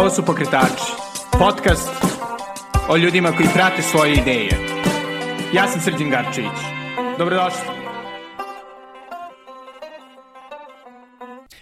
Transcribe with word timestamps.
Ovo 0.00 0.10
su 0.10 0.24
Pokretači, 0.24 0.92
podcast 1.38 1.90
o 2.88 2.96
ljudima 2.96 3.32
koji 3.36 3.48
prate 3.54 3.82
svoje 3.82 4.12
ideje. 4.12 4.50
Ja 5.54 5.68
sam 5.68 5.80
Srđan 5.80 6.10
Garčević. 6.10 6.58
Dobrodošli. 7.18 7.60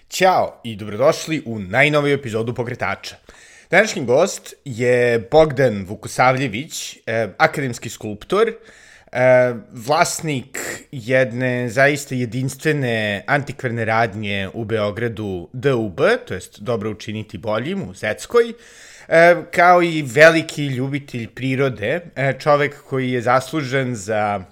Ćao 0.08 0.60
i 0.64 0.76
dobrodošli 0.76 1.42
u 1.46 1.58
najnoviju 1.58 2.14
epizodu 2.14 2.54
Pokretača. 2.54 3.16
Današnji 3.70 4.04
gost 4.04 4.54
je 4.64 5.28
Bogdan 5.30 5.84
Vukosavljević, 5.88 6.96
eh, 7.06 7.28
akademski 7.38 7.88
skulptor, 7.88 8.52
vlasnik 9.72 10.58
jedne 10.92 11.68
zaista 11.68 12.14
jedinstvene 12.14 13.24
antikvarne 13.26 13.84
radnje 13.84 14.48
u 14.54 14.64
Beogradu 14.64 15.48
DUB, 15.52 16.00
to 16.26 16.34
jest 16.34 16.60
Dobro 16.60 16.90
učiniti 16.90 17.38
boljim 17.38 17.88
u 17.88 17.94
Zetskoj, 17.94 18.52
eh, 19.08 19.36
kao 19.50 19.82
i 19.82 20.02
veliki 20.02 20.66
ljubitelj 20.66 21.28
prirode, 21.28 22.00
eh, 22.16 22.32
čovek 22.38 22.82
koji 22.82 23.12
je 23.12 23.22
zaslužen 23.22 23.94
za 23.94 24.44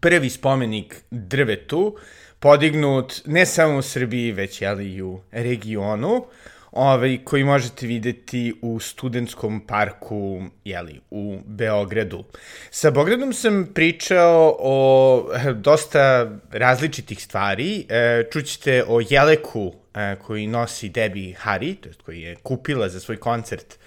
prvi 0.00 0.30
spomenik 0.30 0.96
drvetu, 1.10 1.96
podignut 2.38 3.22
ne 3.26 3.46
samo 3.46 3.78
u 3.78 3.82
Srbiji, 3.82 4.32
već 4.32 4.62
jeli, 4.62 4.92
i 4.92 5.02
u 5.02 5.20
regionu, 5.32 6.24
ovaj, 6.72 7.18
koji 7.24 7.44
možete 7.44 7.86
videti 7.86 8.54
u 8.62 8.80
studentskom 8.80 9.60
parku 9.66 10.42
jeli, 10.64 11.00
u 11.10 11.38
Beogradu. 11.46 12.24
Sa 12.70 12.90
Beogradom 12.90 13.32
sam 13.32 13.68
pričao 13.74 14.56
o 14.58 15.28
eh, 15.34 15.52
dosta 15.52 16.30
različitih 16.52 17.22
stvari. 17.22 17.86
E, 17.88 18.24
čućete 18.32 18.84
o 18.88 19.00
Jeleku 19.10 19.74
e, 19.94 20.16
koji 20.26 20.46
nosi 20.46 20.88
Debbie 20.88 21.36
Harry, 21.44 21.76
to 21.80 21.88
jest 21.88 22.02
koji 22.02 22.20
je 22.20 22.36
kupila 22.36 22.88
za 22.88 23.00
svoj 23.00 23.16
koncert 23.16 23.78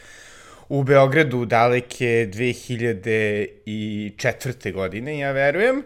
u 0.70 0.84
Beogradu 0.84 1.46
daleke 1.46 2.30
2004. 2.34 4.74
godine, 4.74 5.20
ja 5.20 5.32
verujem. 5.32 5.84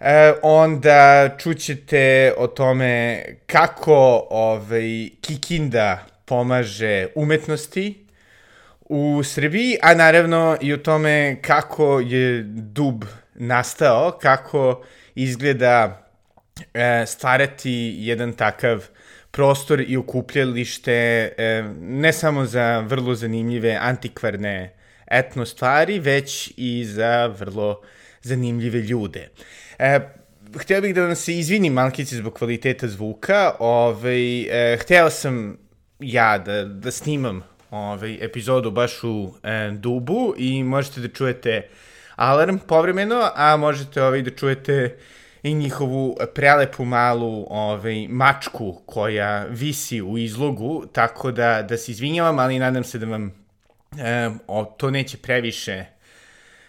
E, 0.00 0.32
onda 0.42 1.30
čućete 1.38 2.34
o 2.36 2.46
tome 2.46 3.24
kako 3.46 4.26
ovaj, 4.30 5.08
Kikinda 5.20 6.17
pomaže 6.28 7.06
umetnosti 7.14 8.06
u 8.80 9.22
Srbiji, 9.24 9.76
a 9.82 9.94
naravno 9.94 10.56
i 10.60 10.72
o 10.72 10.76
tome 10.76 11.36
kako 11.42 12.00
je 12.00 12.42
dub 12.46 13.04
nastao, 13.34 14.18
kako 14.22 14.84
izgleda 15.14 16.06
e, 16.74 17.04
stvarati 17.06 17.94
jedan 17.98 18.32
takav 18.32 18.88
prostor 19.30 19.80
i 19.80 19.96
okupljalište 19.96 20.92
e, 20.92 21.64
ne 21.80 22.12
samo 22.12 22.44
za 22.44 22.78
vrlo 22.78 23.14
zanimljive 23.14 23.78
antikvarne 23.80 24.74
etno 25.10 25.46
stvari, 25.46 25.98
već 25.98 26.52
i 26.56 26.84
za 26.84 27.26
vrlo 27.26 27.80
zanimljive 28.22 28.78
ljude. 28.80 29.28
E, 29.78 30.00
hteo 30.56 30.80
bih 30.80 30.94
da 30.94 31.02
vam 31.02 31.14
se 31.14 31.38
izvinim 31.38 31.72
malkice 31.72 32.16
zbog 32.16 32.34
kvaliteta 32.34 32.88
zvuka. 32.88 33.54
Ovaj, 33.58 34.40
e, 34.40 34.76
hteo 34.76 35.10
sam 35.10 35.67
ja 36.00 36.38
da, 36.38 36.64
da 36.64 36.90
snimam 36.90 37.42
ovaj, 37.70 38.18
epizodu 38.20 38.70
baš 38.70 39.04
u 39.04 39.34
e, 39.42 39.70
dubu 39.70 40.34
i 40.36 40.64
možete 40.64 41.00
da 41.00 41.08
čujete 41.08 41.68
alarm 42.16 42.58
povremeno, 42.58 43.30
a 43.34 43.56
možete 43.56 44.02
ovaj, 44.02 44.22
da 44.22 44.30
čujete 44.30 44.96
i 45.42 45.54
njihovu 45.54 46.16
prelepu 46.34 46.84
malu 46.84 47.46
ovaj, 47.50 48.06
mačku 48.08 48.82
koja 48.86 49.44
visi 49.44 50.02
u 50.02 50.18
izlogu, 50.18 50.84
tako 50.92 51.32
da, 51.32 51.62
da 51.62 51.76
se 51.76 51.92
izvinjavam, 51.92 52.38
ali 52.38 52.58
nadam 52.58 52.84
se 52.84 52.98
da 52.98 53.06
vam 53.06 53.32
e, 53.98 54.30
o, 54.46 54.64
to 54.64 54.90
neće 54.90 55.16
previše 55.16 55.84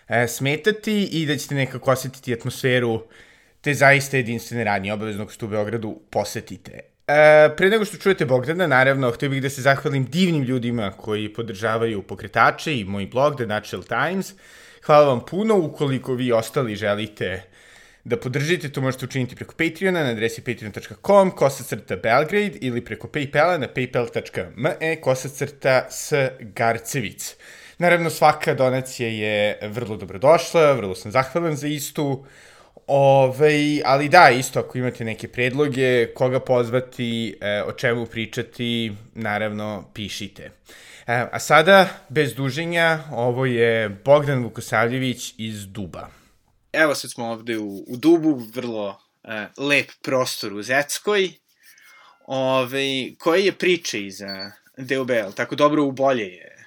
e, 0.08 0.28
smetati 0.28 1.04
i 1.04 1.26
da 1.26 1.38
ćete 1.38 1.56
nekako 1.56 1.92
osetiti 1.92 2.34
atmosferu 2.34 3.04
te 3.62 3.74
zaista 3.74 4.18
jedinstvene 4.18 4.64
radnje 4.64 4.94
obaveznog 4.94 5.32
što 5.32 5.46
u 5.46 5.50
Beogradu 5.50 6.02
posetite. 6.10 6.89
E, 7.10 7.50
pre 7.58 7.70
nego 7.70 7.86
što 7.86 7.98
čujete 7.98 8.26
Bogdana, 8.26 8.68
naravno, 8.68 9.12
htio 9.12 9.30
bih 9.30 9.42
da 9.42 9.50
se 9.50 9.62
zahvalim 9.62 10.06
divnim 10.06 10.44
ljudima 10.44 10.92
koji 10.92 11.34
podržavaju 11.34 12.02
pokretače 12.02 12.80
i 12.80 12.84
moj 12.86 13.08
blog, 13.08 13.36
The 13.36 13.46
Natural 13.46 13.84
Times. 13.84 14.34
Hvala 14.86 15.08
vam 15.08 15.26
puno, 15.26 15.58
ukoliko 15.58 16.14
vi 16.14 16.32
ostali 16.32 16.76
želite 16.76 17.44
da 18.04 18.18
podržite, 18.18 18.70
to 18.70 18.82
možete 18.82 19.06
učiniti 19.06 19.36
preko 19.36 19.54
Patreona 19.58 20.04
na 20.04 20.10
adresi 20.10 20.42
patreon.com, 20.42 21.32
kosacrta 21.32 21.96
Belgrade 21.96 22.58
ili 22.62 22.86
preko 22.86 23.08
Paypala 23.08 23.58
na 23.58 23.68
paypal.me, 23.76 25.02
kosacrta 25.02 25.88
s 25.90 26.14
Garcevic. 26.40 27.36
Naravno, 27.78 28.10
svaka 28.10 28.54
donacija 28.54 29.10
je 29.10 29.60
vrlo 29.62 29.98
dobrodošla, 29.98 30.72
vrlo 30.72 30.96
sam 30.96 31.12
zahvalan 31.12 31.56
za 31.56 31.68
istu. 31.68 32.26
Ove, 32.92 33.82
ali 33.86 34.10
da, 34.10 34.30
isto 34.30 34.60
ako 34.60 34.78
imate 34.78 35.06
neke 35.06 35.28
predloge, 35.28 36.14
koga 36.14 36.40
pozvati, 36.40 37.38
e, 37.42 37.64
o 37.64 37.72
čemu 37.72 38.06
pričati, 38.06 38.92
naravno 39.16 39.90
pišite. 39.94 40.52
E, 41.08 41.26
a 41.32 41.40
sada, 41.40 41.88
bez 42.10 42.34
duženja, 42.34 43.00
ovo 43.12 43.46
je 43.46 43.90
Bogdan 43.90 44.44
Vukosavljević 44.44 45.34
iz 45.38 45.68
Duba. 45.68 46.08
Evo 46.74 46.96
sad 46.96 47.12
smo 47.12 47.26
ovde 47.26 47.58
u, 47.58 47.86
u 47.88 47.98
Dubu, 47.98 48.42
vrlo 48.54 49.02
e, 49.24 49.48
lep 49.58 49.90
prostor 50.02 50.54
u 50.54 50.64
Zeckoj. 50.64 51.32
Ove, 52.28 53.16
koje 53.18 53.46
je 53.46 53.52
priče 53.52 54.06
iza 54.06 54.52
DOBL? 54.78 55.32
Tako 55.36 55.56
dobro 55.56 55.84
u 55.84 55.92
bolje 55.92 56.24
je 56.24 56.59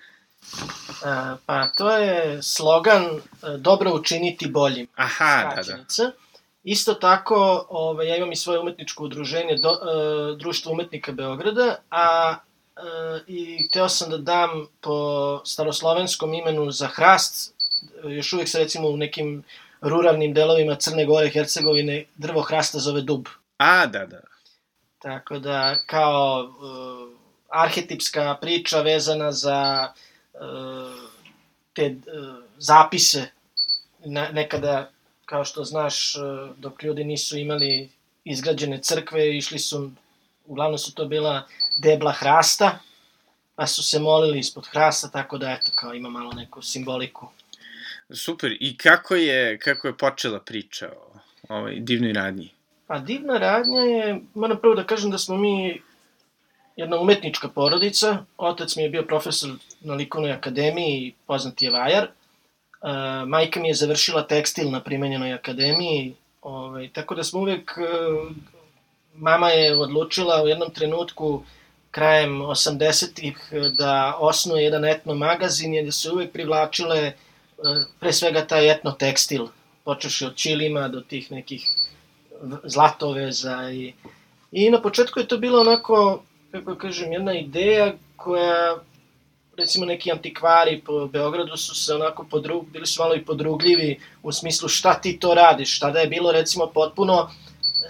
pa 1.46 1.68
to 1.68 1.90
je 1.90 2.42
slogan 2.42 3.04
e, 3.04 3.20
dobro 3.58 3.94
učiniti 3.94 4.46
boljim. 4.46 4.86
Aha, 4.96 5.52
da, 5.56 5.62
da. 5.62 6.10
Isto 6.64 6.94
tako, 6.94 7.66
ovaj, 7.68 8.08
ja 8.08 8.16
imam 8.16 8.32
i 8.32 8.36
svoje 8.36 8.58
umetničko 8.58 9.04
udruženje, 9.04 9.56
do, 9.56 9.70
e, 9.70 10.36
Društvo 10.36 10.72
umetnika 10.72 11.12
Beograda, 11.12 11.76
a 11.90 12.36
e, 12.36 12.80
i 13.26 13.68
hteo 13.68 13.88
sam 13.88 14.10
da 14.10 14.18
dam 14.18 14.50
po 14.80 15.40
staroslovenskom 15.44 16.34
imenu 16.34 16.70
za 16.70 16.86
hrast, 16.86 17.54
još 18.04 18.32
uvek 18.32 18.48
se 18.48 18.58
recimo 18.58 18.88
u 18.88 18.96
nekim 18.96 19.44
ruralnim 19.80 20.34
delovima 20.34 20.74
Crne 20.74 21.04
Gore, 21.04 21.30
Hercegovine, 21.30 22.04
drvo 22.14 22.42
hrasta 22.42 22.78
zove 22.78 23.00
dub. 23.00 23.26
A, 23.56 23.86
da, 23.86 24.06
da. 24.06 24.20
Tako 24.98 25.38
da, 25.38 25.76
kao 25.86 26.42
e, 26.42 27.16
arhetipska 27.48 28.38
priča 28.40 28.80
vezana 28.80 29.32
za 29.32 29.92
te 31.72 31.82
e, 31.82 31.96
zapise 32.58 33.26
nekada, 34.32 34.90
kao 35.24 35.44
što 35.44 35.64
znaš, 35.64 36.16
e, 36.16 36.18
dok 36.56 36.82
ljudi 36.82 37.04
nisu 37.04 37.38
imali 37.38 37.90
izgrađene 38.24 38.78
crkve, 38.82 39.36
išli 39.36 39.58
su, 39.58 39.90
uglavnom 40.46 40.78
su 40.78 40.94
to 40.94 41.04
bila 41.04 41.46
debla 41.82 42.12
hrasta, 42.12 42.78
pa 43.54 43.66
su 43.66 43.82
se 43.82 43.98
molili 43.98 44.38
ispod 44.38 44.66
hrasta, 44.66 45.10
tako 45.10 45.38
da, 45.38 45.50
eto, 45.50 45.72
kao 45.74 45.94
ima 45.94 46.10
malo 46.10 46.32
neku 46.32 46.62
simboliku. 46.62 47.28
Super, 48.10 48.56
i 48.60 48.76
kako 48.76 49.14
je, 49.14 49.58
kako 49.58 49.88
je 49.88 49.96
počela 49.96 50.40
priča 50.40 50.90
o 51.48 51.56
ovoj 51.56 51.76
divnoj 51.80 52.12
radnji? 52.12 52.50
Pa 52.86 52.98
divna 52.98 53.38
radnja 53.38 53.80
je, 53.80 54.20
moram 54.34 54.58
prvo 54.60 54.74
da 54.74 54.86
kažem 54.86 55.10
da 55.10 55.18
smo 55.18 55.36
mi 55.36 55.82
jedna 56.76 57.00
umetnička 57.00 57.48
porodica. 57.48 58.24
Otac 58.36 58.76
mi 58.76 58.82
je 58.82 58.88
bio 58.88 59.02
profesor 59.02 59.50
na 59.80 59.94
likovnoj 59.94 60.32
akademiji, 60.32 61.14
poznati 61.26 61.64
je 61.64 61.70
Vajar. 61.70 62.04
E, 62.04 62.10
majka 63.26 63.60
mi 63.60 63.68
je 63.68 63.74
završila 63.74 64.26
tekstil 64.26 64.70
na 64.70 64.80
primenjenoj 64.80 65.32
akademiji, 65.32 66.14
ovaj, 66.42 66.88
tako 66.92 67.14
da 67.14 67.24
smo 67.24 67.40
uvek, 67.40 67.70
e, 67.78 67.82
mama 69.14 69.48
je 69.48 69.76
odlučila 69.76 70.42
u 70.42 70.48
jednom 70.48 70.70
trenutku 70.70 71.42
krajem 71.90 72.40
80-ih 72.40 73.36
da 73.78 74.16
osnuje 74.18 74.64
jedan 74.64 74.84
etno 74.84 75.14
magazin, 75.14 75.74
jer 75.74 75.92
se 75.92 76.10
uvek 76.10 76.32
privlačile 76.32 76.98
e, 76.98 77.14
pre 78.00 78.12
svega 78.12 78.46
taj 78.46 78.70
etno 78.70 78.92
tekstil, 78.92 79.48
počeši 79.84 80.26
od 80.26 80.36
čilima 80.36 80.88
do 80.88 81.00
tih 81.00 81.32
nekih 81.32 81.68
zlatoveza 82.64 83.70
i, 83.72 83.92
i 84.52 84.70
na 84.70 84.82
početku 84.82 85.20
je 85.20 85.28
to 85.28 85.38
bilo 85.38 85.60
onako 85.60 86.22
kako 86.52 86.74
kažem, 86.74 87.12
jedna 87.12 87.34
ideja 87.34 87.92
koja 88.16 88.76
recimo 89.56 89.86
neki 89.86 90.12
antikvari 90.12 90.82
po 90.86 91.06
Beogradu 91.06 91.56
su 91.56 91.74
se 91.74 91.94
onako 91.94 92.24
podrug, 92.30 92.70
bili 92.70 92.86
su 92.86 93.02
malo 93.02 93.14
i 93.14 93.24
podrugljivi 93.24 94.00
u 94.22 94.32
smislu 94.32 94.68
šta 94.68 94.94
ti 94.94 95.18
to 95.20 95.34
radiš, 95.34 95.76
šta 95.76 95.90
da 95.90 96.00
je 96.00 96.06
bilo 96.06 96.32
recimo 96.32 96.66
potpuno 96.66 97.30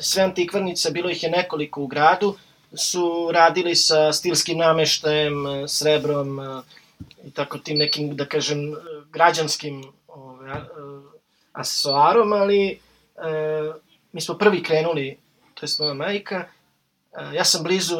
sve 0.00 0.22
antikvarnice, 0.22 0.90
bilo 0.90 1.10
ih 1.10 1.22
je 1.22 1.30
nekoliko 1.30 1.82
u 1.82 1.86
gradu, 1.86 2.36
su 2.74 3.30
radili 3.32 3.74
sa 3.74 4.12
stilskim 4.12 4.58
nameštajem, 4.58 5.34
srebrom 5.68 6.40
i 7.24 7.30
tako 7.30 7.58
tim 7.58 7.78
nekim, 7.78 8.16
da 8.16 8.26
kažem, 8.26 8.74
građanskim 9.12 9.84
ove, 10.08 10.64
asesoarom, 11.52 12.32
ali 12.32 12.68
e, 12.68 12.78
mi 14.12 14.20
smo 14.20 14.38
prvi 14.38 14.62
krenuli, 14.62 15.18
to 15.54 15.66
je 15.66 15.72
moja 15.78 15.94
majka, 15.94 16.36
e, 17.12 17.34
ja 17.34 17.44
sam 17.44 17.62
blizu 17.62 17.98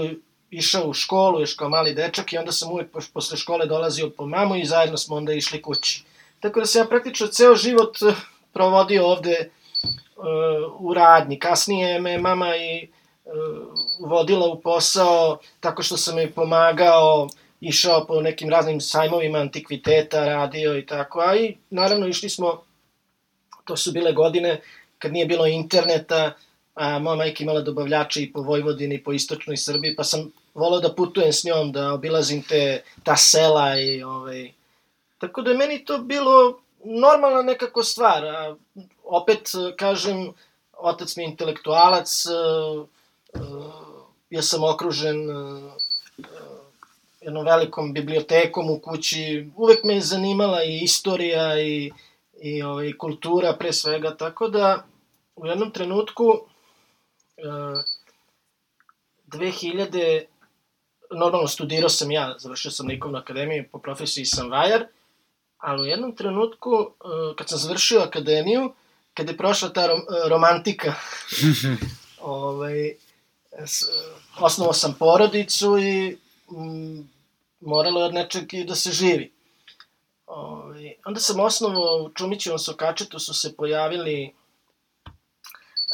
išao 0.52 0.88
u 0.88 0.92
školu 0.92 1.40
još 1.40 1.54
kao 1.54 1.68
mali 1.68 1.94
dečak 1.94 2.32
i 2.32 2.38
onda 2.38 2.52
sam 2.52 2.72
uvek 2.72 2.88
posle 3.14 3.36
škole 3.36 3.66
dolazio 3.66 4.10
po 4.10 4.26
mamu 4.26 4.56
i 4.56 4.64
zajedno 4.64 4.96
smo 4.96 5.16
onda 5.16 5.32
išli 5.32 5.62
kući. 5.62 6.04
Tako 6.40 6.60
da 6.60 6.66
sam 6.66 6.82
ja 6.82 6.88
praktično 6.88 7.26
ceo 7.26 7.56
život 7.56 7.96
eh, 8.02 8.14
provodio 8.52 9.06
ovde 9.06 9.50
uh, 10.16 10.24
u 10.78 10.94
radnji. 10.94 11.38
Kasnije 11.38 12.00
me 12.00 12.18
mama 12.18 12.56
i 12.56 12.88
uh, 13.24 14.10
vodila 14.10 14.46
u 14.46 14.60
posao 14.60 15.38
tako 15.60 15.82
što 15.82 15.96
sam 15.96 16.18
joj 16.18 16.32
pomagao, 16.32 17.28
išao 17.60 18.06
po 18.06 18.20
nekim 18.20 18.50
raznim 18.50 18.80
sajmovima 18.80 19.38
antikviteta, 19.38 20.24
radio 20.24 20.78
i 20.78 20.86
tako, 20.86 21.20
a 21.20 21.36
i 21.36 21.56
naravno 21.70 22.06
išli 22.06 22.28
smo, 22.28 22.62
to 23.64 23.76
su 23.76 23.92
bile 23.92 24.12
godine 24.12 24.60
kad 24.98 25.12
nije 25.12 25.26
bilo 25.26 25.46
interneta, 25.46 26.32
a 26.74 26.98
moja 26.98 27.16
majka 27.16 27.44
imala 27.44 27.60
dobavljače 27.60 28.22
i 28.22 28.32
po 28.32 28.42
Vojvodini 28.42 28.94
i 28.94 29.02
po 29.02 29.12
istočnoj 29.12 29.56
Srbiji, 29.56 29.96
pa 29.96 30.04
sam 30.04 30.32
volao 30.54 30.80
da 30.80 30.94
putujem 30.94 31.32
s 31.32 31.44
njom, 31.44 31.72
da 31.72 31.92
obilazim 31.92 32.42
te, 32.42 32.82
ta 33.02 33.16
sela 33.16 33.78
i 33.78 34.02
ovaj... 34.02 34.52
Tako 35.18 35.42
da 35.42 35.50
je 35.50 35.56
meni 35.56 35.84
to 35.84 35.98
bilo 35.98 36.60
normalna 36.84 37.42
nekako 37.42 37.82
stvar. 37.82 38.24
A, 38.24 38.56
opet, 39.04 39.50
kažem, 39.78 40.32
otac 40.72 41.16
mi 41.16 41.22
je 41.22 41.28
intelektualac, 41.28 42.26
uh, 42.26 42.86
uh, 43.34 43.64
ja 44.30 44.42
sam 44.42 44.64
okružen 44.64 45.30
uh, 45.30 45.72
jednom 47.20 47.44
velikom 47.44 47.92
bibliotekom 47.92 48.70
u 48.70 48.78
kući. 48.78 49.50
Uvek 49.56 49.84
me 49.84 49.94
je 49.94 50.00
zanimala 50.00 50.64
i 50.64 50.78
istorija 50.82 51.60
i, 51.60 51.92
i 52.40 52.62
ovaj, 52.62 52.92
kultura 52.98 53.56
pre 53.58 53.72
svega, 53.72 54.16
tako 54.16 54.48
da 54.48 54.84
u 55.36 55.46
jednom 55.46 55.70
trenutku 55.70 56.24
uh, 56.24 56.38
2000 59.26 60.24
normalno 61.14 61.48
studirao 61.48 61.88
sam 61.88 62.10
ja, 62.10 62.34
završio 62.38 62.70
sam 62.70 62.86
likovnu 62.86 63.18
akademiju, 63.18 63.64
po 63.72 63.78
profesiji 63.78 64.24
sam 64.24 64.50
vajar, 64.50 64.86
ali 65.58 65.82
u 65.82 65.84
jednom 65.84 66.16
trenutku, 66.16 66.70
uh, 66.70 67.36
kad 67.36 67.48
sam 67.48 67.58
završio 67.58 68.00
akademiju, 68.00 68.72
kad 69.14 69.28
je 69.28 69.36
prošla 69.36 69.68
ta 69.68 69.86
rom, 69.86 70.00
uh, 70.00 70.28
romantika, 70.28 70.94
ovaj, 72.20 72.94
osnovao 74.40 74.72
sam 74.72 74.96
porodicu 74.98 75.78
i 75.78 76.16
m, 76.50 77.08
moralo 77.60 78.00
je 78.00 78.06
od 78.06 78.14
nečeg 78.14 78.54
i 78.54 78.64
da 78.64 78.74
se 78.74 78.92
živi. 78.92 79.32
Ovaj, 80.26 80.92
onda 81.04 81.20
sam 81.20 81.40
osnovao 81.40 82.02
u 82.02 82.10
Čumićevom 82.14 82.58
Sokačetu 82.58 83.18
su 83.18 83.34
se 83.34 83.56
pojavili 83.56 84.34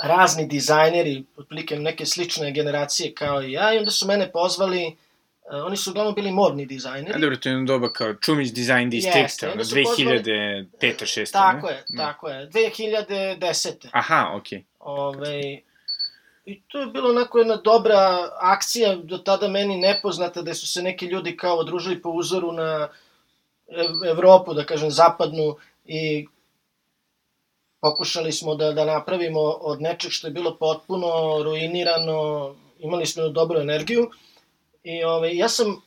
razni 0.03 0.47
dizajneri, 0.47 1.25
otprilike 1.37 1.77
neke 1.77 2.07
slične 2.07 2.53
generacije 2.53 3.15
kao 3.15 3.43
i 3.43 3.53
ja, 3.53 3.75
i 3.75 3.79
onda 3.79 3.91
su 3.91 4.07
mene 4.07 4.33
pozvali 4.33 4.87
Uh, 4.87 5.08
oni 5.51 5.77
su 5.77 5.91
uglavnom 5.91 6.15
bili 6.15 6.33
modni 6.33 6.67
dizajneri. 6.67 7.15
A 7.15 7.19
dobro, 7.19 7.37
to 7.37 7.49
je 7.49 7.53
jedno 7.53 7.67
doba 7.67 7.89
kao 7.93 8.15
Čumić 8.15 8.53
Design 8.53 8.91
District, 8.91 9.43
ono, 9.43 9.65
2005. 9.65 10.67
6. 10.81 11.33
Tako 11.33 11.67
ne? 11.67 11.73
je, 11.73 11.85
mm. 11.93 11.97
tako 11.97 12.29
je. 12.29 12.49
2010. 12.49 13.89
Aha, 13.93 14.31
okej. 14.35 14.59
Okay. 14.59 14.65
Ove, 14.79 15.61
I 16.49 16.63
to 16.69 16.81
je 16.81 16.87
bilo 16.87 17.11
onako 17.11 17.39
jedna 17.39 17.57
dobra 17.57 18.29
akcija, 18.41 18.97
do 18.97 19.19
tada 19.19 19.49
meni 19.49 19.77
nepoznata, 19.77 20.43
da 20.43 20.55
su 20.55 20.67
se 20.67 20.83
neki 20.83 21.07
ljudi 21.07 21.37
kao 21.37 21.57
odružili 21.57 22.03
po 22.03 22.11
uzoru 22.11 22.53
na 22.53 22.89
Evropu, 24.11 24.55
da 24.55 24.65
kažem, 24.65 24.91
zapadnu, 24.91 25.57
i 25.85 26.27
pokušali 27.81 28.33
smo 28.33 28.55
da, 28.55 28.73
da 28.73 28.85
napravimo 28.85 29.41
od 29.41 29.83
nečeg 29.83 30.11
što 30.11 30.27
je 30.27 30.33
bilo 30.33 30.57
potpuno 30.57 31.09
ruinirano, 31.45 32.55
imali 32.79 33.07
smo 33.07 33.29
dobru 33.29 33.61
energiju, 33.61 34.11
I 34.83 35.05
ovaj, 35.05 35.37
ja 35.37 35.49
sam 35.49 35.83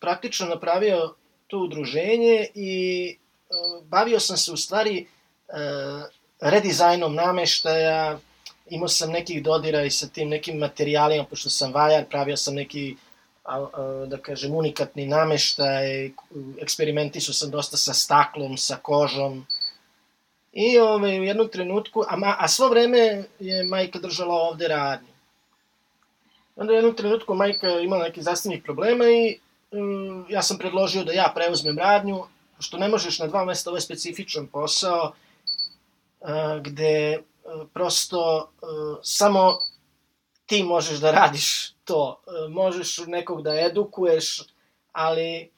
praktično 0.00 0.46
napravio 0.46 1.14
to 1.46 1.58
udruženje 1.58 2.46
i 2.54 3.16
uh, 3.50 3.84
bavio 3.84 4.20
sam 4.20 4.36
se 4.36 4.52
u 4.52 4.56
stvari 4.56 5.06
uh, 5.48 6.04
redizajnom 6.40 7.14
nameštaja, 7.14 8.18
imao 8.70 8.88
sam 8.88 9.10
nekih 9.10 9.42
dodira 9.42 9.82
i 9.82 9.90
sa 9.90 10.06
tim 10.06 10.28
nekim 10.28 10.58
materijalima, 10.58 11.24
pošto 11.24 11.50
sam 11.50 11.72
vajar, 11.72 12.04
pravio 12.10 12.36
sam 12.36 12.54
neki 12.54 12.96
da 14.06 14.18
kažem, 14.22 14.54
unikatni 14.54 15.06
nameštaj, 15.06 16.10
eksperimenti 16.60 17.20
su 17.20 17.34
sam 17.34 17.50
dosta 17.50 17.76
sa 17.76 17.94
staklom, 17.94 18.56
sa 18.56 18.76
kožom. 18.82 19.46
I 20.52 20.78
ovaj, 20.78 21.20
u 21.20 21.24
jednom 21.24 21.48
trenutku, 21.48 22.04
a, 22.08 22.36
a 22.38 22.48
svo 22.48 22.68
vreme 22.68 23.24
je 23.40 23.64
majka 23.64 23.98
držala 23.98 24.34
ovde 24.34 24.68
radnju. 24.68 25.11
Onda 26.56 26.72
u 26.72 26.76
jednom 26.76 26.96
trenutku 26.96 27.34
majka 27.34 27.80
imala 27.80 28.04
neki 28.04 28.22
zdravstvenih 28.22 28.62
problema 28.62 29.04
i 29.04 29.38
um, 29.70 30.26
ja 30.28 30.42
sam 30.42 30.58
predložio 30.58 31.04
da 31.04 31.12
ja 31.12 31.32
preuzmem 31.34 31.78
radnju, 31.78 32.24
što 32.60 32.78
ne 32.78 32.88
možeš 32.88 33.18
na 33.18 33.26
dva 33.26 33.44
mesta, 33.44 33.70
ovo 33.70 33.76
je 33.76 33.80
specifičan 33.80 34.46
posao, 34.46 35.12
uh, 36.20 36.28
gde 36.62 37.18
uh, 37.18 37.66
prosto 37.74 38.50
uh, 38.62 38.98
samo 39.02 39.58
ti 40.46 40.62
možeš 40.62 40.98
da 40.98 41.10
radiš 41.10 41.72
to. 41.84 42.20
Možeš 42.48 42.98
nekog 43.06 43.42
da 43.42 43.60
edukuješ, 43.60 44.42
ali 44.92 45.50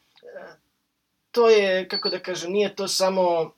to 1.31 1.49
je, 1.51 1.89
kako 1.89 2.09
da 2.09 2.19
kažem, 2.19 2.53
nije 2.53 2.77
to 2.77 2.89
samo 2.89 3.53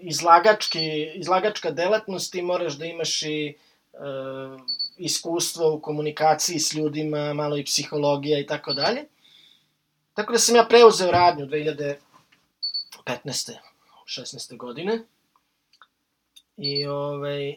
izlagački, 0.00 1.10
izlagačka 1.14 1.70
delatnost, 1.70 2.32
ti 2.32 2.42
moraš 2.42 2.78
da 2.78 2.84
imaš 2.86 3.22
i 3.22 3.54
iskustvo 4.96 5.74
u 5.74 5.80
komunikaciji 5.80 6.58
s 6.58 6.74
ljudima, 6.74 7.34
malo 7.34 7.56
i 7.56 7.64
psihologija 7.64 8.38
i 8.38 8.46
tako 8.46 8.72
dalje. 8.72 9.04
Tako 10.14 10.32
da 10.32 10.38
sam 10.38 10.56
ja 10.56 10.66
preuzeo 10.68 11.10
radnju 11.10 11.46
2015. 11.46 11.96
16. 14.06 14.56
godine. 14.56 15.04
I 16.56 16.86
ovaj, 16.86 17.54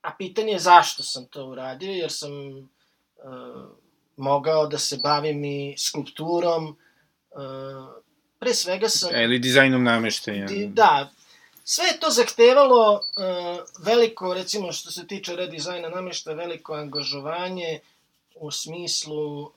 a 0.00 0.14
pitanje 0.18 0.52
je 0.52 0.58
zašto 0.58 1.02
sam 1.02 1.26
to 1.26 1.46
uradio, 1.46 1.92
jer 1.92 2.12
sam 2.12 2.58
uh, 2.58 2.66
mogao 4.16 4.66
da 4.66 4.78
se 4.78 4.98
bavim 5.02 5.44
i 5.44 5.74
skulpturom, 5.78 6.68
uh, 6.68 8.02
pre 8.38 8.54
svega 8.54 8.88
sam... 8.88 9.14
E, 9.14 9.24
ili 9.24 9.38
dizajnom 9.38 9.84
nameštaja. 9.84 10.46
Di, 10.46 10.66
da, 10.66 11.10
Sve 11.70 11.84
je 11.86 12.00
to 12.00 12.10
zahtevalo 12.10 12.92
uh, 12.94 13.02
veliko, 13.78 14.34
recimo 14.34 14.72
što 14.72 14.90
se 14.90 15.06
tiče 15.06 15.36
redizajna 15.36 15.88
namješta, 15.88 16.32
veliko 16.32 16.74
angažovanje 16.74 17.80
u 18.34 18.50
smislu 18.50 19.42
uh, 19.42 19.50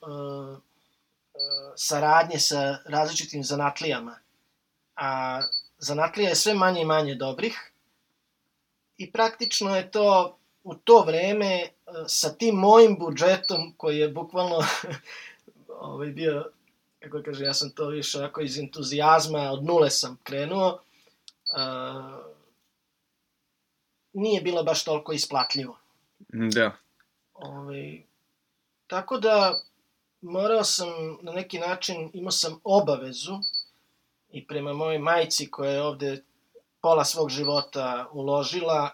saradnje 1.75 2.39
sa 2.39 2.77
različitim 2.85 3.43
zanatlijama. 3.43 4.19
A 4.95 5.41
zanatlija 5.77 6.29
je 6.29 6.35
sve 6.35 6.53
manje 6.53 6.81
i 6.81 6.85
manje 6.85 7.15
dobrih 7.15 7.71
i 8.97 9.11
praktično 9.11 9.75
je 9.75 9.91
to 9.91 10.37
u 10.63 10.75
to 10.75 11.03
vreme 11.07 11.69
sa 12.07 12.33
tim 12.33 12.55
mojim 12.55 12.97
budžetom 12.99 13.73
koji 13.77 13.97
je 13.97 14.09
bukvalno 14.09 14.59
ovaj 15.95 16.09
bio, 16.09 16.51
kako 16.99 17.21
kaže, 17.25 17.45
ja 17.45 17.53
sam 17.53 17.69
to 17.69 17.87
više 17.87 18.23
ako 18.23 18.41
iz 18.41 18.59
entuzijazma, 18.59 19.51
od 19.51 19.63
nule 19.63 19.89
sam 19.89 20.19
krenuo, 20.23 20.79
nije 24.13 24.41
bilo 24.41 24.63
baš 24.63 24.83
toliko 24.83 25.13
isplatljivo. 25.13 25.77
Da. 26.29 26.71
Ove, 27.33 27.57
ovaj, 27.57 28.03
tako 28.87 29.17
da 29.17 29.59
morao 30.21 30.63
sam 30.63 30.87
na 31.21 31.31
neki 31.31 31.59
način, 31.59 32.11
imao 32.13 32.31
sam 32.31 32.59
obavezu 32.63 33.39
i 34.29 34.47
prema 34.47 34.73
mojoj 34.73 34.99
majci 34.99 35.51
koja 35.51 35.71
je 35.71 35.81
ovde 35.81 36.23
pola 36.81 37.05
svog 37.05 37.29
života 37.29 38.09
uložila 38.11 38.89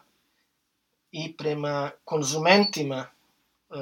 i 1.12 1.38
prema 1.38 1.92
konzumentima 2.04 3.06
uh, 3.70 3.78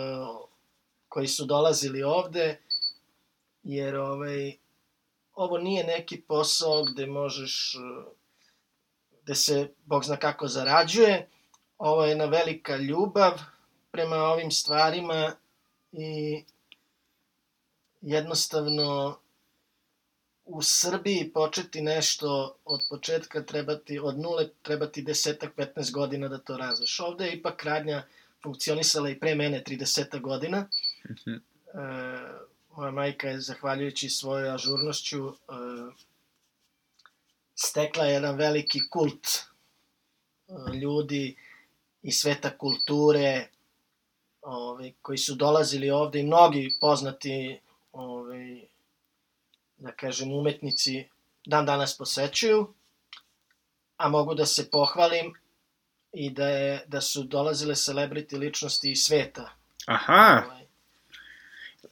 koji 1.10 1.28
su 1.28 1.46
dolazili 1.46 2.04
ovde, 2.04 2.62
jer 3.64 3.96
ovaj, 3.96 4.58
ovo 5.34 5.58
nije 5.58 5.84
neki 5.84 6.22
posao 6.22 6.84
gde 6.84 7.06
možeš 7.06 7.76
uh, 7.76 8.14
gde 9.26 9.36
se, 9.36 9.70
Bog 9.86 10.04
zna 10.04 10.18
kako, 10.18 10.48
zarađuje. 10.48 11.28
Ovo 11.78 12.04
je 12.04 12.10
jedna 12.10 12.26
velika 12.26 12.76
ljubav 12.76 13.42
prema 13.92 14.16
ovim 14.16 14.52
stvarima 14.52 15.32
i 15.92 16.44
jednostavno 18.02 19.18
u 20.46 20.62
Srbiji 20.62 21.32
početi 21.34 21.82
nešto 21.82 22.56
od 22.66 22.82
početka 22.90 23.44
trebati, 23.44 24.00
od 24.00 24.20
nule 24.20 24.50
trebati 24.62 25.02
desetak, 25.02 25.56
15 25.58 25.92
godina 25.92 26.28
da 26.28 26.38
to 26.38 26.58
razveš. 26.58 27.00
Ovde 27.00 27.26
je 27.26 27.34
ipak 27.34 27.64
radnja 27.64 28.04
funkcionisala 28.44 29.10
i 29.10 29.20
pre 29.20 29.36
mene 29.36 29.64
30 29.68 30.22
godina. 30.22 30.68
-hmm. 31.04 31.36
e, 31.36 32.46
moja 32.78 32.92
majka 32.92 33.30
je, 33.30 33.40
zahvaljujući 33.40 34.10
svojoj 34.10 34.50
ažurnošću, 34.50 35.28
e, 35.28 35.32
stekla 37.56 38.06
jedan 38.06 38.36
veliki 38.36 38.80
kult 38.90 39.28
e, 39.28 40.78
ljudi 40.78 41.36
i 42.02 42.12
sveta 42.12 42.58
kulture, 42.58 43.48
ovaj, 44.42 44.94
koji 45.02 45.18
su 45.18 45.36
dolazili 45.36 45.90
ovde 45.90 46.20
i 46.20 46.24
mnogi 46.24 46.76
poznati 46.82 47.60
ovaj, 47.92 48.62
da 49.78 49.92
kažem 49.92 50.34
umetnici 50.34 51.10
dan 51.46 51.66
danas 51.66 51.98
posećuju, 51.98 52.74
a 53.98 54.10
mogu 54.10 54.36
da 54.36 54.46
se 54.46 54.70
pohvalim 54.72 55.34
i 56.14 56.30
da, 56.30 56.48
je, 56.48 56.84
da 56.88 57.02
su 57.02 57.24
dolazile 57.24 57.76
celebrity 57.76 58.40
ličnosti 58.40 58.92
iz 58.92 59.04
sveta. 59.04 59.50
Aha, 59.86 60.44
Ovaj, 60.46 60.66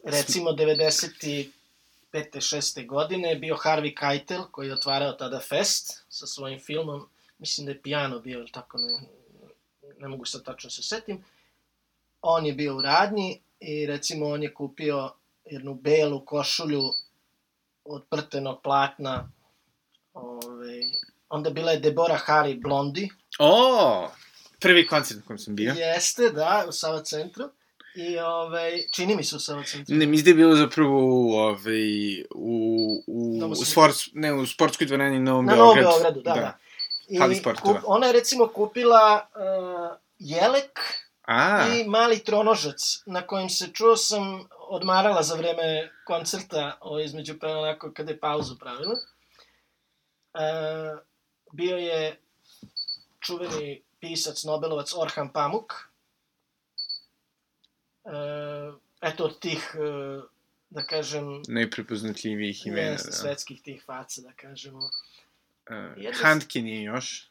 recimo 0.04 0.52
95. 0.52 1.50
6. 2.14 2.88
godine 2.88 3.30
je 3.30 3.36
bio 3.36 3.56
Harvey 3.56 3.96
Keitel 3.96 4.44
koji 4.52 4.68
je 4.68 4.74
otvarao 4.74 5.12
tada 5.12 5.40
Fest 5.40 6.06
sa 6.10 6.28
svojim 6.28 6.60
filmom, 6.60 7.10
mislim 7.38 7.66
da 7.66 7.72
je 7.72 7.82
Piano 7.82 8.20
bio, 8.20 8.40
ili 8.40 8.52
tako 8.52 8.78
ne, 8.78 9.00
ne 9.98 10.08
mogu 10.08 10.26
sad 10.26 10.44
tačno 10.44 10.70
se 10.70 10.84
setim. 10.84 11.24
On 12.22 12.46
je 12.46 12.54
bio 12.54 12.76
u 12.76 12.82
radnji 12.82 13.42
i 13.60 13.86
recimo 13.86 14.30
on 14.30 14.44
je 14.44 14.54
kupio 14.54 15.12
jednu 15.46 15.74
belu 15.74 16.26
košulju 16.26 16.94
od 17.86 18.04
prtenog 18.10 18.62
platna. 18.64 19.32
Ove, 20.14 20.82
onda 21.30 21.50
bila 21.50 21.72
je 21.72 21.80
Deborah 21.80 22.28
Harry 22.28 22.62
Blondi. 22.62 23.10
o, 23.40 24.10
prvi 24.60 24.88
koncert 24.88 25.20
na 25.20 25.26
kojem 25.26 25.40
sam 25.40 25.56
bio. 25.56 25.74
Jeste, 25.74 26.30
da, 26.30 26.66
u 26.70 26.72
Sava 26.72 27.04
centru. 27.04 27.50
I 27.96 28.20
ove, 28.20 28.84
čini 28.92 29.16
mi 29.16 29.24
se 29.24 29.36
u 29.36 29.40
centru. 29.40 29.84
Ne, 29.88 30.06
mislim 30.06 30.24
da 30.24 30.30
je 30.30 30.36
bilo 30.36 30.56
zapravo 30.56 31.00
u, 31.00 31.32
ovaj, 31.32 32.22
u, 32.22 32.26
u, 33.08 33.40
u, 33.50 33.56
Sadu. 33.56 33.66
sports, 33.66 34.10
ne, 34.14 34.34
u 34.34 34.46
sportskoj 34.46 34.88
dvorani 34.88 35.20
Novom 35.20 35.46
Na 35.46 35.56
Novom 35.56 35.76
Beogradu. 35.76 36.04
Beogradu, 36.04 36.22
da, 36.22 36.34
da. 36.34 36.58
I 37.08 37.18
Hali 37.20 37.36
sportova. 37.36 37.74
kup- 37.80 37.84
ona 37.86 38.08
je 38.08 38.14
recimo 38.14 38.48
kupila 38.48 39.28
uh, 39.36 39.98
jelek 40.20 40.80
A, 41.26 41.68
i 41.68 41.84
mali 41.88 42.20
tronožac 42.20 43.04
na 43.06 43.22
kojim 43.22 43.50
se 43.50 43.68
čuo 43.74 43.98
sam 43.98 44.48
odmarala 44.70 45.24
za 45.24 45.36
vreme 45.36 45.92
koncerta 46.06 46.78
o, 46.82 47.00
između 47.00 47.40
pa 47.40 47.48
onako 47.48 47.92
kada 47.94 48.12
je 48.12 48.20
pauzu 48.20 48.56
pravila. 48.60 48.96
E, 50.34 50.40
bio 51.52 51.78
je 51.78 52.20
čuveni 53.20 53.82
pisac, 54.00 54.44
Nobelovac 54.44 54.94
Orhan 54.96 55.30
Pamuk. 55.34 55.74
E, 58.06 58.74
eto 59.02 59.24
od 59.24 59.40
tih, 59.40 59.76
da 60.70 60.84
kažem, 60.84 61.44
najprepoznatljivijih 61.48 62.68
imena. 62.68 62.92
Da. 62.92 63.12
svetskih 63.12 63.62
tih 63.62 63.84
faca, 63.86 64.22
da 64.22 64.32
kažemo. 64.32 64.80
Uh, 64.80 66.16
Handkin 66.22 66.68
je 66.68 66.84
još. 66.84 67.30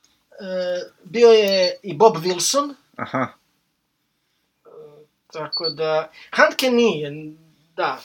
Bio 1.04 1.28
je 1.28 1.76
i 1.82 1.94
Bob 1.94 2.16
Wilson, 2.16 2.74
Aha. 2.96 3.32
Tako 5.32 5.68
da, 5.68 6.10
Handke 6.30 6.70
nije, 6.70 7.32
da, 7.76 8.00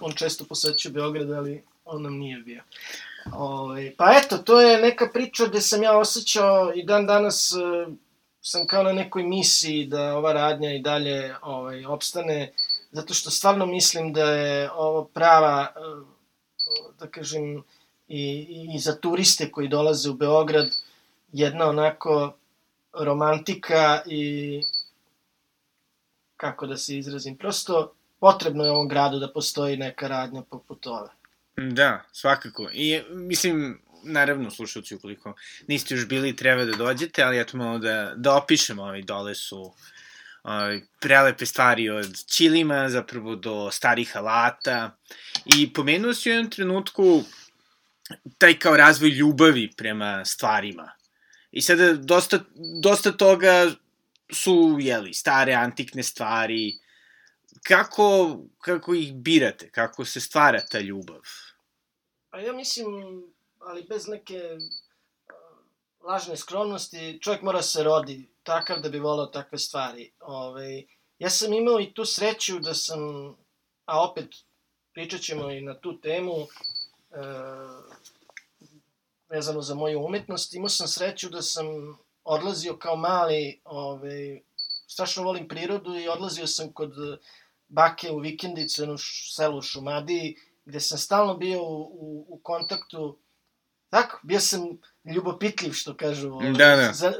on 0.00 0.12
često 0.12 0.44
posećuje 0.44 0.92
Beograd, 0.92 1.30
ali 1.30 1.62
on 1.84 2.02
nam 2.02 2.14
nije 2.14 2.38
bio. 2.38 2.62
Ove, 3.32 3.92
pa 3.96 4.20
eto, 4.24 4.38
to 4.38 4.60
je 4.60 4.82
neka 4.82 5.08
priča 5.12 5.46
gde 5.46 5.60
sam 5.60 5.82
ja 5.82 5.98
osjećao 5.98 6.72
i 6.74 6.84
dan 6.84 7.06
danas 7.06 7.52
sam 8.42 8.66
kao 8.66 8.82
na 8.82 8.92
nekoj 8.92 9.22
misiji 9.22 9.86
da 9.86 10.16
ova 10.16 10.32
radnja 10.32 10.72
i 10.72 10.82
dalje 10.82 11.34
ovaj, 11.42 11.84
opstane, 11.84 12.52
zato 12.92 13.14
što 13.14 13.30
stvarno 13.30 13.66
mislim 13.66 14.12
da 14.12 14.30
je 14.30 14.70
ovo 14.72 15.04
prava, 15.04 15.66
e, 15.76 15.80
da 16.98 17.06
kažem, 17.06 17.62
i, 18.08 18.46
i 18.74 18.78
za 18.78 18.96
turiste 18.96 19.50
koji 19.50 19.68
dolaze 19.68 20.10
u 20.10 20.14
Beograd, 20.14 20.68
jedna 21.32 21.68
onako 21.68 22.34
romantika 22.92 24.02
i 24.06 24.62
kako 26.36 26.66
da 26.66 26.76
se 26.76 26.98
izrazim, 26.98 27.36
prosto 27.36 27.92
potrebno 28.20 28.64
je 28.64 28.70
ovom 28.70 28.88
gradu 28.88 29.18
da 29.18 29.32
postoji 29.32 29.76
neka 29.76 30.08
radnja 30.08 30.42
poput 30.42 30.86
ove. 30.86 31.08
Da, 31.56 32.02
svakako. 32.12 32.68
I, 32.72 33.02
mislim, 33.10 33.80
naravno, 34.02 34.50
slušalci, 34.50 34.94
ukoliko 34.94 35.34
niste 35.68 35.94
još 35.94 36.06
bili, 36.08 36.36
treba 36.36 36.64
da 36.64 36.76
dođete, 36.76 37.22
ali 37.22 37.40
eto 37.40 37.56
malo 37.56 37.78
da, 37.78 38.12
da 38.16 38.36
opišemo, 38.36 38.82
ovaj, 38.82 39.02
dole 39.02 39.34
su 39.34 39.74
ovaj, 40.42 40.80
prelepe 41.00 41.46
stvari 41.46 41.90
od 41.90 42.24
ćilima, 42.26 42.88
zapravo 42.88 43.36
do 43.36 43.70
starih 43.70 44.16
alata. 44.16 44.96
I 45.44 45.72
pomenuo 45.72 46.14
si 46.14 46.30
u 46.30 46.32
jednom 46.32 46.50
trenutku 46.50 47.22
taj 48.38 48.58
kao 48.58 48.76
razvoj 48.76 49.10
ljubavi 49.10 49.70
prema 49.76 50.24
stvarima. 50.24 50.92
I 51.50 51.62
sada 51.62 51.92
dosta, 51.92 52.38
dosta 52.82 53.12
toga 53.12 53.70
su, 54.32 54.76
jeli, 54.80 55.14
stare 55.14 55.54
antikne 55.54 56.02
stvari. 56.02 56.78
Kako, 57.62 58.38
kako 58.58 58.94
ih 58.94 59.14
birate? 59.14 59.70
Kako 59.70 60.04
se 60.04 60.20
stvara 60.20 60.60
ta 60.60 60.80
ljubav? 60.80 61.20
Pa 62.30 62.38
ja 62.38 62.52
mislim, 62.52 62.86
ali 63.60 63.82
bez 63.82 64.08
neke 64.08 64.40
uh, 64.54 66.06
lažne 66.06 66.36
skromnosti, 66.36 67.18
čovjek 67.22 67.42
mora 67.42 67.62
se 67.62 67.82
rodi 67.82 68.28
takav 68.42 68.80
da 68.80 68.88
bi 68.88 68.98
volao 68.98 69.26
takve 69.26 69.58
stvari. 69.58 70.10
Ove, 70.20 70.82
ja 71.18 71.30
sam 71.30 71.52
imao 71.52 71.80
i 71.80 71.94
tu 71.94 72.04
sreću 72.04 72.58
da 72.58 72.74
sam, 72.74 73.00
a 73.84 74.10
opet 74.10 74.28
pričat 74.92 75.20
ćemo 75.20 75.50
i 75.50 75.60
na 75.60 75.80
tu 75.80 76.00
temu, 76.00 76.32
uh, 76.32 76.48
vezano 79.28 79.62
za 79.62 79.74
moju 79.74 80.04
umetnost, 80.04 80.54
imao 80.54 80.68
sam 80.68 80.88
sreću 80.88 81.28
da 81.28 81.42
sam 81.42 81.66
odlazio 82.24 82.76
kao 82.76 82.96
mali, 82.96 83.60
ove, 83.64 84.40
strašno 84.86 85.22
volim 85.22 85.48
prirodu 85.48 85.94
i 85.94 86.08
odlazio 86.08 86.46
sam 86.46 86.72
kod 86.72 86.92
bake 87.68 88.10
u 88.10 88.18
vikendicu, 88.18 88.96
š- 88.98 89.34
selu 89.36 89.58
u 89.58 89.62
Šumadiji, 89.62 90.36
gde 90.64 90.80
sam 90.80 90.98
stalno 90.98 91.36
bio 91.36 91.62
u, 91.62 91.80
u, 91.82 92.26
u 92.28 92.40
kontaktu, 92.42 93.18
tako, 93.90 94.20
bio 94.22 94.40
sam 94.40 94.60
ljubopitljiv, 95.04 95.72
što 95.72 95.96
kažu. 95.96 96.32
ovaj, 96.32 96.50
Da, 96.50 96.76
da. 96.76 96.92
Za, 96.92 97.12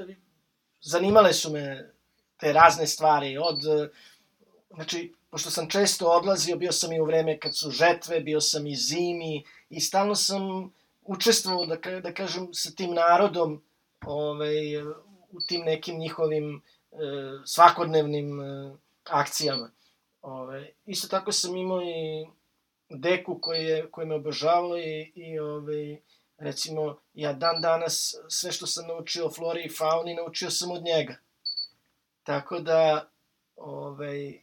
zanimale 0.80 1.32
su 1.32 1.52
me 1.52 1.92
te 2.36 2.52
razne 2.52 2.86
stvari, 2.86 3.38
od, 3.38 3.60
znači, 4.70 5.14
pošto 5.30 5.50
sam 5.50 5.68
često 5.68 6.08
odlazio, 6.08 6.56
bio 6.56 6.72
sam 6.72 6.92
i 6.92 7.00
u 7.00 7.04
vreme 7.04 7.38
kad 7.38 7.56
su 7.56 7.70
žetve, 7.70 8.20
bio 8.20 8.40
sam 8.40 8.66
i 8.66 8.76
zimi, 8.76 9.44
i 9.70 9.80
stalno 9.80 10.14
sam 10.14 10.72
učestvovao, 11.02 11.66
da, 11.66 12.00
da 12.00 12.14
kažem, 12.14 12.48
sa 12.54 12.70
tim 12.70 12.94
narodom, 12.94 13.62
ovaj, 14.06 14.82
u 15.32 15.40
tim 15.48 15.60
nekim 15.60 15.98
njihovim 15.98 16.62
e, 16.92 16.96
svakodnevnim 17.44 18.40
e, 18.40 18.76
akcijama. 19.04 19.70
Ove, 20.22 20.70
isto 20.86 21.08
tako 21.08 21.32
sam 21.32 21.56
imao 21.56 21.82
i 21.82 22.26
deku 22.88 23.38
koji, 23.40 23.64
je, 23.64 23.90
koji 23.90 24.06
me 24.06 24.14
obožavao 24.14 24.78
i, 24.78 25.12
i 25.14 25.38
ove, 25.38 25.96
recimo, 26.40 26.99
ja 27.14 27.32
dan 27.32 27.61
danas 27.61 28.14
sve 28.28 28.52
što 28.52 28.66
sam 28.66 28.87
naučio 28.87 29.26
o 29.26 29.30
flori 29.30 29.64
i 29.64 29.75
fauni, 29.76 30.14
naučio 30.14 30.50
sam 30.50 30.70
od 30.70 30.82
njega. 30.82 31.16
Tako 32.23 32.61
da, 32.61 33.11
ovaj, 33.56 34.40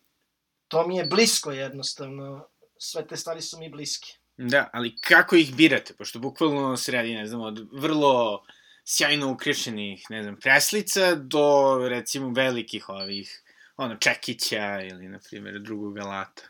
to 0.68 0.88
mi 0.88 0.98
je 0.98 1.06
blisko 1.06 1.52
jednostavno, 1.52 2.48
sve 2.78 3.08
te 3.08 3.18
stvari 3.18 3.42
su 3.42 3.60
mi 3.60 3.70
bliske. 3.70 4.08
Da, 4.38 4.70
ali 4.74 4.96
kako 4.96 5.36
ih 5.36 5.56
birate? 5.56 5.94
Pošto 5.94 6.20
bukvalno 6.20 6.78
se 6.78 6.92
radi, 6.92 7.16
ne 7.16 7.28
znam, 7.28 7.42
od 7.42 7.68
vrlo 7.72 8.44
sjajno 8.86 9.32
ukrešenih, 9.32 10.06
ne 10.10 10.24
znam, 10.24 10.40
preslica 10.40 11.16
do, 11.16 11.78
recimo, 11.90 12.32
velikih 12.36 12.90
ovih, 12.90 13.44
ono, 13.78 13.96
čekića 13.96 14.82
ili, 14.82 15.08
na 15.08 15.20
primjer, 15.30 15.60
drugog 15.60 15.98
alata. 15.98 16.44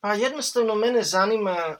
Pa 0.00 0.14
jednostavno 0.14 0.74
mene 0.74 1.02
zanima 1.02 1.56
e, 1.56 1.78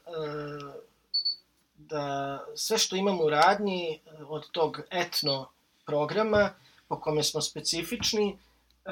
da 1.90 2.38
sve 2.54 2.78
što 2.78 2.96
imam 2.96 3.20
u 3.20 3.30
radnji 3.30 3.94
e, 3.94 3.98
od 4.28 4.50
tog 4.50 4.80
etno 4.90 5.48
programa 5.86 6.50
po 6.88 7.00
kome 7.00 7.22
smo 7.22 7.40
specifični, 7.40 8.38
e, 8.84 8.90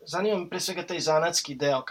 zanima 0.00 0.38
me 0.38 0.48
pre 0.50 0.60
svega 0.60 0.86
taj 0.86 1.00
zanatski 1.00 1.54
deo, 1.54 1.82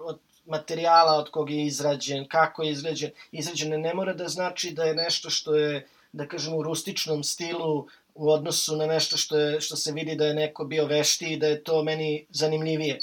od, 0.00 0.18
materijala 0.46 1.12
od 1.18 1.30
kog 1.30 1.50
je 1.50 1.66
izrađen, 1.66 2.28
kako 2.28 2.62
je 2.62 2.70
izrađen. 2.70 3.10
Izrađen 3.32 3.80
ne 3.80 3.94
mora 3.94 4.12
da 4.12 4.28
znači 4.28 4.70
da 4.70 4.84
je 4.84 4.94
nešto 4.94 5.30
što 5.30 5.54
je, 5.54 5.86
da 6.12 6.28
kažem, 6.28 6.54
u 6.54 6.62
rustičnom 6.62 7.24
stilu 7.24 7.86
u 8.14 8.30
odnosu 8.30 8.76
na 8.76 8.86
nešto 8.86 9.16
što, 9.16 9.38
je, 9.38 9.60
što 9.60 9.76
se 9.76 9.92
vidi 9.92 10.16
da 10.16 10.26
je 10.26 10.34
neko 10.34 10.64
bio 10.64 10.86
vešti 10.86 11.32
i 11.32 11.36
da 11.36 11.46
je 11.46 11.62
to 11.64 11.82
meni 11.82 12.26
zanimljivije. 12.30 12.98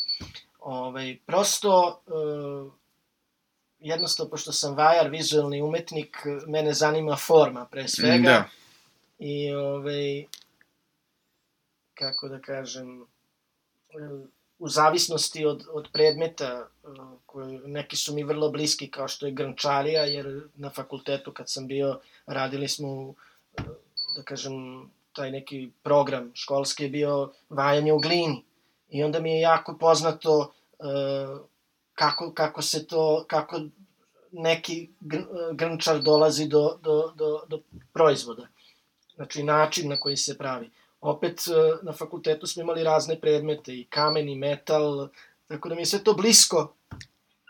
Ovaj, 0.60 1.18
prosto, 1.26 2.02
e, 2.08 2.12
jednostavno, 3.82 4.30
pošto 4.30 4.52
sam 4.52 4.76
vajar, 4.76 5.10
vizualni 5.10 5.62
umetnik, 5.62 6.18
mene 6.48 6.74
zanima 6.74 7.16
forma 7.16 7.66
pre 7.66 7.88
svega. 7.88 8.30
Da. 8.30 8.50
I, 9.20 9.54
ovaj, 9.54 10.26
kako 11.94 12.28
da 12.28 12.40
kažem, 12.40 13.06
u 14.60 14.68
zavisnosti 14.68 15.46
od, 15.46 15.64
od 15.74 15.88
predmeta, 15.94 16.68
koji, 17.26 17.60
neki 17.66 17.96
su 17.96 18.14
mi 18.14 18.24
vrlo 18.24 18.50
bliski, 18.50 18.92
kao 18.92 19.08
što 19.08 19.26
je 19.26 19.32
grnčarija, 19.32 20.04
jer 20.04 20.42
na 20.56 20.70
fakultetu 20.70 21.32
kad 21.34 21.50
sam 21.50 21.68
bio, 21.68 22.00
radili 22.26 22.68
smo, 22.68 23.14
da 24.16 24.24
kažem, 24.24 24.54
taj 25.14 25.32
neki 25.32 25.72
program 25.84 26.32
školski 26.34 26.84
je 26.84 26.90
bio 26.90 27.32
vajanje 27.50 27.94
u 27.94 28.00
glini. 28.00 28.44
I 28.90 29.04
onda 29.04 29.20
mi 29.20 29.32
je 29.32 29.40
jako 29.40 29.78
poznato 29.78 30.54
uh, 30.80 31.40
kako, 32.02 32.34
kako 32.34 32.62
se 32.62 32.88
to, 32.88 33.26
kako 33.28 33.62
neki 34.32 34.90
gr- 35.02 35.56
grnčar 35.56 36.02
dolazi 36.02 36.48
do, 36.48 36.80
do, 36.84 37.14
do, 37.16 37.42
do 37.48 37.62
proizvoda. 37.94 38.48
Znači, 39.16 39.44
način 39.44 39.90
na 39.90 39.98
koji 39.98 40.18
se 40.18 40.38
pravi. 40.38 40.70
Opet, 41.02 41.42
uh, 41.48 41.84
na 41.84 41.94
fakultetu 41.94 42.48
smo 42.48 42.62
imali 42.62 42.84
razne 42.84 43.20
predmete, 43.20 43.76
i 43.76 43.86
kamen, 43.90 44.30
i 44.30 44.36
metal, 44.36 45.08
tako 45.48 45.70
da 45.70 45.76
mi 45.76 45.82
je 45.82 45.86
sve 45.86 46.04
to 46.04 46.14
blisko 46.14 46.74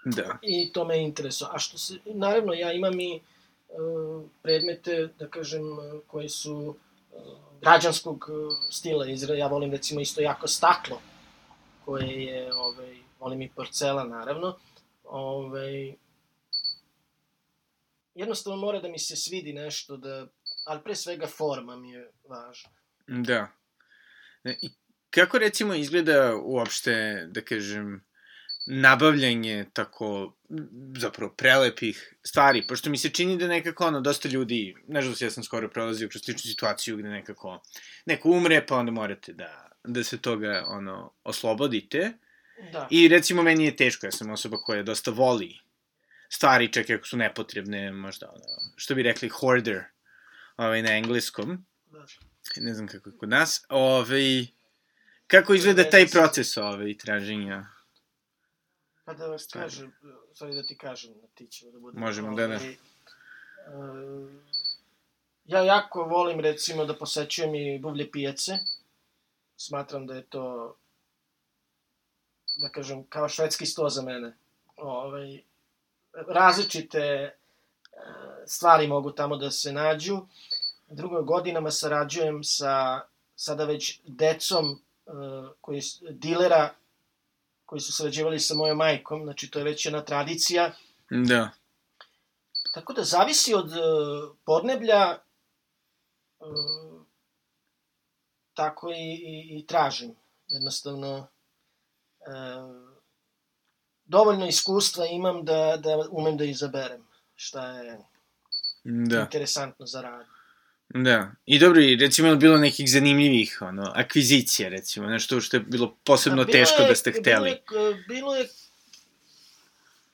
Da. 0.06 0.38
i 0.42 0.72
to 0.74 0.86
me 0.86 1.04
interesuje. 1.04 1.50
A 1.54 1.60
što 1.60 1.78
se, 1.78 2.00
naravno, 2.06 2.54
ja 2.54 2.74
imam 2.74 3.00
i 3.00 3.20
uh, 3.20 4.24
predmete, 4.42 5.10
da 5.20 5.28
kažem, 5.28 5.64
koji 6.08 6.30
su 6.30 6.56
uh, 6.56 7.22
građanskog 7.62 8.30
stila. 8.70 9.06
Ja 9.38 9.48
volim 9.48 9.72
recimo 9.72 10.02
isto 10.02 10.22
jako 10.22 10.48
staklo, 10.48 11.00
koje 11.86 12.24
je, 12.26 12.54
ovaj, 12.56 13.11
volim 13.22 13.42
i 13.42 13.52
porcelan, 13.56 14.10
naravno. 14.10 14.58
Ovaj, 15.04 15.94
jednostavno 18.16 18.60
mora 18.60 18.80
da 18.80 18.88
mi 18.88 19.00
se 19.00 19.16
svidi 19.16 19.54
nešto, 19.54 19.98
da, 19.98 20.28
ali 20.66 20.84
pre 20.84 20.96
svega 20.96 21.28
forma 21.28 21.78
mi 21.78 21.92
je 21.92 22.12
važna. 22.30 22.72
Da. 23.08 23.48
E, 24.44 24.56
I 24.62 24.70
kako 25.10 25.38
recimo 25.38 25.74
izgleda 25.74 26.36
uopšte, 26.44 27.26
da 27.32 27.42
kažem, 27.42 28.04
nabavljanje 28.66 29.66
tako, 29.74 30.38
zapravo, 30.98 31.34
prelepih 31.34 32.16
stvari, 32.24 32.68
pošto 32.68 32.90
mi 32.90 32.98
se 32.98 33.10
čini 33.10 33.38
da 33.38 33.48
nekako, 33.48 33.86
ono, 33.86 34.02
dosta 34.02 34.30
ljudi, 34.30 34.76
nažalost, 34.88 35.22
ja 35.22 35.32
sam 35.32 35.44
skoro 35.44 35.70
prolazio 35.70 36.10
kroz 36.10 36.22
sličnu 36.22 36.50
situaciju 36.50 36.98
gde 36.98 37.10
nekako, 37.10 37.62
neko 38.06 38.30
umre, 38.30 38.66
pa 38.66 38.76
onda 38.76 38.92
morate 38.92 39.34
da, 39.34 39.70
da 39.84 40.04
se 40.04 40.22
toga, 40.22 40.64
ono, 40.68 41.14
oslobodite. 41.24 42.14
Da. 42.72 42.88
I 42.90 43.08
recimo 43.08 43.44
meni 43.44 43.66
je 43.66 43.76
teško, 43.76 44.06
ja 44.06 44.12
sam 44.12 44.30
osoba 44.30 44.58
koja 44.58 44.84
dosta 44.84 45.12
voli 45.12 45.60
stvari, 46.30 46.74
čak 46.74 46.90
i 46.90 46.94
ako 46.94 47.08
su 47.08 47.18
nepotrebne, 47.18 47.92
možda, 47.92 48.30
ono, 48.30 48.46
što 48.76 48.96
bi 48.96 49.04
rekli, 49.04 49.30
hoarder, 49.30 49.84
ovaj, 50.58 50.82
na 50.82 50.98
engleskom 50.98 51.66
da. 51.86 52.06
ne 52.56 52.74
znam 52.74 52.88
kako 52.88 53.10
je 53.10 53.18
kod 53.18 53.30
nas, 53.30 53.66
ovaj, 53.70 54.46
kako 55.28 55.54
izgleda 55.54 55.90
taj 55.90 56.08
proces 56.08 56.58
ovaj, 56.58 56.98
traženja? 56.98 57.66
Pa 59.06 59.14
da 59.14 59.28
vas 59.28 59.48
kažem, 59.54 59.94
sorry 60.34 60.56
da 60.56 60.64
ti 60.64 60.78
kažem, 60.78 61.14
ti 61.36 61.48
će 61.48 61.72
da 61.72 61.80
bude... 61.80 62.00
Možemo, 62.00 62.36
da, 62.36 62.48
da. 62.48 62.56
Ovaj, 62.56 62.70
e, 62.70 62.78
ja 65.46 65.64
jako 65.64 66.04
volim, 66.04 66.40
recimo, 66.40 66.86
da 66.86 66.96
posećujem 66.96 67.56
i 67.56 67.80
buvlje 67.80 68.12
pijace. 68.12 68.60
Smatram 69.58 70.08
da 70.08 70.16
je 70.16 70.22
to, 70.22 70.76
da 72.56 72.70
kažem, 72.70 73.04
kao 73.04 73.30
švedski 73.30 73.66
sto 73.66 73.90
za 73.90 74.02
mene. 74.02 74.38
Ovaj, 74.78 75.42
različite 76.28 77.00
e, 77.00 77.34
stvari 78.46 78.88
mogu 78.88 79.12
tamo 79.12 79.38
da 79.38 79.52
se 79.52 79.74
nađu. 79.74 80.22
Drugo, 80.88 81.24
godinama 81.24 81.72
sarađujem 81.72 82.44
sa 82.44 83.02
sada 83.36 83.66
već 83.66 84.02
decom 84.06 84.72
e, 84.72 85.12
koji, 85.62 85.82
dilera 86.10 86.74
koji 87.72 87.80
su 87.80 87.94
sarađivali 87.94 88.40
sa 88.40 88.56
mojom 88.56 88.78
majkom, 88.78 89.24
znači 89.24 89.52
to 89.52 89.60
je 89.60 89.66
već 89.66 89.86
jedna 89.86 90.02
tradicija. 90.06 90.72
Da. 91.10 91.50
Tako 92.74 92.94
da 92.94 93.04
zavisi 93.04 93.54
od 93.54 93.72
uh, 93.72 94.36
podneblja, 94.46 95.18
tako 98.54 98.90
i, 98.90 99.14
i, 99.14 99.60
i 99.60 99.66
tražim. 99.68 100.16
Jednostavno, 100.48 101.28
dovoljno 104.06 104.48
iskustva 104.48 105.06
imam 105.06 105.46
da, 105.46 105.78
da 105.78 106.08
umem 106.12 106.38
da 106.38 106.44
izaberem 106.44 107.08
šta 107.36 107.72
je 107.72 107.98
Da. 108.84 109.20
interesantno 109.22 109.86
za 109.86 110.02
rad. 110.02 110.26
Da. 110.90 111.32
I 111.46 111.60
dobro, 111.60 111.82
recimo 112.00 112.28
je 112.28 112.36
bilo 112.36 112.58
nekih 112.58 112.92
zanimljivih 112.92 113.58
ono, 113.62 113.92
akvizicija, 113.96 114.70
recimo, 114.70 115.08
nešto 115.08 115.42
što 115.42 115.58
je 115.58 115.62
bilo 115.62 115.96
posebno 116.04 116.44
bilo 116.46 116.52
teško 116.52 116.82
je- 116.82 116.88
da 116.88 116.96
ste 116.96 117.12
hteli. 117.12 117.58
Bilo 117.70 117.86
je, 117.88 118.04
bilo 118.08 118.36
je 118.36 118.48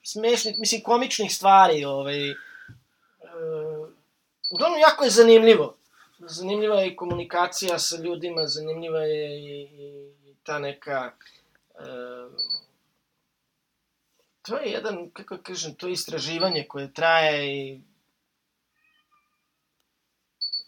smešnih, 0.04 0.56
mislim, 0.60 0.82
komičnih 0.82 1.34
stvari, 1.34 1.86
ovaj, 1.86 2.30
e, 2.30 2.36
uglavnom, 4.52 4.80
jako 4.80 5.04
je 5.04 5.10
zanimljivo. 5.12 5.78
Zanimljiva 6.20 6.76
je 6.76 6.88
i 6.88 6.96
komunikacija 6.96 7.80
sa 7.80 7.98
ljudima, 7.98 8.48
zanimljiva 8.48 9.00
je 9.00 9.40
i, 9.40 9.62
i, 9.62 9.88
i 10.26 10.36
ta 10.44 10.60
neka... 10.60 11.12
E, 11.78 11.84
to 14.42 14.58
je 14.58 14.72
jedan, 14.72 15.10
kako 15.10 15.38
kažem, 15.38 15.76
to 15.76 15.88
je 15.88 15.94
istraživanje 15.94 16.66
koje 16.68 16.94
traje 16.94 17.58
i 17.58 17.82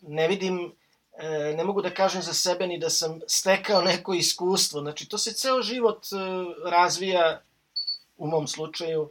ne 0.02 0.28
vidim, 0.28 0.76
e, 1.14 1.54
ne 1.58 1.64
mogu 1.64 1.82
da 1.82 1.94
kažem 1.94 2.22
za 2.22 2.34
sebe 2.34 2.68
ni 2.68 2.80
da 2.80 2.90
sam 2.90 3.20
stekao 3.28 3.82
neko 3.82 4.14
iskustvo. 4.14 4.82
Znači, 4.82 5.10
to 5.10 5.18
se 5.18 5.34
ceo 5.34 5.62
život 5.62 6.06
e, 6.06 6.16
razvija, 6.70 7.42
u 8.18 8.28
mom 8.28 8.48
slučaju, 8.48 9.10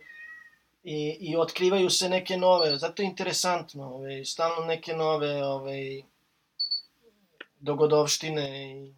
i, 0.85 1.17
i 1.21 1.37
otkrivaju 1.37 1.91
se 1.91 2.09
neke 2.09 2.37
nove, 2.37 2.77
zato 2.77 3.03
je 3.03 3.07
interesantno, 3.07 3.85
ovaj, 3.95 4.25
stalno 4.25 4.67
neke 4.67 4.93
nove 4.93 5.45
ovaj, 5.45 6.03
dogodovštine 7.61 8.73
i 8.73 8.95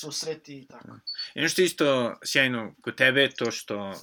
susreti 0.00 0.58
i 0.58 0.66
tako. 0.66 0.88
I 1.34 1.40
ono 1.40 1.48
što 1.48 1.62
je 1.62 1.66
isto 1.66 2.16
sjajno 2.24 2.74
kod 2.80 2.94
tebe 2.94 3.20
je 3.20 3.34
to 3.34 3.50
što 3.50 3.94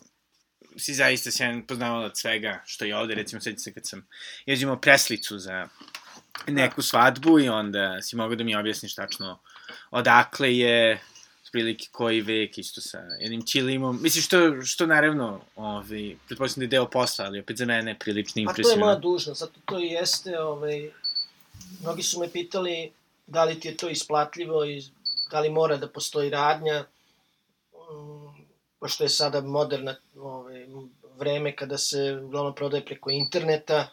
si 0.77 0.93
zaista 0.93 1.31
sjajan 1.31 1.67
poznavalac 1.67 2.19
svega 2.19 2.63
što 2.65 2.85
je 2.85 2.95
ovde, 2.95 3.15
recimo 3.15 3.41
sveća 3.41 3.59
se 3.59 3.73
kad 3.73 3.87
sam 3.87 4.07
ježimo 4.45 4.81
preslicu 4.81 5.39
za 5.39 5.67
neku 6.47 6.81
svadbu 6.81 7.39
i 7.39 7.49
onda 7.49 8.01
si 8.01 8.15
mogao 8.15 8.35
da 8.35 8.43
mi 8.43 8.55
objasniš 8.55 8.95
tačno 8.95 9.39
odakle 9.91 10.57
je, 10.57 11.01
prilike 11.51 11.87
koji 11.91 12.21
vek, 12.21 12.57
isto 12.57 12.81
sa 12.81 12.97
jednim 13.19 13.45
čilimom. 13.45 13.99
Mislim, 14.01 14.21
što, 14.21 14.61
što 14.61 14.85
naravno, 14.85 15.41
ovaj, 15.55 16.15
pretpostavljam 16.27 16.69
da 16.69 16.75
je 16.75 16.79
deo 16.79 16.89
posla, 16.89 17.25
ali 17.25 17.39
opet 17.39 17.57
za 17.57 17.65
mene 17.65 17.91
je 17.91 17.99
prilično 17.99 18.43
Pa 18.45 18.53
to 18.53 18.69
je 18.69 18.77
moja 18.77 18.93
impresivno. 18.93 18.99
dužnost, 18.99 19.39
zato 19.39 19.59
to 19.65 19.79
i 19.79 19.87
jeste, 19.87 20.39
ovaj, 20.39 20.91
mnogi 21.81 22.03
su 22.03 22.19
me 22.19 22.31
pitali 22.31 22.91
da 23.27 23.43
li 23.43 23.59
ti 23.59 23.67
je 23.67 23.77
to 23.77 23.89
isplatljivo 23.89 24.65
i 24.65 24.83
da 25.31 25.39
li 25.39 25.49
mora 25.49 25.77
da 25.77 25.89
postoji 25.89 26.29
radnja, 26.29 26.85
mm, 27.73 28.45
pošto 28.79 29.03
je 29.03 29.09
sada 29.09 29.41
moderna 29.41 29.95
ovaj, 30.15 30.65
vreme 31.17 31.55
kada 31.55 31.77
se 31.77 32.19
uglavnom 32.23 32.55
prodaje 32.55 32.85
preko 32.85 33.09
interneta, 33.11 33.87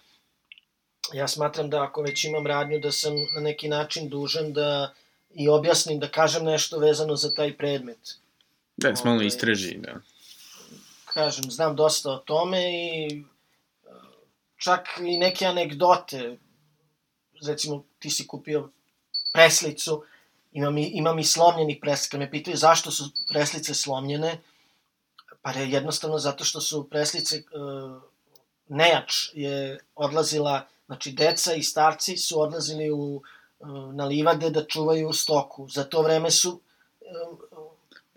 ja 1.12 1.28
smatram 1.28 1.70
da 1.70 1.82
ako 1.82 2.02
već 2.02 2.24
imam 2.24 2.46
radnju 2.46 2.78
da 2.78 2.92
sam 2.92 3.14
na 3.34 3.40
neki 3.40 3.68
način 3.68 4.08
dužan 4.08 4.52
da 4.52 4.94
i 5.34 5.48
objasnim, 5.48 6.00
da 6.00 6.08
kažem 6.08 6.44
nešto 6.44 6.78
vezano 6.78 7.16
za 7.16 7.34
taj 7.34 7.56
predmet. 7.56 8.16
Da, 8.76 8.96
se 8.96 9.04
malo 9.04 9.16
ovaj, 9.16 9.26
istraži, 9.26 9.76
da. 9.78 10.00
kažem, 11.04 11.50
znam 11.50 11.76
dosta 11.76 12.10
o 12.10 12.18
tome 12.18 12.60
i 12.72 13.24
čak 14.56 14.88
i 15.00 15.18
neke 15.18 15.46
anegdote, 15.46 16.36
recimo 17.46 17.84
ti 17.98 18.10
si 18.10 18.26
kupio 18.26 18.68
preslicu, 19.32 20.02
imam 20.58 20.78
i, 20.78 20.90
imam 20.94 21.18
i 21.18 21.24
slomljenih 21.24 21.78
preslika, 21.80 22.18
me 22.18 22.30
pitaju 22.30 22.56
zašto 22.56 22.90
su 22.90 23.04
preslice 23.28 23.74
slomljene, 23.74 24.40
pa 25.42 25.50
je 25.50 25.70
jednostavno 25.70 26.18
zato 26.18 26.44
što 26.44 26.60
su 26.60 26.88
preslice, 26.90 27.36
e, 27.36 27.42
nejač 28.68 29.30
je 29.34 29.78
odlazila, 29.94 30.66
znači 30.86 31.12
deca 31.12 31.54
i 31.54 31.62
starci 31.62 32.16
su 32.16 32.40
odlazili 32.40 32.90
u, 32.90 33.22
e, 33.60 33.64
na 33.92 34.04
livade 34.04 34.50
da 34.50 34.66
čuvaju 34.66 35.12
stoku, 35.12 35.68
za 35.68 35.84
to 35.84 36.02
vreme 36.02 36.30
su 36.30 36.60
e, 37.00 37.04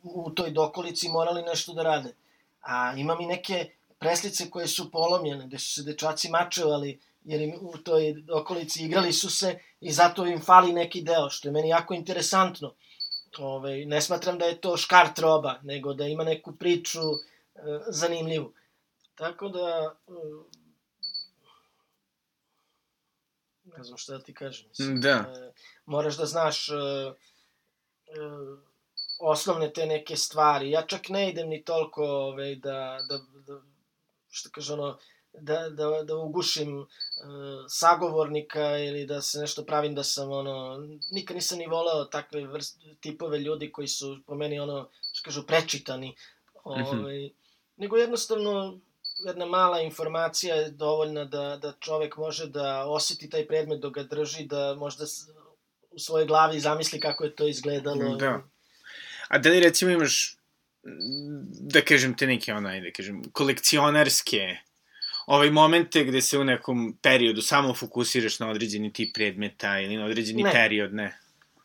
u 0.03 0.31
toj 0.31 0.51
dokolici 0.51 1.09
morali 1.09 1.41
nešto 1.41 1.73
da 1.73 1.83
rade. 1.83 2.15
A 2.61 2.93
imam 2.97 3.21
i 3.21 3.25
neke 3.25 3.69
preslice 3.99 4.49
koje 4.49 4.67
su 4.67 4.91
polomljene, 4.91 5.47
gde 5.47 5.59
su 5.59 5.73
se 5.73 5.83
dečaci 5.83 6.29
mačevali, 6.29 6.99
jer 7.23 7.41
im 7.41 7.53
u 7.61 7.77
toj 7.77 8.23
okolici 8.33 8.85
igrali 8.85 9.13
su 9.13 9.29
se 9.29 9.59
i 9.79 9.91
zato 9.91 10.25
im 10.25 10.41
fali 10.41 10.73
neki 10.73 11.01
deo, 11.01 11.29
što 11.29 11.47
je 11.47 11.51
meni 11.51 11.69
jako 11.69 11.93
interesantno. 11.93 12.73
Ove, 13.37 13.85
ne 13.85 14.01
smatram 14.01 14.37
da 14.37 14.45
je 14.45 14.61
to 14.61 14.77
škart 14.77 15.19
roba, 15.19 15.59
nego 15.63 15.93
da 15.93 16.05
ima 16.05 16.23
neku 16.23 16.55
priču 16.55 16.99
e, 16.99 17.59
zanimljivu. 17.87 18.53
Tako 19.15 19.49
da, 19.49 19.95
e, 20.07 20.11
ne 23.77 23.83
znam 23.83 23.97
šta 23.97 24.17
da 24.17 24.23
ti 24.23 24.33
kažem. 24.33 24.69
Mislim, 24.69 25.01
Da. 25.01 25.09
E, 25.09 25.51
moraš 25.85 26.17
da 26.17 26.25
znaš 26.25 26.69
e, 26.69 26.73
e, 26.73 27.13
osnovne 29.19 29.73
te 29.73 29.85
neke 29.85 30.15
stvari. 30.15 30.71
Ja 30.71 30.81
čak 30.81 31.09
ne 31.09 31.29
idem 31.29 31.49
ni 31.49 31.63
toliko 31.63 32.03
ovaj, 32.03 32.55
da, 32.55 32.99
da, 33.09 33.17
da 33.17 33.61
što 34.29 34.49
kaže 34.49 34.73
ono, 34.73 34.97
da, 35.33 35.69
da, 35.69 36.03
da 36.03 36.15
ugušim 36.15 36.77
uh, 36.77 36.87
sagovornika 37.67 38.77
ili 38.77 39.05
da 39.05 39.21
se 39.21 39.39
nešto 39.39 39.65
pravim 39.65 39.95
da 39.95 40.03
sam 40.03 40.31
ono, 40.31 40.87
nikad 41.11 41.35
nisam 41.35 41.57
ni 41.57 41.67
voleo 41.67 42.05
takve 42.05 42.47
vrst, 42.47 42.79
tipove 42.99 43.39
ljudi 43.39 43.71
koji 43.71 43.87
su 43.87 44.19
po 44.27 44.35
meni 44.35 44.59
ono, 44.59 44.89
što 45.13 45.25
kažu, 45.25 45.43
prečitani. 45.47 46.15
Ovaj, 46.63 46.83
mm 46.83 46.85
-hmm. 46.85 47.31
Nego 47.77 47.97
jednostavno 47.97 48.79
jedna 49.25 49.45
mala 49.45 49.81
informacija 49.81 50.55
je 50.55 50.71
dovoljna 50.71 51.25
da, 51.25 51.57
da 51.61 51.73
čovek 51.79 52.17
može 52.17 52.47
da 52.47 52.85
oseti 52.87 53.29
taj 53.29 53.47
predmet 53.47 53.79
dok 53.79 53.93
ga 53.93 54.03
drži, 54.03 54.45
da 54.45 54.75
možda 54.75 55.05
u 55.91 55.99
svojoj 55.99 56.25
glavi 56.25 56.59
zamisli 56.59 56.99
kako 56.99 57.23
je 57.23 57.35
to 57.35 57.47
izgledalo. 57.47 58.15
Da. 58.15 58.43
A 59.27 59.37
da 59.37 59.49
li 59.49 59.59
recimo 59.59 59.91
imaš, 59.91 60.37
da 61.59 61.81
kažem 61.81 62.17
te 62.17 62.27
neke 62.27 62.53
onaj, 62.53 62.81
da 62.81 62.91
kažem, 62.91 63.23
kolekcionarske 63.31 64.57
ovaj 65.25 65.49
momente 65.49 66.03
gde 66.03 66.21
se 66.21 66.37
u 66.37 66.43
nekom 66.43 66.97
periodu 67.01 67.41
samo 67.41 67.73
fokusiraš 67.73 68.39
na 68.39 68.49
određeni 68.49 68.93
tip 68.93 69.13
predmeta 69.13 69.79
ili 69.79 69.97
na 69.97 70.05
određeni 70.05 70.43
ne. 70.43 70.51
period, 70.51 70.93
ne? 70.93 71.17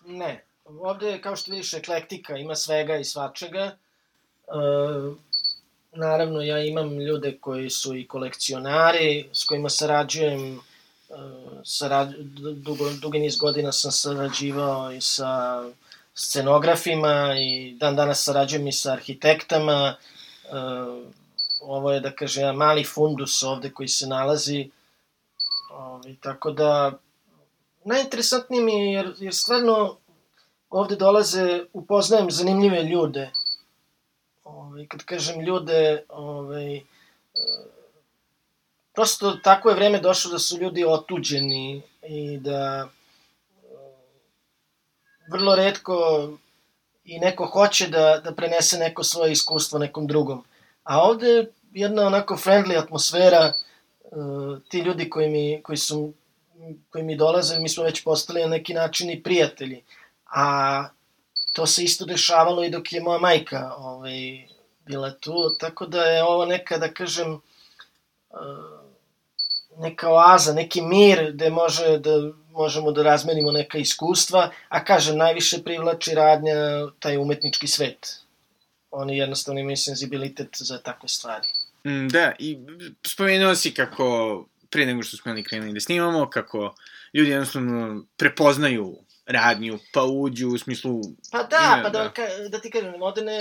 Ne. 0.06 0.44
Ovde, 0.64 1.20
kao 1.20 1.36
što 1.36 1.50
vidiš, 1.50 1.74
eklektika, 1.74 2.36
ima 2.36 2.54
svega 2.54 2.96
i 2.96 3.04
svačega. 3.04 3.76
Uh, 4.46 5.16
naravno, 5.92 6.42
ja 6.42 6.64
imam 6.64 6.98
ljude 7.00 7.38
koji 7.40 7.70
su 7.70 7.96
i 7.96 8.06
kolekcionari, 8.06 9.28
s 9.32 9.44
kojima 9.44 9.68
sarađujem, 9.68 10.58
uh, 10.58 11.16
sarad, 11.64 12.14
dugo, 12.54 12.90
dugi 13.00 13.18
niz 13.18 13.36
godina 13.36 13.72
sam 13.72 13.92
sarađivao 13.92 14.92
i 14.92 15.00
sa 15.00 15.64
scenografima 16.14 17.34
i 17.38 17.76
dan 17.80 17.96
danas 17.96 18.24
sarađujem 18.24 18.66
i 18.66 18.72
sa 18.72 18.92
arhitektama. 18.92 19.96
Uh, 20.44 21.12
ovo 21.66 21.92
je, 21.92 22.00
da 22.00 22.10
kažem, 22.14 22.42
jedan 22.42 22.56
mali 22.56 22.84
fundus 22.84 23.42
ovde 23.42 23.70
koji 23.70 23.88
se 23.88 24.06
nalazi. 24.06 24.70
Ovi, 25.70 26.16
tako 26.22 26.50
da, 26.50 26.92
najinteresantnije 27.84 28.62
mi 28.62 28.72
je, 28.72 28.92
jer, 28.92 29.14
jer 29.18 29.34
stvarno 29.34 29.96
ovde 30.70 30.96
dolaze, 30.96 31.64
upoznajem 31.72 32.30
zanimljive 32.30 32.82
ljude. 32.82 33.30
Ovi, 34.44 34.86
kad 34.88 35.04
kažem 35.04 35.40
ljude, 35.40 36.04
ovaj, 36.08 36.80
prosto 38.94 39.32
tako 39.32 39.68
je 39.68 39.74
vreme 39.74 40.00
došlo 40.00 40.30
da 40.30 40.38
su 40.38 40.58
ljudi 40.58 40.84
otuđeni 40.84 41.82
i 42.02 42.38
da 42.38 42.88
vrlo 45.32 45.54
redko 45.54 46.28
i 47.04 47.18
neko 47.18 47.46
hoće 47.46 47.88
da, 47.88 48.20
da 48.24 48.34
prenese 48.34 48.78
neko 48.78 49.02
svoje 49.04 49.32
iskustvo 49.32 49.78
nekom 49.78 50.06
drugom. 50.06 50.44
A 50.82 51.02
ovde 51.02 51.46
jedna 51.76 52.06
onako 52.06 52.36
friendly 52.36 52.78
atmosfera, 52.78 53.52
uh, 54.04 54.58
ti 54.68 54.78
ljudi 54.78 55.10
koji 55.10 55.28
mi, 55.28 55.62
koji 55.62 55.76
su 55.76 56.12
koji 56.90 57.04
mi 57.04 57.16
dolaze, 57.16 57.58
mi 57.58 57.68
smo 57.68 57.84
već 57.84 58.04
postali 58.04 58.40
na 58.40 58.48
neki 58.48 58.74
način 58.74 59.10
i 59.10 59.22
prijatelji. 59.22 59.82
A 60.26 60.88
to 61.52 61.66
se 61.66 61.84
isto 61.84 62.04
dešavalo 62.04 62.64
i 62.64 62.70
dok 62.70 62.92
je 62.92 63.00
moja 63.00 63.18
majka 63.18 63.74
ovaj, 63.78 64.46
bila 64.86 65.10
tu, 65.10 65.54
tako 65.60 65.86
da 65.86 66.04
je 66.04 66.24
ovo 66.24 66.46
neka, 66.46 66.78
da 66.78 66.94
kažem, 66.94 67.32
uh, 67.32 67.40
neka 69.78 70.10
oaza, 70.10 70.52
neki 70.52 70.80
mir 70.80 71.32
gde 71.32 71.50
može 71.50 71.98
da, 71.98 72.10
možemo 72.50 72.92
da 72.92 73.02
razmenimo 73.02 73.52
neka 73.52 73.78
iskustva, 73.78 74.50
a 74.68 74.84
kažem, 74.84 75.16
najviše 75.16 75.62
privlači 75.64 76.14
radnja 76.14 76.54
taj 76.98 77.16
umetnički 77.16 77.66
svet 77.66 78.26
oni 78.96 79.18
jednostavno 79.18 79.60
imaju 79.60 79.76
senzibilitet 79.76 80.48
za 80.58 80.78
takve 80.78 81.08
stvari. 81.08 81.48
Mm, 81.86 82.08
da, 82.08 82.32
i 82.38 82.58
spomenuo 83.06 83.54
si 83.54 83.74
kako 83.74 84.46
pre 84.70 84.86
nego 84.86 85.02
što 85.02 85.16
smo 85.16 85.30
imali 85.30 85.44
krenuli 85.44 85.72
da 85.72 85.80
snimamo, 85.80 86.30
kako 86.30 86.74
ljudi 87.14 87.30
jednostavno 87.30 88.06
prepoznaju 88.16 88.96
radnju, 89.26 89.78
pa 89.92 90.04
uđu 90.04 90.48
u 90.48 90.58
smislu... 90.58 91.00
Pa 91.32 91.42
da, 91.42 91.76
ne, 91.76 91.82
pa 91.82 91.88
da, 91.88 92.02
da. 92.02 92.12
Ka, 92.12 92.22
da 92.50 92.60
ti 92.60 92.70
kažem, 92.70 92.98
moderne 92.98 93.38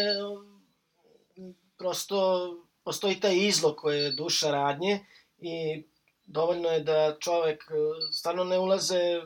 prosto 1.78 2.50
postoji 2.84 3.20
taj 3.20 3.36
izlog 3.38 3.76
koje 3.76 4.04
je 4.04 4.12
duša 4.12 4.52
radnje 4.52 5.06
i 5.38 5.84
dovoljno 6.26 6.70
je 6.70 6.80
da 6.80 7.18
čovek 7.20 7.64
stvarno 8.12 8.44
ne 8.44 8.60
ulaze 8.60 9.22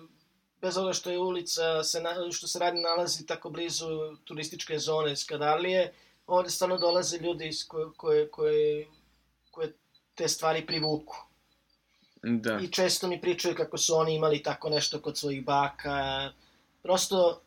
bez 0.62 0.78
ovoga 0.78 0.94
što 0.94 1.12
je 1.12 1.20
ulica, 1.20 1.84
se, 1.84 2.02
što 2.32 2.48
se 2.48 2.60
radnje 2.60 2.82
nalazi 2.82 3.26
tako 3.26 3.50
blizu 3.50 3.88
turističke 4.24 4.80
zone 4.80 5.16
Skadarlije, 5.16 5.94
ovde 6.28 6.50
stvarno 6.50 6.78
dolaze 6.78 7.18
ljudi 7.18 7.52
koje, 7.68 7.88
koje, 7.98 8.30
koje, 8.30 8.88
koje 9.60 9.74
te 10.16 10.28
stvari 10.28 10.66
privuku. 10.66 11.16
Da. 12.24 12.60
I 12.62 12.68
često 12.68 13.08
mi 13.08 13.22
pričaju 13.22 13.56
kako 13.56 13.78
su 13.78 13.96
oni 13.96 14.16
imali 14.16 14.44
tako 14.44 14.70
nešto 14.70 15.00
kod 15.00 15.18
svojih 15.18 15.44
baka. 15.46 16.30
Prosto 16.84 17.42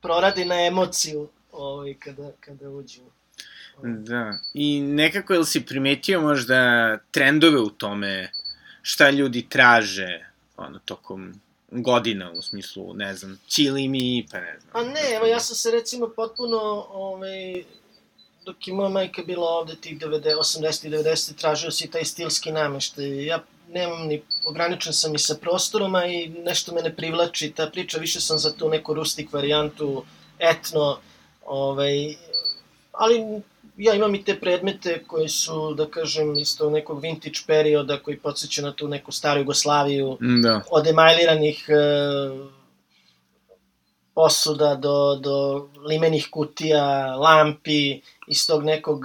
proradi 0.00 0.44
na 0.44 0.66
emociju 0.66 1.28
ovaj, 1.52 1.94
kada, 1.94 2.30
kada 2.40 2.70
uđu. 2.70 3.02
Da. 3.82 4.38
I 4.54 4.80
nekako 4.80 5.32
je 5.32 5.38
li 5.38 5.46
si 5.46 5.66
primetio 5.66 6.20
možda 6.20 6.58
trendove 7.10 7.60
u 7.60 7.70
tome 7.70 8.30
šta 8.82 9.10
ljudi 9.10 9.46
traže 9.48 10.26
ono, 10.56 10.78
tokom 10.84 11.40
godina, 11.70 12.30
u 12.32 12.42
smislu, 12.42 12.94
ne 12.94 13.14
znam, 13.14 13.40
čili 13.46 13.88
mi, 13.88 14.26
pa 14.30 14.40
ne 14.40 14.58
znam. 14.60 14.86
A 14.86 14.88
ne, 14.88 15.16
evo 15.16 15.26
ja 15.26 15.40
sam 15.40 15.56
se 15.56 15.70
recimo 15.70 16.08
potpuno, 16.08 16.58
ovaj, 16.90 17.64
dok 18.46 18.68
je 18.68 18.74
moja 18.74 18.88
majka 18.88 19.22
bila 19.26 19.48
ovde 19.48 19.76
tih 19.76 19.98
90, 19.98 20.36
80 20.38 20.86
i 20.86 20.90
90, 20.90 21.34
tražio 21.36 21.70
si 21.70 21.90
taj 21.90 22.04
stilski 22.04 22.52
nameštaj. 22.52 23.26
Ja 23.26 23.42
nemam 23.68 24.06
ni, 24.06 24.22
ograničen 24.46 24.92
sam 24.92 25.14
i 25.14 25.18
sa 25.18 25.34
prostorom, 25.40 25.94
a 25.94 26.04
i 26.06 26.28
nešto 26.28 26.74
me 26.74 26.82
ne 26.82 26.96
privlači 26.96 27.50
ta 27.50 27.66
priča, 27.66 27.98
više 27.98 28.20
sam 28.20 28.38
za 28.38 28.52
tu 28.52 28.68
neku 28.68 28.94
rustik 28.94 29.32
varijantu, 29.32 30.04
etno, 30.38 30.98
ovaj, 31.46 32.14
ali 32.92 33.42
ja 33.76 33.94
imam 33.94 34.14
i 34.14 34.24
te 34.24 34.40
predmete 34.40 35.02
koji 35.06 35.28
su, 35.28 35.74
da 35.74 35.90
kažem, 35.90 36.38
isto 36.38 36.70
nekog 36.70 37.02
vintage 37.02 37.38
perioda 37.46 37.98
koji 38.02 38.18
podsjeća 38.18 38.62
na 38.62 38.72
tu 38.72 38.88
neku 38.88 39.12
staru 39.12 39.40
Jugoslaviju, 39.40 40.18
da. 40.42 40.60
od 40.70 40.86
emajliranih 40.86 41.66
e, 41.68 41.74
posuda 44.14 44.74
do, 44.74 45.16
do 45.16 45.68
limenih 45.88 46.28
kutija, 46.30 47.16
lampi 47.16 48.00
iz 48.26 48.46
tog 48.46 48.64
nekog 48.64 49.04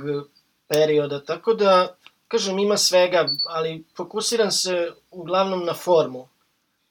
perioda, 0.68 1.24
tako 1.26 1.54
da, 1.54 1.96
kažem, 2.28 2.60
ima 2.60 2.78
svega, 2.78 3.26
ali 3.46 3.84
fokusiram 3.98 4.52
se 4.52 4.92
uglavnom 5.12 5.66
na 5.66 5.74
formu. 5.74 6.28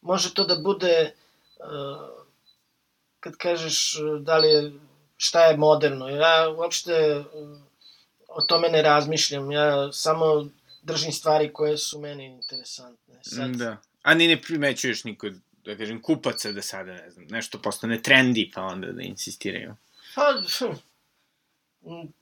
Može 0.03 0.35
to 0.35 0.45
da 0.45 0.57
bude, 0.57 1.15
uh, 1.59 2.25
kad 3.21 3.37
kažeš 3.37 3.97
da 4.21 4.39
li 4.39 4.49
je, 4.49 4.73
šta 5.17 5.45
je 5.45 5.57
moderno, 5.57 6.09
ja 6.09 6.49
uopšte 6.59 7.25
o 8.29 8.43
tome 8.43 8.69
ne 8.69 8.83
razmišljam, 8.83 9.53
ja 9.53 9.93
samo 9.93 10.49
držim 10.83 11.13
stvari 11.13 11.53
koje 11.53 11.79
su 11.79 12.01
meni 12.01 12.27
interesantne. 12.27 13.15
Sad... 13.23 13.51
Da. 13.51 13.77
A 14.03 14.15
ni 14.15 14.29
ne 14.29 14.43
primećuješ 14.43 15.05
nikod, 15.05 15.35
da 15.65 15.77
kažem, 15.77 16.03
kupaca 16.03 16.53
da 16.53 16.63
sada, 16.63 16.93
ne 16.93 17.11
znam, 17.11 17.27
nešto 17.31 17.59
postane 17.59 18.01
trendy, 18.03 18.51
pa 18.55 18.63
onda 18.63 18.93
da 18.93 19.03
insistiraju? 19.03 19.77
Pa, 20.15 20.23
hm, 20.59 20.77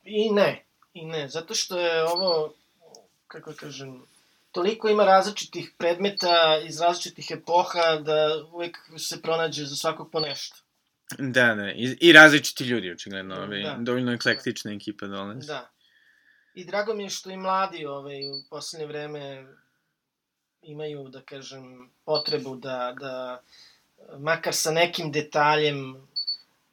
i 0.05 0.31
ne, 0.31 0.65
i 0.95 1.07
ne, 1.07 1.29
zato 1.29 1.55
što 1.55 1.79
je 1.79 2.05
ovo, 2.05 2.55
kako 3.27 3.53
kažem, 3.53 4.03
toliko 4.53 4.89
ima 4.89 5.05
različitih 5.05 5.73
predmeta 5.79 6.61
iz 6.65 6.81
različitih 6.81 7.31
epoha 7.31 7.97
da 7.97 8.45
uvek 8.53 8.79
se 8.99 9.23
pronađe 9.23 9.65
za 9.65 9.77
svakog 9.77 10.11
po 10.13 10.21
nešto. 10.21 10.57
Da, 11.19 11.55
da, 11.55 11.71
i, 11.71 11.97
i 12.01 12.13
različiti 12.13 12.65
ljudi, 12.65 12.93
očigledno, 12.93 13.37
ovaj, 13.37 13.63
da. 13.63 13.77
dovoljno 13.79 14.13
eklektična 14.13 14.73
ekipa 14.73 15.07
dolazi. 15.07 15.47
Da. 15.47 15.71
I 16.55 16.65
drago 16.65 16.95
mi 16.95 17.03
je 17.03 17.11
što 17.11 17.31
i 17.31 17.37
mladi 17.37 17.87
ovaj, 17.87 18.31
u 18.31 18.43
poslednje 18.51 18.87
vreme 18.87 19.47
imaju, 20.63 21.09
da 21.09 21.21
kažem, 21.21 21.91
potrebu 22.05 22.57
da, 22.57 22.95
da 23.01 23.43
makar 24.19 24.55
sa 24.55 24.71
nekim 24.71 25.13
detaljem 25.13 26.09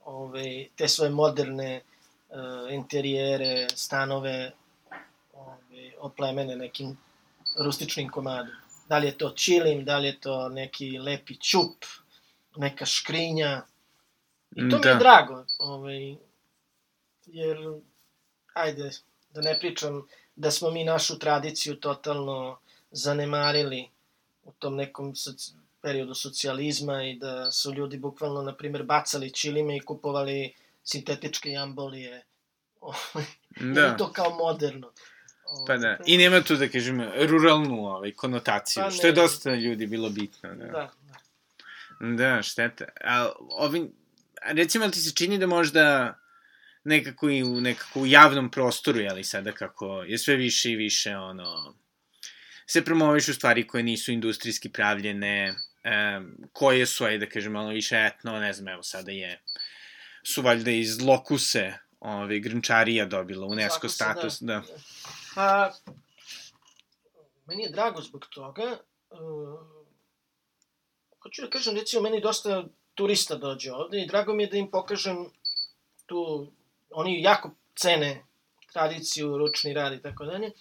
ovaj, 0.05 0.67
te 0.75 0.87
svoje 0.87 1.11
moderne 1.11 1.81
interijere, 2.71 3.67
stanove 3.69 4.51
ovaj, 5.33 5.91
oplemene 5.99 6.55
nekim 6.55 6.97
rustičnim 7.59 8.09
komadom. 8.09 8.53
Da 8.89 8.97
li 8.97 9.07
je 9.07 9.17
to 9.17 9.29
čilim, 9.29 9.85
da 9.85 9.97
li 9.97 10.07
je 10.07 10.19
to 10.19 10.49
neki 10.49 10.97
lepi 10.97 11.35
čup, 11.35 11.85
neka 12.55 12.85
škrinja. 12.85 13.61
I 14.55 14.69
to 14.69 14.77
da. 14.77 14.77
mi 14.77 14.87
je 14.87 14.93
da. 14.93 14.99
drago, 14.99 15.45
ovaj, 15.59 16.15
jer, 17.25 17.57
ajde, 18.53 18.91
da 19.29 19.41
ne 19.41 19.57
pričam 19.59 20.07
da 20.35 20.51
smo 20.51 20.71
mi 20.71 20.83
našu 20.83 21.19
tradiciju 21.19 21.75
totalno 21.75 22.57
zanemarili 22.91 23.89
u 24.43 24.51
tom 24.51 24.75
nekom 24.75 25.13
periodu 25.81 26.13
socijalizma 26.13 27.03
i 27.03 27.15
da 27.15 27.51
su 27.51 27.73
ljudi 27.73 27.97
bukvalno, 27.97 28.41
na 28.41 28.55
primjer, 28.55 28.83
bacali 28.83 29.33
čilime 29.33 29.77
i 29.77 29.79
kupovali 29.79 30.53
sintetičke 30.85 31.49
jambolije. 31.49 32.23
da. 33.75 33.93
I 33.95 33.97
to 33.97 34.11
kao 34.13 34.29
moderno. 34.29 34.91
Pa 35.67 35.77
da, 35.77 35.97
i 36.05 36.17
nema 36.17 36.41
tu, 36.41 36.55
da 36.55 36.67
kažem, 36.67 37.01
ruralnu 37.27 37.85
ovaj, 37.85 38.11
konotaciju, 38.11 38.83
Pa 38.83 38.91
što 38.91 39.07
je 39.07 39.13
dosta 39.13 39.55
ljudi 39.55 39.87
bilo 39.87 40.09
bitno. 40.09 40.55
Da, 40.55 40.65
Da, 40.65 40.91
da. 41.99 42.15
da 42.15 42.41
šteta. 42.41 42.85
A 43.03 43.31
ovim, 43.39 43.91
recimo, 44.41 44.89
ti 44.89 44.99
se 44.99 45.15
čini 45.15 45.37
da 45.37 45.47
možda 45.47 46.15
nekako 46.83 47.29
i 47.29 47.43
u 47.43 47.61
nekako 47.61 47.99
u 48.01 48.05
javnom 48.05 48.51
prostoru, 48.51 48.99
jeli 48.99 49.23
sada 49.23 49.51
kako 49.51 50.03
je 50.03 50.17
sve 50.17 50.35
više 50.35 50.71
i 50.71 50.75
više 50.75 51.17
ono 51.17 51.75
se 52.67 52.85
promovišu 52.85 53.33
stvari 53.33 53.67
koje 53.67 53.83
nisu 53.83 54.11
industrijski 54.11 54.69
pravljene, 54.69 55.53
e, 55.83 56.21
koje 56.51 56.85
su, 56.85 57.05
ajde 57.05 57.25
da 57.25 57.31
kažem, 57.31 57.51
malo 57.51 57.69
više 57.69 57.95
etno, 57.95 58.39
ne 58.39 58.53
znam, 58.53 58.73
evo 58.73 58.83
sada 58.83 59.11
je, 59.11 59.41
su 60.25 60.41
valjda 60.41 60.71
iz 60.71 61.01
Lokuse, 61.01 61.73
ove, 61.99 62.39
Grnčarija 62.39 63.05
dobila 63.05 63.47
UNESCO 63.47 63.89
status, 63.89 64.41
da. 64.41 64.61
Pa, 65.35 65.73
meni 67.45 67.63
je 67.63 67.69
drago 67.69 68.01
zbog 68.01 68.25
toga. 68.25 68.77
Uh, 69.09 69.19
hoću 71.23 71.41
da 71.41 71.49
kažem, 71.49 71.75
recimo, 71.75 72.01
meni 72.01 72.21
dosta 72.21 72.63
turista 72.95 73.35
dođe 73.35 73.71
ovde 73.71 74.01
i 74.01 74.07
drago 74.07 74.33
mi 74.33 74.43
je 74.43 74.49
da 74.49 74.57
im 74.57 74.71
pokažem 74.71 75.25
tu, 76.05 76.51
oni 76.89 77.21
jako 77.21 77.51
cene 77.75 78.25
tradiciju, 78.73 79.37
ručni 79.37 79.73
rad 79.73 79.93
i 79.93 80.01
tako 80.01 80.25
dalje. 80.25 80.51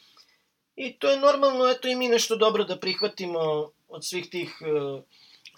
I 0.76 0.92
to 0.98 1.10
je 1.10 1.20
normalno, 1.20 1.68
eto 1.68 1.88
i 1.88 1.96
mi 1.96 2.08
nešto 2.08 2.36
dobro 2.36 2.64
da 2.64 2.80
prihvatimo 2.80 3.70
od 3.88 4.04
svih 4.04 4.30
tih 4.30 4.58
uh, 4.60 5.02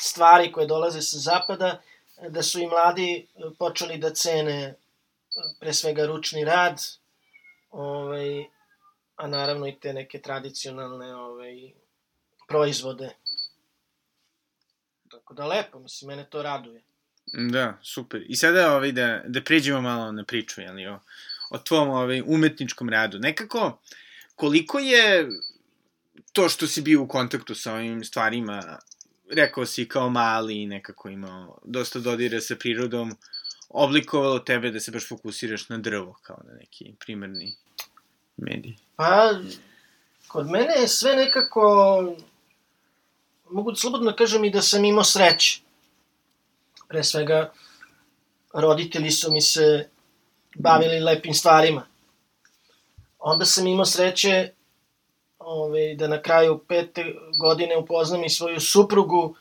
stvari 0.01 0.53
koje 0.53 0.67
dolaze 0.67 1.03
sa 1.03 1.19
zapada, 1.19 1.83
da 2.29 2.43
su 2.43 2.61
i 2.61 2.67
mladi 2.67 3.27
uh, 3.35 3.53
počeli 3.59 3.99
da 3.99 4.15
cene 4.15 4.69
uh, 4.69 5.45
pre 5.61 5.73
svega 5.73 6.07
ručni 6.07 6.45
rad, 6.45 6.81
ovaj, 7.71 8.45
a 9.17 9.27
naravno 9.27 9.69
i 9.69 9.81
te 9.81 9.93
neke 9.93 10.21
tradicionalne 10.21 11.15
ovaj, 11.15 11.73
proizvode. 12.49 13.11
Tako 15.11 15.35
da 15.35 15.47
lepo, 15.47 15.79
mislim, 15.79 16.09
mene 16.09 16.27
to 16.31 16.43
raduje. 16.43 16.83
Da, 17.53 17.79
super. 17.83 18.25
I 18.29 18.37
sada 18.37 18.77
ovaj, 18.77 18.93
da, 18.93 19.23
da 19.27 19.43
pređemo 19.43 19.81
malo 19.81 20.13
na 20.13 20.25
priču, 20.25 20.61
jeli, 20.61 20.87
o, 20.87 21.01
o 21.51 21.59
tvom 21.59 21.91
ovaj, 21.91 22.23
umetničkom 22.27 22.89
radu. 22.89 23.19
Nekako, 23.19 23.79
koliko 24.35 24.79
je 24.79 25.29
to 26.33 26.49
što 26.49 26.67
si 26.67 26.83
bio 26.83 27.03
u 27.03 27.09
kontaktu 27.09 27.55
sa 27.55 27.75
ovim 27.75 28.05
stvarima, 28.05 28.79
rekao 29.31 29.67
si 29.67 29.89
kao 29.89 30.11
mali 30.11 30.63
i 30.63 30.67
nekako 30.67 31.09
imao 31.09 31.59
dosta 31.65 31.99
dodira 31.99 32.41
sa 32.41 32.57
prirodom, 32.57 33.17
oblikovalo 33.69 34.39
tebe 34.39 34.71
da 34.71 34.81
se 34.81 34.91
baš 34.91 35.09
fokusiraš 35.09 35.69
na 35.69 35.79
drvo, 35.79 36.19
kao 36.23 36.41
na 36.49 36.55
neki 36.55 36.95
primarni 36.99 37.55
medij? 38.37 38.75
Pa, 38.97 39.33
kod 40.29 40.51
mene 40.51 40.75
je 40.81 40.89
sve 40.89 41.17
nekako, 41.17 42.17
mogu 43.51 43.75
slobodno 43.75 44.11
da 44.11 44.17
kažem 44.17 44.45
i 44.45 44.51
da 44.51 44.63
sam 44.63 44.85
imao 44.85 45.05
sreće. 45.05 45.61
Pre 46.89 47.05
svega, 47.05 47.53
roditelji 48.53 49.11
su 49.11 49.33
mi 49.33 49.41
se 49.41 49.89
bavili 50.55 51.01
lepim 51.01 51.35
stvarima. 51.35 51.87
Onda 53.19 53.45
sam 53.45 53.67
imao 53.67 53.85
sreće 53.85 54.51
ove, 55.47 55.95
da 55.95 56.09
na 56.09 56.23
kraju 56.23 56.59
pete 56.69 57.15
godine 57.39 57.77
upoznam 57.77 58.25
i 58.25 58.31
svoju 58.31 58.61
suprugu, 58.61 59.35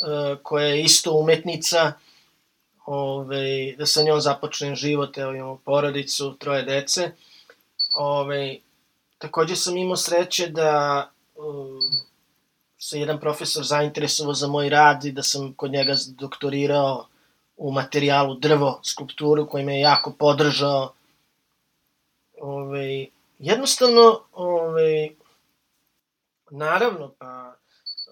e, 0.00 0.36
koja 0.42 0.66
je 0.66 0.82
isto 0.82 1.12
umetnica, 1.12 1.92
ove, 2.86 3.74
da 3.78 3.86
sa 3.86 4.02
njom 4.02 4.20
započnem 4.20 4.74
život, 4.74 5.18
evo 5.18 5.32
imamo 5.34 5.56
porodicu, 5.64 6.36
troje 6.38 6.62
dece. 6.62 7.10
Ove, 7.94 8.58
takođe 9.18 9.56
sam 9.56 9.76
imao 9.76 9.96
sreće 9.96 10.48
da 10.48 11.10
um, 11.36 11.80
se 12.78 13.00
jedan 13.00 13.20
profesor 13.20 13.64
zainteresovao 13.64 14.34
za 14.34 14.48
moj 14.48 14.68
rad 14.68 15.04
i 15.04 15.12
da 15.12 15.22
sam 15.22 15.54
kod 15.54 15.70
njega 15.70 15.94
doktorirao 16.08 17.06
u 17.56 17.72
materijalu 17.72 18.34
drvo, 18.34 18.80
skulpturu, 18.84 19.46
koji 19.46 19.64
me 19.64 19.74
je 19.74 19.80
jako 19.80 20.12
podržao. 20.18 20.92
Ove, 22.40 23.15
jednostavno, 23.38 24.22
ove, 24.32 25.10
naravno, 26.50 27.14
pa, 27.18 27.54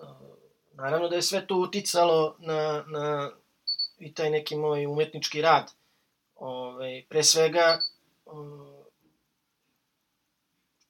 uh, 0.03 0.37
naravno 0.73 1.09
da 1.09 1.17
je 1.17 1.23
sve 1.23 1.47
to 1.47 1.55
uticalo 1.55 2.37
na, 2.39 2.85
na 2.87 3.31
i 3.99 4.15
taj 4.15 4.31
neki 4.31 4.57
moj 4.57 4.87
umetnički 4.87 5.43
rad. 5.43 5.73
Ove, 6.37 7.05
pre 7.09 7.23
svega, 7.23 7.79
um, 8.27 8.75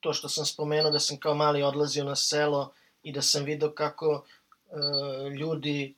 to 0.00 0.12
što 0.12 0.28
sam 0.28 0.46
spomenuo 0.46 0.90
da 0.90 1.00
sam 1.00 1.16
kao 1.16 1.34
mali 1.34 1.62
odlazio 1.62 2.04
na 2.04 2.16
selo 2.16 2.72
i 3.02 3.12
da 3.12 3.22
sam 3.22 3.44
video 3.44 3.70
kako 3.70 4.24
e, 4.70 4.76
ljudi, 5.28 5.94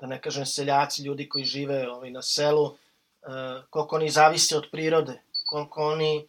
da 0.00 0.06
ne 0.06 0.20
kažem 0.20 0.46
seljaci, 0.46 1.02
ljudi 1.02 1.28
koji 1.28 1.44
žive 1.44 1.90
ovaj, 1.90 2.10
na 2.10 2.22
selu, 2.22 2.76
koliko 3.70 3.96
oni 3.96 4.10
zavise 4.10 4.56
od 4.56 4.66
prirode, 4.70 5.20
koliko 5.46 5.82
oni 5.82 6.28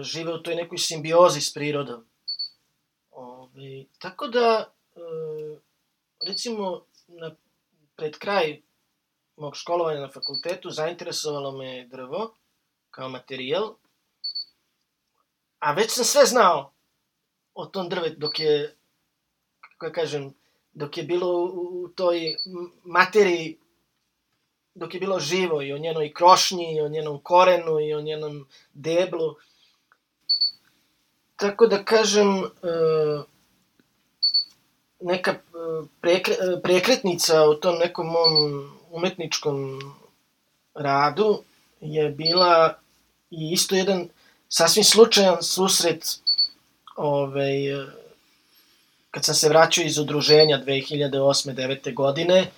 žive 0.00 0.34
u 0.34 0.42
toj 0.42 0.54
nekoj 0.54 0.78
simbiozi 0.78 1.40
s 1.40 1.52
prirodom. 1.54 2.06
Ove, 3.10 3.84
tako 3.98 4.28
da, 4.28 4.72
e, 4.96 5.00
recimo, 6.26 6.84
na, 7.06 7.34
pred 7.96 8.18
kraj 8.18 8.62
mog 9.36 9.56
školovanja 9.56 10.00
na 10.00 10.10
fakultetu 10.10 10.70
zainteresovalo 10.70 11.52
me 11.52 11.86
drvo 11.86 12.34
kao 12.90 13.08
materijal, 13.08 13.74
a 15.58 15.72
već 15.72 15.90
sam 15.90 16.04
sve 16.04 16.26
znao 16.26 16.72
o 17.54 17.66
tom 17.66 17.88
drvetu 17.88 18.16
dok 18.18 18.40
je, 18.40 18.76
kako 19.60 19.86
ja 19.86 19.92
kažem, 19.92 20.34
dok 20.72 20.96
je 20.96 21.02
bilo 21.02 21.44
u, 21.44 21.88
toj 21.88 22.36
materiji, 22.84 23.58
dok 24.74 24.94
je 24.94 25.00
bilo 25.00 25.20
živo 25.20 25.62
i 25.62 25.72
o 25.72 25.78
njenoj 25.78 26.12
krošnji, 26.12 26.76
i 26.76 26.80
o 26.80 26.88
njenom 26.88 27.20
korenu, 27.22 27.80
i 27.80 27.94
o 27.94 28.00
njenom 28.00 28.48
deblu. 28.72 29.34
Tako 31.36 31.66
da 31.66 31.84
kažem, 31.84 32.44
e, 32.44 32.46
neka 35.00 35.30
e, 35.30 35.38
prekre, 36.00 36.34
e, 36.34 36.62
prekretnica 36.62 37.48
u 37.48 37.54
tom 37.54 37.78
nekom 37.78 38.06
mom 38.06 38.70
umetničkom 38.90 39.80
radu 40.74 41.42
je 41.80 42.08
bila 42.08 42.78
i 43.30 43.52
isto 43.52 43.76
jedan 43.76 44.08
sasvim 44.48 44.84
slučajan 44.84 45.42
susret 45.42 46.20
ovaj, 46.96 47.52
kad 49.10 49.24
sam 49.24 49.34
se 49.34 49.48
vraćao 49.48 49.84
iz 49.84 49.98
udruženja 49.98 50.62
2008-2009. 50.66 51.94
godine, 51.94 52.50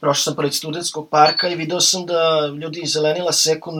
prošao 0.00 0.22
sam 0.22 0.34
pored 0.34 0.54
studentskog 0.54 1.08
parka 1.08 1.48
i 1.48 1.54
video 1.54 1.80
sam 1.80 2.06
da 2.06 2.46
ljudi 2.46 2.80
iz 2.80 2.92
zelenila 2.92 3.32
seku 3.32 3.72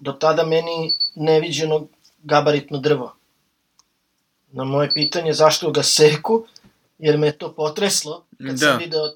do 0.00 0.12
tada 0.12 0.44
meni 0.44 0.92
neviđeno 1.14 1.86
gabaritno 2.22 2.78
drvo. 2.78 3.21
Na 4.52 4.64
moje 4.64 4.90
pitanje 4.90 5.32
zašto 5.32 5.70
ga 5.70 5.82
seku, 5.82 6.46
jer 6.98 7.18
me 7.18 7.26
je 7.26 7.38
to 7.38 7.54
potreslo, 7.54 8.24
kad 8.38 8.46
Da. 8.50 8.56
sam 8.56 8.78
video 8.78 9.12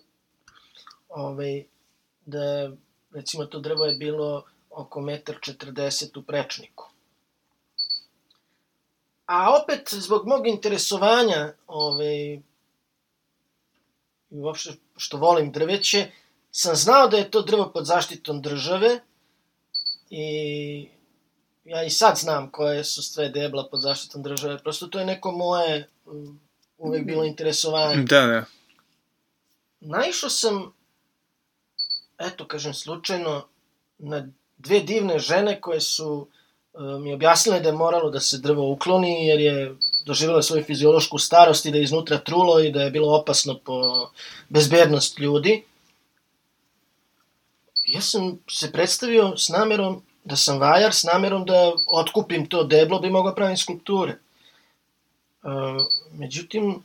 ovaj, 1.09 1.64
da 2.27 2.70
recimo 3.12 3.44
to 3.44 3.61
drvo 3.61 3.85
je 3.85 3.94
bilo 3.94 4.44
oko 4.70 5.01
1,40 5.01 6.03
m 6.05 6.20
u 6.20 6.22
prečniku. 6.22 6.85
A 9.27 9.57
opet, 9.62 9.94
zbog 9.94 10.27
mog 10.27 10.46
interesovanja, 10.46 11.53
ovaj, 11.66 12.40
uopšte 14.31 14.72
što 14.96 15.16
volim 15.16 15.53
drveće, 15.53 16.11
sam 16.51 16.77
znao 16.77 17.09
da 17.09 17.16
je 17.16 17.31
to 17.31 17.42
drvo 17.42 17.70
pod 17.75 17.85
zaštitom 17.87 18.42
države 18.42 19.01
i 20.11 20.88
ja 21.67 21.83
i 21.83 21.91
sad 21.91 22.17
znam 22.17 22.51
koje 22.51 22.85
su 22.85 23.03
sve 23.03 23.29
debla 23.29 23.69
pod 23.71 23.81
zaštitom 23.81 24.23
države. 24.23 24.59
Prosto 24.59 24.87
to 24.87 24.99
je 24.99 25.07
neko 25.07 25.33
moje 25.33 25.89
um, 26.07 26.41
uvek 26.79 27.05
bilo 27.05 27.25
interesovanje. 27.25 28.03
Da, 28.03 28.27
da. 28.27 28.45
Naišao 29.81 30.31
sam, 30.31 30.73
eto 32.19 32.47
kažem 32.47 32.75
slučajno, 32.75 33.47
na 33.99 34.29
dve 34.59 34.81
divne 34.81 35.19
žene 35.19 35.61
koje 35.61 35.81
su 35.81 36.29
e, 36.75 36.79
mi 37.01 37.15
objasnile 37.15 37.61
da 37.61 37.69
je 37.69 37.75
moralo 37.75 38.11
da 38.11 38.21
se 38.21 38.39
drvo 38.39 38.73
ukloni 38.73 39.27
jer 39.27 39.41
je 39.41 39.77
doživjela 40.05 40.43
svoju 40.43 40.65
fiziološku 40.65 41.19
starost 41.19 41.67
i 41.67 41.71
da 41.71 41.79
je 41.79 41.85
iznutra 41.85 42.19
trulo 42.19 42.61
i 42.61 42.73
da 42.73 42.83
je 42.83 42.91
bilo 42.91 43.17
opasno 43.17 43.59
po 43.65 44.09
bezbednost 44.49 45.19
ljudi. 45.19 45.65
Ja 47.87 48.01
sam 48.01 48.39
se 48.51 48.73
predstavio 48.73 49.37
s 49.37 49.49
namerom 49.49 50.03
da 50.27 50.37
sam 50.37 50.59
vajar, 50.59 50.95
s 50.95 51.05
namerom 51.05 51.45
da 51.45 51.73
otkupim 51.87 52.47
to 52.47 52.65
deblo 52.65 52.99
bi 52.99 53.11
mogao 53.11 53.35
pravim 53.35 53.57
skulpture. 53.57 54.12
E, 54.12 54.19
međutim, 56.12 56.83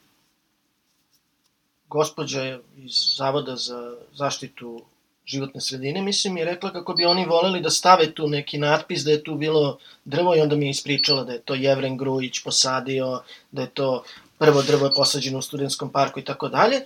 gospođa 1.87 2.59
iz 2.77 2.91
Zavoda 3.17 3.55
za 3.55 3.95
zaštitu 4.13 4.81
životne 5.25 5.61
sredine, 5.61 6.01
mislim, 6.01 6.37
i 6.37 6.45
rekla 6.45 6.71
kako 6.71 6.93
bi 6.93 7.05
oni 7.05 7.25
voleli 7.25 7.61
da 7.61 7.69
stave 7.69 8.11
tu 8.13 8.27
neki 8.27 8.57
natpis 8.57 9.03
da 9.03 9.11
je 9.11 9.23
tu 9.23 9.35
bilo 9.35 9.77
drvo 10.05 10.35
i 10.35 10.41
onda 10.41 10.55
mi 10.55 10.65
je 10.65 10.69
ispričala 10.69 11.23
da 11.23 11.33
je 11.33 11.41
to 11.41 11.55
Jevren 11.55 11.97
Grujić 11.97 12.43
posadio, 12.43 13.21
da 13.51 13.61
je 13.61 13.69
to 13.69 14.03
prvo 14.37 14.61
drvo 14.61 14.85
je 14.85 14.93
posađeno 14.95 15.39
u 15.39 15.41
studentskom 15.41 15.91
parku 15.91 16.19
i 16.19 16.25
tako 16.25 16.49
dalje. 16.49 16.81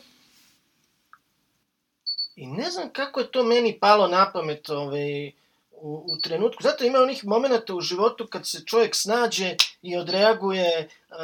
I 2.36 2.48
ne 2.48 2.72
znam 2.72 2.90
kako 2.90 3.20
je 3.20 3.32
to 3.32 3.44
meni 3.44 3.80
palo 3.80 4.08
na 4.08 4.32
pamet 4.34 4.70
ovaj, 4.70 5.32
u, 5.82 6.06
u 6.12 6.18
trenutku. 6.22 6.64
Zato 6.64 6.84
ima 6.84 7.00
onih 7.00 7.26
momenta 7.26 7.76
u 7.76 7.82
životu 7.82 8.28
kad 8.28 8.48
se 8.48 8.66
čovjek 8.66 8.96
snađe 8.96 9.56
i 9.82 9.98
odreaguje 9.98 10.90
uh, 11.10 11.16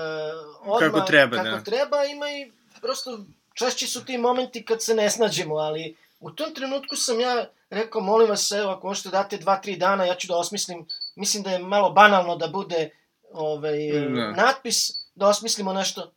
odmah 0.73 0.91
Kako 0.91 1.07
treba, 1.07 1.37
kako 1.37 1.49
da. 1.49 1.63
treba. 1.63 2.03
Ima 2.03 2.31
i 2.31 2.51
prosto 2.81 3.19
češći 3.53 3.87
su 3.87 4.05
ti 4.05 4.17
momenti 4.17 4.65
kad 4.65 4.83
se 4.83 4.95
ne 4.95 5.09
snađemo, 5.09 5.55
ali 5.55 5.95
u 6.19 6.31
tom 6.31 6.53
trenutku 6.53 6.95
sam 6.95 7.19
ja 7.19 7.45
rekao, 7.69 8.01
molim 8.01 8.29
vas, 8.29 8.51
evo, 8.51 8.71
ako 8.71 8.87
možete 8.87 9.09
date 9.09 9.37
dva, 9.37 9.61
tri 9.61 9.75
dana, 9.75 10.05
ja 10.05 10.15
ću 10.15 10.27
da 10.27 10.37
osmislim, 10.37 10.87
mislim 11.15 11.43
da 11.43 11.51
je 11.51 11.59
malo 11.59 11.89
banalno 11.89 12.35
da 12.35 12.47
bude 12.47 12.89
ovaj, 13.33 13.77
Da. 14.15 14.31
natpis, 14.31 14.91
da 15.15 15.27
osmislimo 15.27 15.73
nešto. 15.73 16.11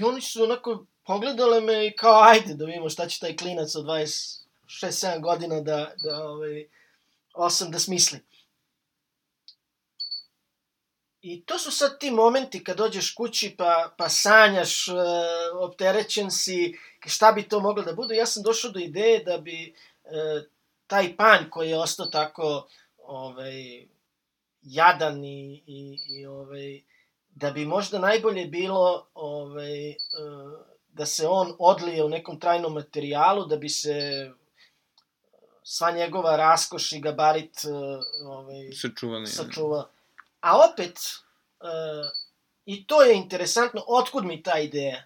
I 0.00 0.04
oni 0.04 0.20
su 0.20 0.42
onako 0.42 0.86
pogledale 1.06 1.60
me 1.60 1.86
i 1.86 1.96
kao, 1.96 2.22
ajde 2.22 2.54
da 2.54 2.64
vidimo 2.64 2.88
šta 2.88 3.08
će 3.08 3.20
taj 3.20 3.36
klinac 3.36 3.74
od 3.74 3.84
26-7 3.84 5.20
godina 5.20 5.60
da, 5.60 5.92
da 6.04 6.24
ovaj, 6.24 6.66
osam 7.34 7.70
da 7.70 7.78
smisli. 7.78 8.20
I 11.22 11.44
to 11.44 11.58
su 11.58 11.70
sad 11.70 11.98
ti 12.00 12.10
momenti 12.10 12.64
kad 12.64 12.76
dođeš 12.76 13.14
kući 13.14 13.54
pa, 13.58 13.94
pa 13.98 14.08
sanjaš, 14.08 14.88
e, 14.88 14.92
opterećen 15.60 16.30
si, 16.30 16.78
šta 17.06 17.32
bi 17.32 17.48
to 17.48 17.60
moglo 17.60 17.82
da 17.82 17.92
bude. 17.92 18.16
Ja 18.16 18.26
sam 18.26 18.42
došao 18.42 18.70
do 18.70 18.78
ideje 18.78 19.24
da 19.24 19.38
bi 19.38 19.74
e, 20.04 20.42
taj 20.86 21.16
panj 21.16 21.50
koji 21.50 21.70
je 21.70 21.78
ostao 21.78 22.06
tako 22.06 22.66
ovaj, 22.98 23.86
jadan 24.62 25.24
i, 25.24 25.62
i, 25.66 25.98
i 26.08 26.26
ovaj, 26.26 26.80
da 27.30 27.50
bi 27.50 27.66
možda 27.66 27.98
najbolje 27.98 28.46
bilo 28.46 29.06
ovaj, 29.14 29.90
e, 29.90 29.96
da 30.88 31.06
se 31.06 31.26
on 31.28 31.56
odlije 31.58 32.04
u 32.04 32.08
nekom 32.08 32.40
trajnom 32.40 32.74
materijalu, 32.74 33.46
da 33.46 33.56
bi 33.56 33.68
se 33.68 34.30
sva 35.64 35.90
njegova 35.90 36.36
raskoš 36.36 36.92
i 36.92 37.00
gabarit 37.00 37.64
e, 37.64 37.68
ovaj, 38.24 38.72
Sačuvani. 38.72 39.26
sačuva. 39.26 39.88
A 40.40 40.70
opet, 40.70 40.98
e, 41.60 41.66
i 42.66 42.86
to 42.86 43.02
je 43.02 43.16
interesantno, 43.16 43.84
otkud 43.86 44.24
mi 44.24 44.42
ta 44.42 44.58
ideja? 44.58 45.04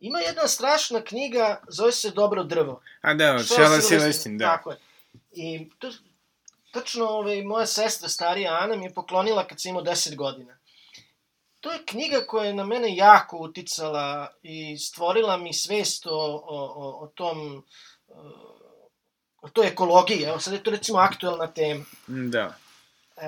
Ima 0.00 0.18
jedna 0.18 0.48
strašna 0.48 1.00
knjiga, 1.04 1.62
zove 1.68 1.92
se 1.92 2.10
Dobro 2.10 2.44
drvo. 2.44 2.82
A 3.00 3.14
da, 3.14 3.34
od 3.34 3.46
Silverstein, 3.46 4.00
Silvestin, 4.00 4.38
da. 4.38 4.44
Tako 4.44 4.70
je. 4.70 4.78
I 5.32 5.70
to, 5.78 5.90
tačno 6.72 7.04
ovaj, 7.04 7.42
moja 7.42 7.66
sestra, 7.66 8.08
starija 8.08 8.58
Ana, 8.60 8.76
mi 8.76 8.84
je 8.84 8.94
poklonila 8.94 9.46
kad 9.46 9.60
sam 9.60 9.70
imao 9.70 9.82
10 9.82 10.16
godina. 10.16 10.56
To 11.60 11.72
je 11.72 11.84
knjiga 11.86 12.24
koja 12.26 12.44
je 12.44 12.54
na 12.54 12.64
mene 12.64 12.96
jako 12.96 13.36
uticala 13.36 14.32
i 14.42 14.78
stvorila 14.78 15.36
mi 15.36 15.52
svest 15.52 16.06
o, 16.06 16.10
o, 16.10 16.72
o, 16.76 17.04
o 17.04 17.06
tom 17.06 17.64
toj 19.52 19.66
ekologiji. 19.66 20.22
Evo 20.22 20.38
sad 20.38 20.52
je 20.52 20.62
to 20.62 20.70
recimo 20.70 20.98
aktuelna 20.98 21.46
tema. 21.46 21.84
Da. 22.06 22.56
E, 23.16 23.26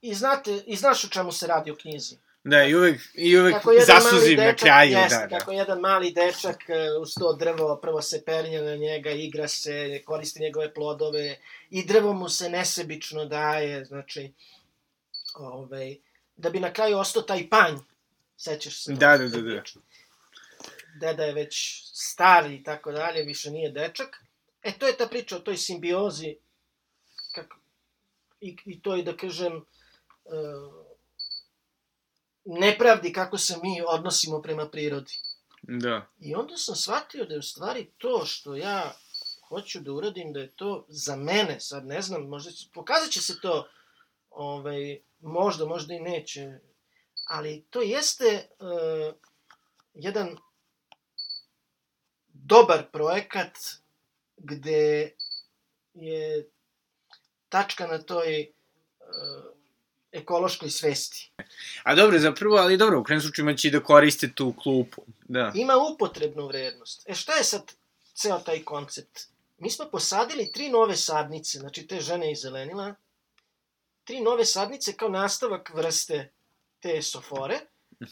I 0.00 0.14
znate, 0.14 0.62
i 0.66 0.76
znaš 0.76 1.04
o 1.04 1.08
čemu 1.08 1.32
se 1.32 1.46
radi 1.46 1.70
u 1.70 1.76
knjizi. 1.76 2.16
Da, 2.44 2.64
i 2.64 2.74
uvek, 2.74 3.00
i 3.14 3.38
uvek 3.38 3.54
Kako 3.54 3.72
zasuzim 3.86 4.36
na 4.36 4.44
dečak, 4.44 4.60
kraju, 4.60 4.90
jeste, 4.90 5.18
da, 5.18 5.26
da. 5.26 5.38
kako 5.38 5.52
jedan 5.52 5.80
mali 5.80 6.12
dečak 6.12 6.68
e, 6.68 6.74
uz 7.00 7.14
to 7.14 7.32
drvo 7.32 7.76
prvo 7.82 8.02
se 8.02 8.22
pernje 8.24 8.62
na 8.62 8.76
njega, 8.76 9.10
igra 9.10 9.48
se, 9.48 10.02
koristi 10.04 10.40
njegove 10.40 10.74
plodove 10.74 11.38
i 11.70 11.84
drvo 11.84 12.12
mu 12.12 12.28
se 12.28 12.48
nesebično 12.48 13.24
daje, 13.24 13.84
znači, 13.84 14.32
ovaj, 15.34 15.96
da 16.36 16.50
bi 16.50 16.60
na 16.60 16.72
kraju 16.72 16.98
ostao 16.98 17.22
taj 17.22 17.48
panj, 17.48 17.74
sećaš 18.36 18.82
se? 18.82 18.92
Da, 18.92 19.16
da, 19.18 19.28
da, 19.28 19.40
da. 19.40 19.62
Deda 21.00 21.24
je 21.24 21.32
već 21.32 21.82
star 21.94 22.50
i 22.50 22.62
tako 22.64 22.92
dalje, 22.92 23.22
više 23.22 23.50
nije 23.50 23.70
dečak. 23.70 24.22
E, 24.66 24.72
to 24.78 24.86
je 24.86 24.96
ta 24.96 25.06
priča 25.06 25.36
o 25.36 25.40
toj 25.40 25.56
simbiozi, 25.56 26.36
kako, 27.34 27.56
i, 28.40 28.56
i 28.64 28.80
to 28.82 28.96
je, 28.96 29.02
da 29.02 29.16
kažem, 29.16 29.56
e, 29.56 29.62
nepravdi 32.44 33.12
kako 33.12 33.38
se 33.38 33.58
mi 33.62 33.82
odnosimo 33.88 34.42
prema 34.42 34.68
prirodi. 34.68 35.12
Da. 35.62 36.06
I 36.18 36.34
onda 36.34 36.56
sam 36.56 36.76
shvatio 36.76 37.24
da 37.24 37.34
je 37.34 37.38
u 37.38 37.42
stvari 37.42 37.90
to 37.98 38.24
što 38.26 38.56
ja 38.56 38.96
hoću 39.48 39.80
da 39.80 39.92
uradim, 39.92 40.32
da 40.32 40.40
je 40.40 40.52
to 40.56 40.84
za 40.88 41.16
mene, 41.16 41.60
sad 41.60 41.86
ne 41.86 42.02
znam, 42.02 42.22
možda 42.22 42.50
će, 42.50 42.68
pokazat 42.74 43.10
će 43.10 43.20
se 43.20 43.40
to, 43.40 43.68
ovaj, 44.30 45.00
možda, 45.20 45.64
možda 45.64 45.94
i 45.94 46.00
neće, 46.00 46.58
ali 47.28 47.64
to 47.70 47.82
jeste 47.82 48.48
uh, 48.58 49.14
jedan 49.94 50.36
dobar 52.28 52.90
projekat 52.92 53.58
gde 54.36 55.10
je 55.94 56.50
tačka 57.48 57.86
na 57.86 57.98
toj 57.98 58.52
uh, 59.00 59.56
ekološkoj 60.12 60.70
svesti. 60.70 61.32
A 61.82 61.94
dobro, 61.94 62.18
zapravo, 62.18 62.56
ali 62.56 62.76
dobro, 62.76 63.00
u 63.00 63.04
krenu 63.04 63.20
slučaju 63.20 63.56
će 63.56 63.68
i 63.68 63.70
da 63.70 63.82
koriste 63.82 64.32
tu 64.32 64.54
klupu. 64.62 65.02
Da. 65.28 65.52
Ima 65.54 65.74
upotrebnu 65.94 66.46
vrednost. 66.46 67.02
E 67.08 67.14
šta 67.14 67.34
je 67.34 67.44
sad 67.44 67.72
ceo 68.14 68.38
taj 68.38 68.64
koncept? 68.64 69.20
Mi 69.58 69.70
smo 69.70 69.84
posadili 69.92 70.52
tri 70.52 70.68
nove 70.68 70.96
sadnice, 70.96 71.58
znači 71.58 71.86
te 71.86 72.00
žene 72.00 72.32
iz 72.32 72.38
zelenila, 72.38 72.94
tri 74.04 74.20
nove 74.20 74.44
sadnice 74.44 74.92
kao 74.92 75.08
nastavak 75.08 75.70
vrste 75.74 76.32
te 76.80 77.02
sofore, 77.02 77.60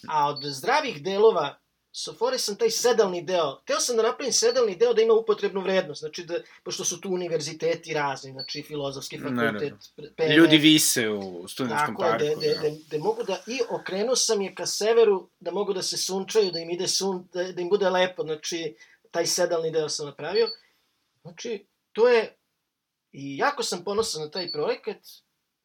a 0.09 0.29
od 0.29 0.45
zdravih 0.45 1.03
delova 1.03 1.59
sofore 1.97 2.39
sam 2.39 2.57
taj 2.57 2.71
sedalni 2.71 3.23
deo, 3.23 3.61
teo 3.67 3.81
sam 3.81 3.97
da 3.97 4.03
napravim 4.03 4.33
sedalni 4.33 4.77
deo 4.77 4.95
da 4.95 5.03
ima 5.03 5.15
upotrebnu 5.15 5.61
vrednost, 5.61 6.01
znači 6.01 6.25
da, 6.25 6.35
pošto 6.65 6.85
su 6.85 7.01
tu 7.01 7.11
univerziteti 7.11 7.95
razni, 7.95 8.33
znači 8.33 8.63
filozofski 8.63 9.19
fakultet, 9.19 9.75
PN, 10.17 10.33
Ljudi 10.33 10.57
vise 10.59 11.09
u 11.09 11.49
studentskom 11.49 11.97
Tako 11.97 12.05
je, 12.05 12.11
parku. 12.11 12.41
da, 12.41 12.47
da, 12.47 12.69
da, 12.69 12.77
da 12.91 12.99
mogu 12.99 13.23
da, 13.23 13.43
i 13.47 13.61
okrenuo 13.71 14.17
sam 14.17 14.43
je 14.43 14.55
ka 14.55 14.67
severu, 14.67 15.29
da 15.41 15.51
mogu 15.51 15.73
da 15.73 15.83
se 15.83 15.97
sunčaju, 15.97 16.51
da 16.51 16.59
im 16.59 16.71
ide 16.71 16.89
sun, 16.89 17.29
da, 17.33 17.53
da 17.53 17.63
im 17.63 17.69
bude 17.69 17.91
lepo, 17.91 18.23
znači, 18.23 18.75
taj 19.11 19.27
sedalni 19.27 19.71
deo 19.71 19.89
sam 19.89 20.07
napravio. 20.07 20.49
Znači, 21.23 21.67
to 21.93 22.09
je, 22.09 22.37
i 23.13 23.37
jako 23.37 23.63
sam 23.63 23.85
ponosan 23.85 24.23
na 24.23 24.31
taj 24.31 24.53
projekat, 24.53 24.99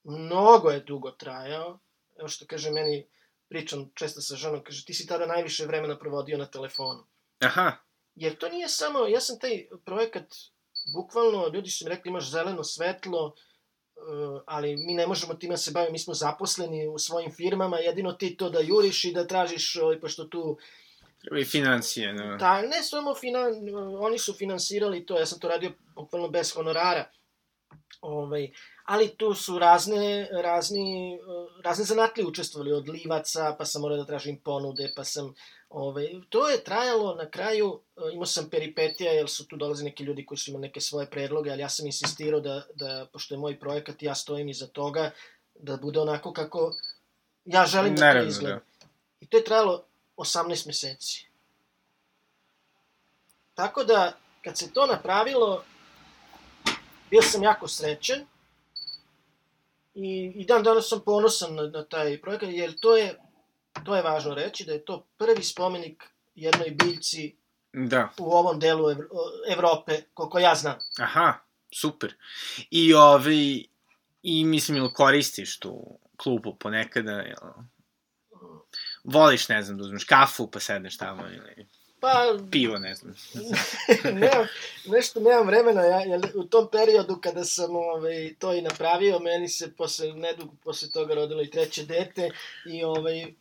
mnogo 0.04 0.70
je 0.70 0.80
dugo 0.80 1.12
trajao, 1.12 1.80
evo 2.20 2.28
što 2.28 2.46
kaže 2.46 2.72
meni, 2.72 3.08
pričam 3.50 3.92
često 3.96 4.22
sa 4.22 4.36
ženom, 4.36 4.64
kaže, 4.64 4.86
ti 4.86 4.94
si 4.94 5.08
tada 5.08 5.26
najviše 5.26 5.66
vremena 5.66 6.00
provodio 6.00 6.38
na 6.38 6.46
telefonu. 6.46 7.04
Aha, 7.40 7.78
Jer 8.16 8.36
to 8.36 8.50
nije 8.50 8.70
samo, 8.70 9.08
ja 9.08 9.22
sam 9.22 9.40
taj 9.40 9.68
projekat, 9.86 10.36
bukvalno, 10.94 11.48
ljudi 11.54 11.70
su 11.70 11.86
mi 11.86 11.90
rekli 11.90 12.10
imaš 12.10 12.32
zeleno 12.32 12.64
svetlo, 12.64 13.26
uh, 13.26 14.42
ali 14.46 14.76
mi 14.78 14.94
ne 14.94 15.08
možemo 15.08 15.34
time 15.34 15.54
da 15.54 15.58
se 15.58 15.72
bavimo, 15.72 15.92
mi 15.92 16.00
smo 16.00 16.14
zaposleni 16.14 16.88
u 16.88 16.98
svojim 16.98 17.32
firmama, 17.32 17.78
jedino 17.78 18.14
ti 18.14 18.38
to 18.38 18.50
da 18.50 18.60
juriš 18.60 19.06
i 19.06 19.14
da 19.14 19.28
tražiš, 19.28 19.76
ovaj, 19.76 20.00
pošto 20.00 20.24
tu, 20.24 20.58
treba 21.22 21.40
i 21.40 21.46
financije, 21.46 22.14
da. 22.14 22.38
ta, 22.38 22.62
ne 22.62 22.84
samo 22.84 23.16
finan, 23.16 23.54
oni 24.00 24.18
su 24.18 24.34
finansirali 24.34 25.06
to, 25.06 25.20
ja 25.20 25.26
sam 25.26 25.40
to 25.40 25.48
radio 25.48 25.72
bukvalno 25.96 26.30
bez 26.30 26.54
honorara, 26.54 27.06
ovaj, 28.02 28.52
ali 28.90 29.10
tu 29.18 29.34
su 29.34 29.60
razne, 29.60 30.28
razni, 30.32 31.20
uh, 31.22 31.64
razne 31.64 31.86
zanatlije 31.86 32.28
učestvovali, 32.28 32.72
od 32.74 32.90
livaca, 32.90 33.56
pa 33.58 33.66
sam 33.66 33.82
morao 33.82 33.98
da 33.98 34.06
tražim 34.06 34.40
ponude, 34.40 34.92
pa 34.96 35.04
sam, 35.04 35.34
ovaj, 35.70 36.08
to 36.30 36.50
je 36.50 36.64
trajalo 36.64 37.16
na 37.16 37.30
kraju, 37.30 37.68
uh, 37.68 38.14
imao 38.14 38.26
sam 38.26 38.50
peripetija, 38.50 39.12
jer 39.12 39.30
su 39.30 39.48
tu 39.48 39.58
dolazi 39.58 39.84
neki 39.84 40.04
ljudi 40.04 40.26
koji 40.26 40.38
su 40.38 40.52
imali 40.52 40.62
neke 40.62 40.82
svoje 40.82 41.10
predloge, 41.10 41.52
ali 41.52 41.62
ja 41.62 41.70
sam 41.70 41.86
insistirao 41.86 42.40
da, 42.40 42.64
da 42.76 43.08
pošto 43.14 43.34
je 43.34 43.38
moj 43.40 43.60
projekat, 43.60 44.04
ja 44.04 44.16
stojim 44.16 44.50
iza 44.50 44.68
toga, 44.68 45.12
da 45.56 45.78
bude 45.78 46.00
onako 46.00 46.34
kako 46.34 46.74
ja 47.46 47.66
želim 47.66 47.96
da 47.96 48.14
to 48.14 48.28
izgleda. 48.28 48.56
da. 48.56 48.62
I 49.20 49.28
to 49.28 49.38
je 49.38 49.44
trajalo 49.44 49.84
18 50.18 50.68
meseci. 50.68 51.28
Tako 53.54 53.84
da, 53.84 54.18
kad 54.44 54.58
se 54.58 54.74
to 54.74 54.86
napravilo, 54.86 55.64
bio 57.10 57.22
sam 57.22 57.44
jako 57.44 57.68
srećen 57.68 58.26
i, 59.94 60.34
i 60.36 60.46
dan 60.46 60.64
danas 60.64 60.90
sam 60.90 61.02
ponosan 61.06 61.56
na, 61.56 61.64
na 61.64 61.86
taj 61.86 62.22
projekat, 62.22 62.50
jer 62.52 62.80
to 62.80 62.98
je, 62.98 63.16
to 63.86 63.96
je 63.96 64.02
važno 64.02 64.34
reći, 64.34 64.66
da 64.66 64.74
je 64.74 64.86
to 64.86 65.06
prvi 65.18 65.44
spomenik 65.44 66.04
jednoj 66.36 66.70
biljci 66.70 67.36
Da. 67.74 68.10
u 68.20 68.32
ovom 68.32 68.60
delu 68.60 68.90
Ev 68.92 68.98
Evrope, 69.50 70.02
koliko 70.14 70.40
ja 70.40 70.56
znam. 70.56 70.76
Aha, 71.00 71.34
super. 71.76 72.14
I 72.72 72.94
ovaj, 72.94 73.64
i 74.24 74.46
mislim, 74.46 74.78
ili 74.78 74.94
koristiš 74.94 75.60
tu 75.60 76.00
klupu 76.18 76.56
ponekada, 76.56 77.12
jel? 77.12 77.38
Voliš, 79.04 79.50
ne 79.50 79.64
znam, 79.64 79.78
da 79.78 79.84
uzmeš 79.84 80.04
kafu 80.04 80.52
pa 80.52 80.60
sedneš 80.60 80.98
tamo 80.98 81.24
ili... 81.28 81.68
Pa, 82.00 82.38
Pivo, 82.52 82.80
ne 82.80 82.96
znam. 82.96 83.16
nemam, 84.20 84.48
nešto 84.86 85.20
nemam 85.20 85.48
vremena, 85.48 85.82
ja, 85.82 86.00
jer 86.00 86.22
u 86.36 86.44
tom 86.44 86.68
periodu 86.72 87.20
kada 87.22 87.44
sam 87.44 87.76
ovaj, 87.76 88.34
to 88.40 88.54
i 88.54 88.62
napravio, 88.62 89.20
meni 89.20 89.48
se 89.50 89.72
posle, 89.76 90.14
nedugo 90.14 90.54
posle 90.64 90.90
toga 90.90 91.14
rodilo 91.14 91.44
i 91.44 91.50
treće 91.50 91.86
dete 91.86 92.32
i 92.66 92.84
ovaj, 92.84 93.34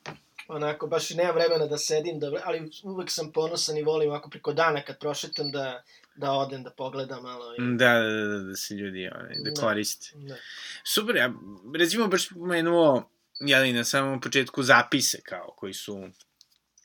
onako, 0.49 0.87
baš 0.87 1.11
i 1.11 1.15
nemam 1.15 1.35
vremena 1.35 1.67
da 1.67 1.79
sedim, 1.79 2.19
da, 2.19 2.33
ali 2.45 2.71
uvek 2.83 3.11
sam 3.11 3.33
ponosan 3.33 3.77
i 3.77 3.83
volim 3.83 4.11
ovako 4.11 4.31
preko 4.31 4.53
dana 4.53 4.83
kad 4.83 4.99
prošetam 4.99 5.51
da, 5.51 5.83
da 6.17 6.33
odem 6.33 6.63
da 6.63 6.71
pogledam 6.71 7.23
malo. 7.23 7.55
I, 7.55 7.57
Da, 7.59 7.93
da, 7.93 8.11
da, 8.11 8.27
da, 8.27 8.39
da 8.39 8.57
se 8.57 8.75
ljudi 8.75 9.11
ovaj, 9.15 9.35
da 9.45 9.51
Da. 9.51 9.61
koriste. 9.61 10.11
da. 10.15 10.37
Super, 10.85 11.17
ja 11.17 11.33
recimo 11.75 12.09
baš 12.09 12.29
pomenuo, 12.29 13.11
jeli, 13.41 13.73
na 13.73 13.85
samom 13.85 14.21
početku 14.21 14.63
zapise 14.63 15.21
kao 15.21 15.55
koji 15.57 15.75
su 15.75 16.09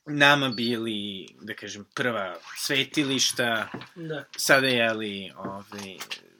nama 0.05 0.49
bili, 0.49 1.27
da 1.41 1.53
kažem, 1.53 1.85
prva 1.93 2.35
svetilišta, 2.57 3.67
da. 3.95 4.23
sada 4.37 4.67
jeli, 4.67 5.31
ovaj, 5.37 5.97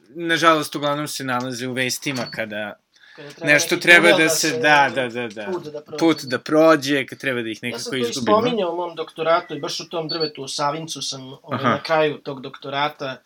nažalost, 0.09 0.75
uglavnom 0.75 1.07
se 1.07 1.23
nalaze 1.23 1.67
u 1.67 1.73
vestima 1.73 2.25
kada 2.31 2.73
Kada 3.15 3.29
treba 3.29 3.53
nešto 3.53 3.75
neki 3.75 3.87
treba 3.87 4.11
tunel 4.11 4.27
da 4.27 4.29
se, 4.29 4.51
da, 4.59 4.91
da, 4.95 5.07
da, 5.07 5.27
da, 5.27 5.45
Put 5.51 5.63
da 5.63 5.81
prođe. 5.81 5.97
put 5.99 6.23
da 6.23 6.39
prođe, 6.39 7.05
kad 7.05 7.19
treba 7.19 7.41
da 7.41 7.49
ih 7.49 7.63
Ja 7.63 7.67
nekako 7.67 7.83
sam 7.83 7.91
to 7.91 7.95
i 7.97 8.01
izgubimo. 8.01 8.37
spominjao 8.37 8.71
u 8.73 8.75
mom 8.75 8.95
doktoratu 8.95 9.55
i 9.55 9.59
baš 9.59 9.79
u 9.79 9.89
tom 9.89 10.07
drvetu 10.07 10.43
u 10.43 10.47
Savincu 10.47 11.01
sam 11.01 11.33
ovaj, 11.43 11.63
na 11.63 11.83
kraju 11.83 12.17
tog 12.17 12.41
doktorata 12.41 13.21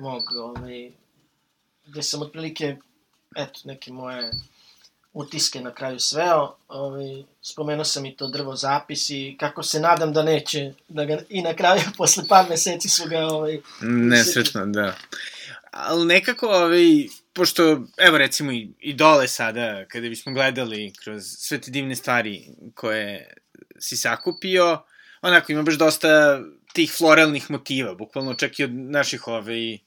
mog, 0.00 0.22
ovaj, 0.36 0.90
gde 1.86 2.02
sam 2.02 2.22
otprilike, 2.22 2.76
eto, 3.36 3.60
neke 3.64 3.92
moje 3.92 4.30
utiske 5.12 5.60
na 5.60 5.74
kraju 5.74 5.98
sveo, 5.98 6.56
ovaj, 6.68 7.22
spomenuo 7.42 7.84
sam 7.84 8.06
i 8.06 8.16
to 8.16 8.28
drvo 8.28 8.56
zapis 8.56 9.10
i 9.10 9.36
kako 9.40 9.62
se 9.62 9.80
nadam 9.80 10.12
da 10.12 10.22
neće, 10.22 10.72
da 10.88 11.04
ga, 11.04 11.18
i 11.28 11.42
na 11.42 11.54
kraju, 11.54 11.82
posle 11.98 12.24
par 12.28 12.46
meseci 12.48 12.88
su 12.88 13.08
ga, 13.08 13.26
ovaj, 13.26 13.60
Nesrećno, 13.80 14.66
da. 14.66 14.96
Ali 15.70 16.06
nekako, 16.06 16.46
ovaj, 16.46 17.06
pošto, 17.32 17.82
evo 17.96 18.18
recimo 18.18 18.52
i, 18.52 18.68
i 18.80 18.94
dole 18.94 19.28
sada, 19.28 19.84
kada 19.88 20.08
bismo 20.08 20.32
gledali 20.32 20.92
kroz 21.04 21.22
sve 21.24 21.60
te 21.60 21.70
divne 21.70 21.96
stvari 21.96 22.48
koje 22.74 23.34
si 23.78 23.96
sakupio, 23.96 24.82
onako 25.22 25.52
ima 25.52 25.62
baš 25.62 25.74
dosta 25.74 26.40
tih 26.72 26.92
floralnih 26.98 27.50
motiva, 27.50 27.94
bukvalno 27.94 28.34
čak 28.34 28.58
i 28.58 28.64
od 28.64 28.70
naših 28.72 29.28
ovaj, 29.28 29.78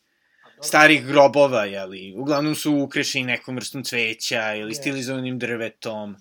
starih 0.62 1.06
grobova, 1.06 1.66
jeli, 1.66 2.14
uglavnom 2.18 2.56
su 2.56 2.76
ukrešeni 2.76 3.26
nekom 3.26 3.56
vrstom 3.56 3.84
cveća 3.84 4.56
ili 4.56 4.76
stilizovanim 4.76 5.40
drvetom. 5.40 6.16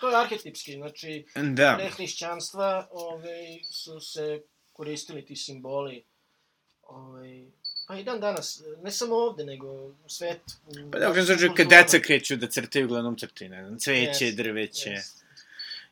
to 0.00 0.10
je 0.10 0.16
arhetipski, 0.16 0.72
znači, 0.72 1.24
Da, 1.34 1.74
pre 1.78 1.90
hrišćanstva 1.90 2.88
ovaj, 2.90 3.60
su 3.70 4.00
se 4.00 4.42
koristili 4.72 5.24
ti 5.24 5.36
simboli 5.36 6.04
ovaj, 6.82 7.44
pa 7.86 7.98
i 7.98 8.04
dan 8.04 8.20
danas, 8.20 8.62
ne 8.82 8.90
samo 8.90 9.16
ovde, 9.16 9.44
nego 9.44 9.66
u 9.86 10.08
svetu. 10.08 10.52
u 10.66 10.90
pa 10.90 10.98
da, 10.98 11.04
različitim 11.06 11.38
slučaju, 11.38 11.54
kad 11.56 11.68
deca 11.68 11.98
kreću 11.98 12.36
da 12.36 12.46
crtaju, 12.46 12.84
uglavnom 12.84 13.16
crtaju, 13.16 13.50
ne 13.50 13.64
znam, 13.64 13.78
cveće, 13.78 14.24
Jeste, 14.24 14.42
drveće, 14.42 14.90
jeste. 14.90 15.24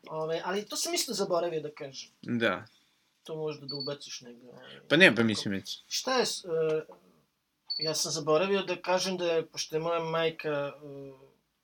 Ove, 0.07 0.41
ali 0.45 0.65
to 0.65 0.77
sam 0.77 0.95
isto 0.95 1.13
zaboravio 1.13 1.61
da 1.61 1.71
kažem. 1.71 2.11
da. 2.23 2.67
To 3.25 3.37
možda 3.37 3.67
da 3.67 3.77
ubaciš 3.77 4.21
negde. 4.21 4.49
Ovaj. 4.49 4.81
Pa 4.89 4.97
ne, 4.97 5.15
pa 5.15 5.23
mislim 5.23 5.55
već. 5.55 5.79
Šta 5.89 6.19
je, 6.19 6.23
e, 6.23 6.27
ja 7.79 7.95
sam 7.95 8.13
zaboravio 8.13 8.63
da 8.63 8.77
kažem 8.77 9.17
da 9.17 9.33
je, 9.33 9.47
pošto 9.47 9.77
je 9.77 9.81
moja 9.81 10.01
majka 10.01 10.49
e, 10.49 10.73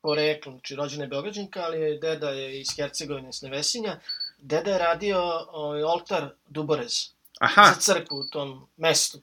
poreklom, 0.00 0.54
znači 0.54 0.74
rođena 0.74 1.04
je 1.04 1.08
Beograđanka, 1.08 1.62
ali 1.62 1.80
je 1.80 1.98
deda 1.98 2.30
je 2.30 2.60
iz 2.60 2.68
Hercegovine, 2.76 3.32
s 3.32 3.42
Nevesinja, 3.42 4.00
deda 4.38 4.70
je 4.70 4.78
radio 4.78 5.46
ovaj, 5.48 5.82
oltar 5.82 6.28
Duborez 6.46 7.08
Aha, 7.40 7.72
za 7.74 7.80
crkvu 7.80 8.16
u 8.16 8.28
tom 8.28 8.68
mestu. 8.76 9.20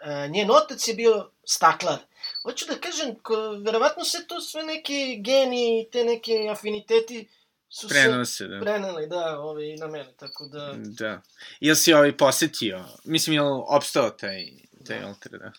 E, 0.00 0.28
njen 0.28 0.50
otac 0.50 0.88
je 0.88 0.94
bio 0.94 1.30
staklar. 1.44 1.98
Hoću 2.42 2.66
da 2.66 2.74
kažem, 2.74 3.14
ko, 3.22 3.50
verovatno 3.50 4.04
se 4.04 4.26
to 4.26 4.40
sve 4.40 4.62
neki 4.62 5.16
geni 5.20 5.80
i 5.80 5.90
te 5.90 6.04
neke 6.04 6.48
afiniteti 6.50 7.28
su 7.68 7.88
prenose, 7.88 8.32
se 8.32 8.46
da. 8.46 8.60
preneli, 8.60 9.06
da, 9.06 9.40
ovaj, 9.40 9.76
na 9.76 9.86
mene, 9.86 10.12
tako 10.16 10.46
da... 10.46 10.74
Da. 10.76 11.22
Jel 11.60 11.74
si 11.74 11.94
ovaj 11.94 12.16
posetio? 12.16 12.84
Mislim, 13.04 13.34
jel 13.34 13.62
opstao 13.66 14.10
taj, 14.10 14.46
taj 14.86 15.00
Da. 15.00 15.06
oltar, 15.06 15.32
da? 15.32 15.52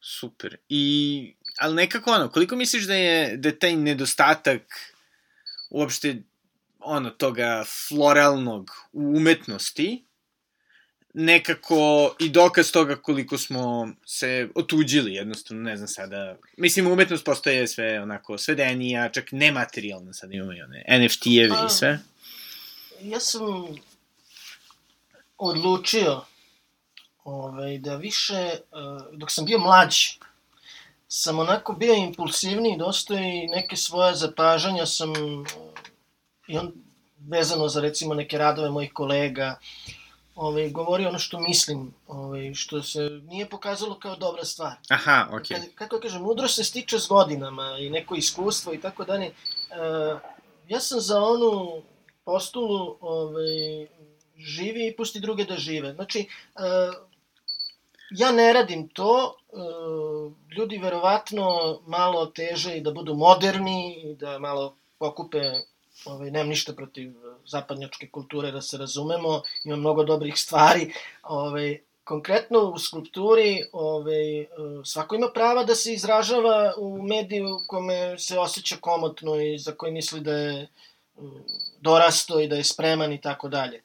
Super. 0.00 0.56
I, 0.68 1.34
ali 1.58 1.74
nekako 1.74 2.10
ono, 2.10 2.28
koliko 2.28 2.56
misliš 2.56 2.84
da 2.84 2.94
je, 2.94 3.36
da 3.36 3.48
je 3.48 3.58
taj 3.58 3.76
nedostatak 3.76 4.62
uopšte 5.70 6.22
ono, 6.78 7.10
toga 7.10 7.64
floralnog 7.88 8.70
u 8.92 9.16
umetnosti, 9.16 10.04
nekako 11.14 12.14
i 12.18 12.28
dokaz 12.28 12.72
toga 12.72 12.96
koliko 12.96 13.38
smo 13.38 13.88
se 14.06 14.48
otuđili, 14.54 15.14
jednostavno, 15.14 15.62
ne 15.62 15.76
znam 15.76 15.88
sada, 15.88 16.36
mislim, 16.56 16.86
umetnost 16.86 17.24
postaje 17.24 17.68
sve 17.68 18.00
onako 18.00 18.38
svedenija, 18.38 19.08
čak 19.08 19.32
nematerijalna, 19.32 20.12
sad 20.12 20.32
imamo 20.32 20.52
i 20.52 20.62
one 20.62 20.84
NFT-evi 20.88 21.58
Pa, 21.58 21.66
i 21.66 21.70
sve. 21.70 21.98
Ja 23.02 23.20
sam 23.20 23.42
odlučio 25.38 26.24
ovaj, 27.24 27.78
da 27.78 27.96
više, 27.96 28.34
eh, 28.34 28.60
dok 29.12 29.30
sam 29.30 29.44
bio 29.44 29.58
mlađi, 29.58 30.18
sam 31.08 31.38
onako 31.38 31.72
bio 31.72 31.94
impulsivniji, 31.94 32.78
dosta 32.78 33.14
i 33.14 33.46
neke 33.46 33.76
svoje 33.76 34.14
zapažanja 34.14 34.86
sam 34.86 35.10
eh, 35.10 35.44
i 36.48 36.58
on 36.58 36.72
vezano 37.28 37.68
za 37.68 37.80
recimo 37.80 38.14
neke 38.14 38.38
radove 38.38 38.70
mojih 38.70 38.92
kolega, 38.92 39.58
ovaj, 40.34 40.70
govorio 40.70 41.08
ono 41.08 41.18
što 41.18 41.40
mislim, 41.40 41.94
ovaj, 42.06 42.54
što 42.54 42.82
se 42.82 43.00
nije 43.24 43.48
pokazalo 43.48 43.98
kao 43.98 44.16
dobra 44.16 44.44
stvar. 44.44 44.72
Aha, 44.88 45.28
okej. 45.32 45.56
Kad, 45.56 45.74
kako 45.74 46.00
kažem, 46.00 46.22
mudro 46.22 46.48
se 46.48 46.64
stiče 46.64 46.98
s 46.98 47.08
godinama 47.08 47.76
i 47.78 47.90
neko 47.90 48.14
iskustvo 48.14 48.74
i 48.74 48.80
tako 48.80 49.04
dalje. 49.04 49.26
E, 49.26 49.32
ja 50.68 50.80
sam 50.80 51.00
za 51.00 51.20
onu 51.20 51.82
postulu 52.24 52.96
ovaj, 53.00 53.86
živi 54.36 54.86
i 54.86 54.96
pusti 54.96 55.20
druge 55.20 55.44
da 55.44 55.56
žive. 55.56 55.92
Znači, 55.92 56.28
ja 58.10 58.32
ne 58.32 58.52
radim 58.52 58.88
to, 58.88 59.34
e, 59.52 59.56
ljudi 60.56 60.78
verovatno 60.78 61.78
malo 61.86 62.26
teže 62.26 62.76
i 62.76 62.80
da 62.80 62.90
budu 62.90 63.14
moderni 63.14 64.02
i 64.02 64.14
da 64.14 64.38
malo 64.38 64.74
pokupe 64.98 65.40
ovaj, 66.04 66.30
nemam 66.30 66.48
ništa 66.48 66.72
protiv 66.72 67.12
zapadnjačke 67.46 68.08
kulture, 68.08 68.50
da 68.50 68.60
se 68.60 68.78
razumemo, 68.78 69.42
ima 69.64 69.76
mnogo 69.76 70.04
dobrih 70.04 70.34
stvari, 70.36 70.92
ovaj, 71.22 71.80
konkretno 72.04 72.58
u 72.58 72.78
skulpturi 72.78 73.64
ovaj, 73.72 74.40
e, 74.40 74.46
svako 74.84 75.14
ima 75.14 75.28
prava 75.34 75.64
da 75.64 75.74
se 75.74 75.92
izražava 75.92 76.74
u 76.78 77.02
mediju 77.02 77.54
u 77.54 77.60
kome 77.66 78.18
se 78.18 78.38
osjeća 78.38 78.76
komotno 78.80 79.40
i 79.40 79.58
za 79.58 79.72
koji 79.72 79.92
misli 79.92 80.20
da 80.20 80.32
je 80.32 80.68
mm, 81.16 81.28
dorasto 81.80 82.40
i 82.40 82.48
da 82.48 82.56
je 82.56 82.64
spreman 82.64 83.12
i 83.12 83.20
tako 83.20 83.48
dalje. 83.48 83.82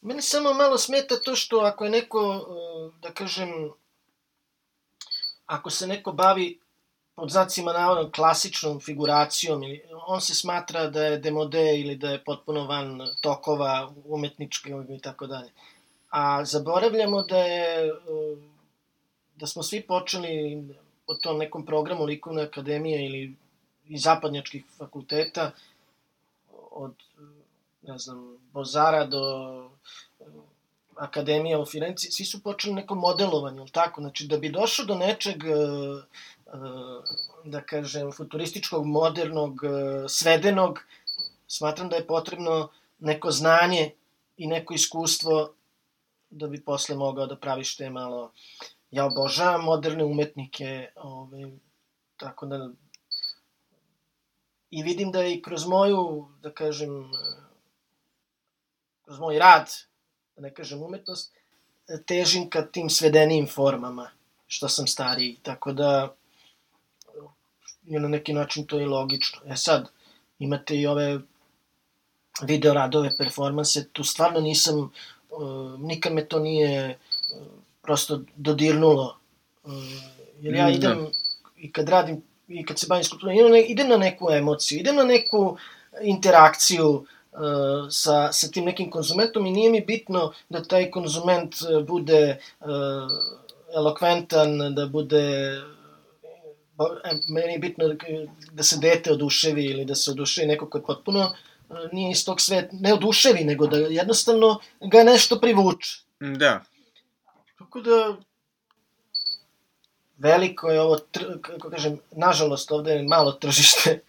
Meni 0.00 0.22
samo 0.22 0.52
malo 0.54 0.78
smeta 0.78 1.16
to 1.24 1.34
što 1.34 1.58
ako 1.58 1.84
je 1.84 1.90
neko, 1.90 2.20
e, 2.34 3.00
da 3.02 3.10
kažem, 3.12 3.70
ako 5.46 5.70
se 5.70 5.86
neko 5.86 6.12
bavi 6.12 6.58
pod 7.14 7.30
znacima 7.30 7.72
navoda 7.72 8.10
klasičnom 8.10 8.80
figuracijom, 8.80 9.62
ili 9.62 9.82
on 10.06 10.20
se 10.20 10.34
smatra 10.34 10.86
da 10.86 11.04
je 11.04 11.18
demode 11.18 11.80
ili 11.80 11.96
da 11.96 12.10
je 12.10 12.24
potpuno 12.24 12.66
van 12.66 13.00
tokova 13.20 13.92
umetničkog 14.04 14.90
i 14.90 14.98
tako 14.98 15.26
dalje. 15.26 15.50
A 16.10 16.44
zaboravljamo 16.44 17.22
da 17.22 17.38
je 17.38 17.86
e, 17.86 17.92
da 19.36 19.46
smo 19.46 19.62
svi 19.62 19.82
počeli 19.82 20.64
po 21.06 21.14
tom 21.14 21.38
nekom 21.38 21.66
programu 21.66 22.04
likovne 22.04 22.42
akademije 22.42 23.06
ili 23.06 23.36
iz 23.88 24.02
zapadnjačkih 24.02 24.64
fakulteta 24.78 25.50
od 26.70 26.94
ne 27.82 27.98
znam 27.98 28.38
Bozara 28.52 29.06
do 29.06 29.22
e, 30.20 30.24
akademija 30.96 31.60
u 31.60 31.66
Firenci, 31.66 32.12
svi 32.12 32.24
su 32.24 32.42
počeli 32.42 32.74
neko 32.74 32.94
modelovanje, 32.94 33.58
ili 33.58 33.70
tako? 33.70 34.00
Znači, 34.00 34.26
da 34.26 34.38
bi 34.38 34.50
došao 34.50 34.86
do 34.86 34.94
nečeg, 34.94 35.44
e, 35.44 35.48
e, 35.48 35.56
da 37.44 37.62
kažem, 37.62 38.12
futurističkog, 38.12 38.86
modernog, 38.86 39.60
svedenog, 40.08 40.78
smatram 41.46 41.88
da 41.88 41.96
je 41.96 42.06
potrebno 42.06 42.68
neko 42.98 43.30
znanje 43.30 43.90
i 44.36 44.46
neko 44.46 44.74
iskustvo 44.74 45.52
da 46.30 46.46
bi 46.46 46.64
posle 46.64 46.96
mogao 46.96 47.26
da 47.26 47.36
praviš 47.36 47.76
te 47.76 47.90
malo... 47.90 48.32
Ja 48.90 49.06
obožavam 49.06 49.64
moderne 49.64 50.04
umetnike, 50.04 50.88
ovaj, 50.96 51.50
tako 52.16 52.46
da... 52.46 52.70
I 54.70 54.82
vidim 54.82 55.12
da 55.12 55.24
i 55.26 55.42
kroz 55.42 55.66
moju, 55.66 56.28
da 56.42 56.50
kažem, 56.52 57.12
kroz 59.10 59.18
moj 59.18 59.38
rad, 59.38 59.70
da 60.36 60.42
ne 60.42 60.52
kažem 60.54 60.82
umetnost, 60.82 61.32
težim 62.06 62.44
ka 62.50 62.62
tim 62.62 62.90
svedenijim 62.90 63.48
formama, 63.50 64.10
što 64.46 64.68
sam 64.68 64.86
stariji, 64.86 65.38
tako 65.42 65.72
da 65.72 66.14
je 67.84 68.00
na 68.00 68.08
neki 68.08 68.32
način 68.32 68.66
to 68.66 68.78
i 68.80 68.84
logično. 68.86 69.40
E 69.46 69.56
sad, 69.56 69.88
imate 70.38 70.76
i 70.76 70.86
ove 70.86 71.18
video 72.42 72.74
radove, 72.74 73.10
performanse, 73.18 73.88
tu 73.88 74.04
stvarno 74.04 74.40
nisam 74.40 74.78
uh, 74.78 75.80
nikad 75.80 76.12
me 76.12 76.24
to 76.28 76.38
nije 76.38 76.98
uh, 77.34 77.46
prosto 77.82 78.20
dodirnulo. 78.36 79.18
Uh, 79.64 79.72
jer 80.40 80.54
ja 80.54 80.68
Mm, 80.68 80.72
idem, 80.72 81.06
i 81.56 81.72
kad 81.72 81.88
radim, 81.88 82.22
i 82.48 82.64
kad 82.64 82.78
se 82.78 82.86
bavim 82.88 83.04
skulpturom, 83.04 83.54
idem 83.66 83.88
na 83.88 83.96
neku 83.96 84.30
emociju, 84.30 84.78
idem 84.78 84.96
na 84.96 85.04
neku 85.04 85.56
interakciju 86.02 86.88
uh, 86.88 87.08
sa, 87.90 88.32
sa 88.32 88.48
tim 88.48 88.64
nekim 88.64 88.90
konzumentom 88.90 89.46
i 89.46 89.50
nije 89.50 89.70
mi 89.70 89.80
bitno 89.80 90.32
da 90.48 90.62
taj 90.62 90.90
konzument 90.90 91.54
uh, 91.62 91.86
bude 91.86 92.38
uh, 92.60 92.68
elokventan, 93.74 94.74
da 94.74 94.86
bude 94.86 95.56
meni 97.28 97.52
je 97.52 97.58
bitno 97.58 97.84
da, 98.52 98.62
se 98.62 98.78
dete 98.78 99.12
oduševi 99.12 99.64
ili 99.64 99.84
da 99.84 99.94
se 99.94 100.10
oduševi 100.10 100.48
neko 100.48 100.70
ko 100.70 100.78
je 100.78 100.84
potpuno 100.84 101.32
nije 101.92 102.10
iz 102.10 102.24
tog 102.24 102.40
sveta, 102.40 102.68
ne 102.72 102.94
oduševi, 102.94 103.44
nego 103.44 103.66
da 103.66 103.76
jednostavno 103.76 104.58
ga 104.80 105.02
nešto 105.02 105.40
privuče. 105.40 105.98
Da. 106.20 106.64
Tako 107.58 107.80
da 107.80 108.16
veliko 110.18 110.70
je 110.70 110.80
ovo, 110.80 110.98
kako 111.42 111.70
kažem, 111.70 111.98
nažalost 112.10 112.72
ovde 112.72 112.92
je 112.92 113.02
malo 113.02 113.32
tržište, 113.32 114.00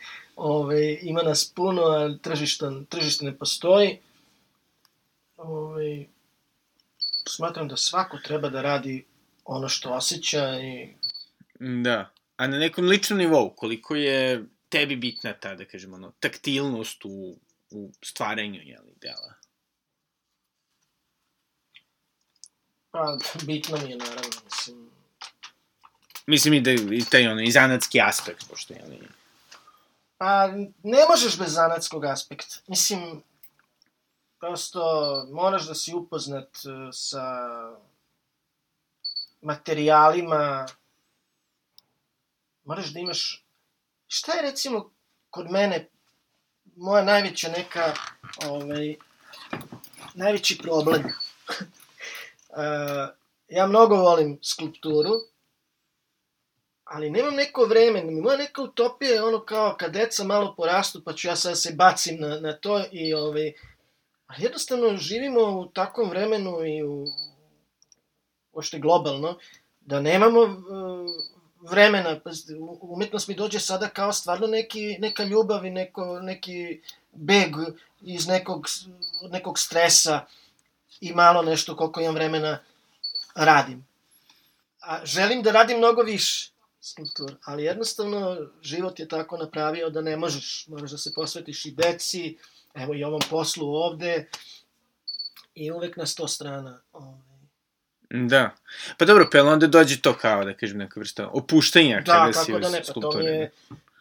Ove, 0.44 1.00
ima 1.02 1.22
nas 1.22 1.54
puno, 1.56 1.82
a 1.82 2.18
tržišta, 2.22 2.72
tržište 2.90 3.26
ne 3.26 3.38
postoji. 3.38 4.00
Ove, 5.38 6.06
smatram 7.28 7.68
da 7.68 7.78
svako 7.78 8.18
treba 8.24 8.50
da 8.50 8.62
radi 8.62 9.06
ono 9.46 9.70
što 9.70 9.94
osjeća 9.94 10.60
i 10.62 10.90
Da. 11.60 12.10
A 12.38 12.48
na 12.48 12.58
nekom 12.58 12.86
ličnom 12.86 13.20
nivou, 13.20 13.50
koliko 13.50 13.96
je 13.96 14.46
tebi 14.70 14.96
bitna 14.96 15.34
ta, 15.34 15.56
da 15.56 15.66
kažemo, 15.66 15.96
ono, 15.96 16.12
taktilnost 16.20 17.06
u, 17.06 17.36
u 17.72 17.92
stvaranju, 18.02 18.62
jeli, 18.64 18.94
dela? 19.02 19.34
pa, 22.92 23.18
bitno 23.46 23.78
mi 23.78 23.90
je 23.90 23.98
naravno, 23.98 24.42
mislim, 24.46 24.92
Mislim 26.26 26.54
i 26.54 26.62
da 26.62 26.72
i 26.72 27.04
taj 27.12 27.28
ono, 27.28 27.42
i 27.42 27.52
zanatski 27.52 28.02
aspekt, 28.02 28.50
pošto, 28.50 28.74
jeli, 28.74 29.00
Pa, 30.22 30.48
ne 30.84 31.00
možeš 31.10 31.38
bez 31.38 31.54
zanatskog 31.54 32.06
aspekta. 32.06 32.56
Mislim, 32.68 33.24
prosto 34.40 34.82
moraš 35.32 35.64
da 35.68 35.76
si 35.76 35.96
upoznat 35.96 36.46
e, 36.46 36.92
sa 36.94 37.24
materijalima, 39.42 40.68
moraš 42.64 42.94
da 42.94 43.00
imaš... 43.00 43.46
Šta 44.08 44.34
je 44.34 44.42
recimo 44.42 44.92
kod 45.30 45.52
mene 45.52 45.90
moja 46.76 47.04
najveća 47.04 47.50
neka, 47.50 47.94
ovaj, 48.46 48.96
najveći 50.14 50.58
problem? 50.58 51.02
uh, 52.50 53.10
ja 53.58 53.68
mnogo 53.68 53.96
volim 53.96 54.40
skulpturu, 54.44 55.14
ali 56.94 57.10
nemam 57.10 57.36
neko 57.36 57.66
vreme, 57.66 58.04
moja 58.04 58.38
neka 58.38 58.62
utopija 58.62 59.12
je 59.12 59.24
ono 59.24 59.40
kao 59.46 59.76
kad 59.80 59.92
deca 59.92 60.24
malo 60.24 60.54
porastu 60.58 61.04
pa 61.04 61.14
ću 61.14 61.28
ja 61.28 61.36
sad 61.36 61.60
se 61.60 61.74
bacim 61.74 62.20
na, 62.20 62.40
na 62.40 62.54
to 62.54 62.84
i 62.92 63.14
ovaj, 63.14 63.54
ali 64.28 64.44
jednostavno 64.44 64.98
živimo 64.98 65.42
u 65.42 65.66
takvom 65.66 66.10
vremenu 66.10 66.66
i 66.66 66.84
u 66.84 67.06
ošte 68.54 68.80
globalno, 68.80 69.38
da 69.80 70.00
nemamo 70.00 70.40
uh, 70.42 70.52
vremena, 71.70 72.20
umetnost 72.82 73.28
mi 73.28 73.36
dođe 73.36 73.60
sada 73.60 73.90
kao 73.90 74.14
stvarno 74.14 74.48
neki, 74.48 74.98
neka 75.00 75.24
ljubav 75.24 75.66
i 75.66 75.70
neko, 75.70 76.20
neki 76.22 76.82
beg 77.12 77.56
iz 78.02 78.28
nekog, 78.28 78.68
nekog 79.30 79.60
stresa 79.60 80.26
i 81.02 81.14
malo 81.14 81.42
nešto 81.42 81.76
koliko 81.76 82.02
imam 82.02 82.16
vremena 82.16 82.60
radim. 83.36 83.88
A 84.82 85.06
želim 85.06 85.42
da 85.42 85.52
radim 85.52 85.78
mnogo 85.78 86.02
više 86.02 86.51
skulptura, 86.82 87.36
ali 87.46 87.64
jednostavno 87.64 88.38
život 88.62 89.00
je 89.00 89.08
tako 89.08 89.38
napravio 89.38 89.90
da 89.90 90.02
ne 90.02 90.18
možeš, 90.18 90.68
moraš 90.68 90.92
da 90.92 90.98
se 90.98 91.14
posvetiš 91.14 91.66
i 91.66 91.72
deci, 91.72 92.38
evo 92.74 92.94
i 92.94 93.04
ovom 93.04 93.22
poslu 93.30 93.68
ovde, 93.68 94.28
i 95.56 95.72
uvek 95.72 95.98
na 95.98 96.06
sto 96.06 96.28
strana. 96.28 96.82
Ovaj. 96.92 97.32
Da. 98.10 98.56
Pa 98.98 99.06
dobro, 99.06 99.30
pa 99.32 99.44
onda 99.44 99.68
dođe 99.68 100.02
to 100.02 100.18
kao, 100.18 100.46
da 100.46 100.54
kažem, 100.54 100.78
neka 100.78 101.00
vrsta 101.00 101.28
opuštenja 101.28 102.02
Da, 102.06 102.14
kada 102.14 102.34
si 102.34 102.52
da 102.52 102.70
ne, 102.70 102.82
pa 102.88 102.94
to 102.94 103.18
mi 103.18 103.26
je, 103.26 103.52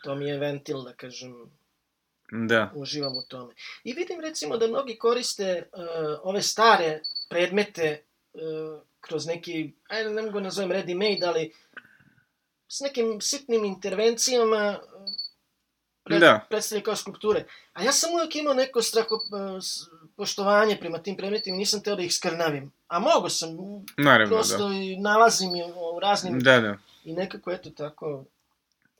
to 0.02 0.14
mi 0.14 0.28
je 0.28 0.38
ventil, 0.38 0.82
da 0.82 0.92
kažem, 0.92 1.34
Da. 2.32 2.72
uživam 2.74 3.16
u 3.16 3.22
tome. 3.28 3.54
I 3.84 3.92
vidim 3.92 4.20
recimo 4.20 4.56
da 4.56 4.66
mnogi 4.66 4.98
koriste 4.98 5.68
uh, 5.72 5.82
ove 6.22 6.42
stare 6.42 7.00
predmete 7.28 8.02
uh, 8.32 8.40
kroz 9.00 9.26
neki, 9.26 9.72
ajde 9.88 10.10
ne 10.10 10.22
mogu 10.22 10.38
da 10.38 10.44
nazovem 10.44 10.70
ready 10.70 10.94
made, 10.94 11.26
ali 11.26 11.52
s 12.70 12.80
nekim 12.80 13.20
sitnim 13.20 13.64
intervencijama 13.64 14.78
uh, 14.94 15.02
pred, 16.04 16.20
Da. 16.20 16.46
predstavljaju 16.48 16.84
kao 16.84 16.96
skulpture. 16.96 17.44
A 17.72 17.82
ja 17.82 17.92
sam 17.92 18.14
uvijek 18.14 18.36
imao 18.36 18.54
neko 18.54 18.82
straho, 18.82 19.18
s- 19.60 19.80
poštovanje 20.16 20.76
prema 20.76 20.98
tim 20.98 21.16
predmetima 21.16 21.54
i 21.54 21.58
nisam 21.58 21.82
teo 21.82 21.96
da 21.96 22.02
ih 22.02 22.14
skrnavim. 22.14 22.72
A 22.88 22.98
mogo 22.98 23.28
sam, 23.28 23.48
Naravno, 23.98 24.36
prosto 24.36 24.68
i 24.68 24.96
nalazim 24.96 25.54
je 25.54 25.64
u 25.66 26.00
raznim 26.00 26.40
da. 26.40 26.52
Da, 26.52 26.60
da. 26.60 26.76
I 27.04 27.12
nekako, 27.12 27.50
eto 27.52 27.70
tako, 27.70 28.24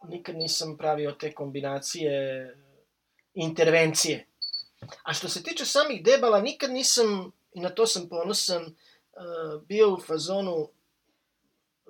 nikad 0.05 0.37
nisam 0.37 0.77
pravio 0.77 1.13
te 1.13 1.33
kombinacije 1.33 2.13
intervencije. 3.35 4.27
A 5.03 5.13
što 5.13 5.29
se 5.29 5.43
tiče 5.43 5.65
samih 5.65 6.05
debala, 6.05 6.41
nikad 6.41 6.71
nisam, 6.71 7.33
i 7.53 7.61
na 7.61 7.71
to 7.71 7.87
sam 7.87 8.09
ponosan, 8.09 8.63
uh, 8.65 8.73
bio 9.63 9.95
u 9.95 10.01
fazonu 10.01 10.69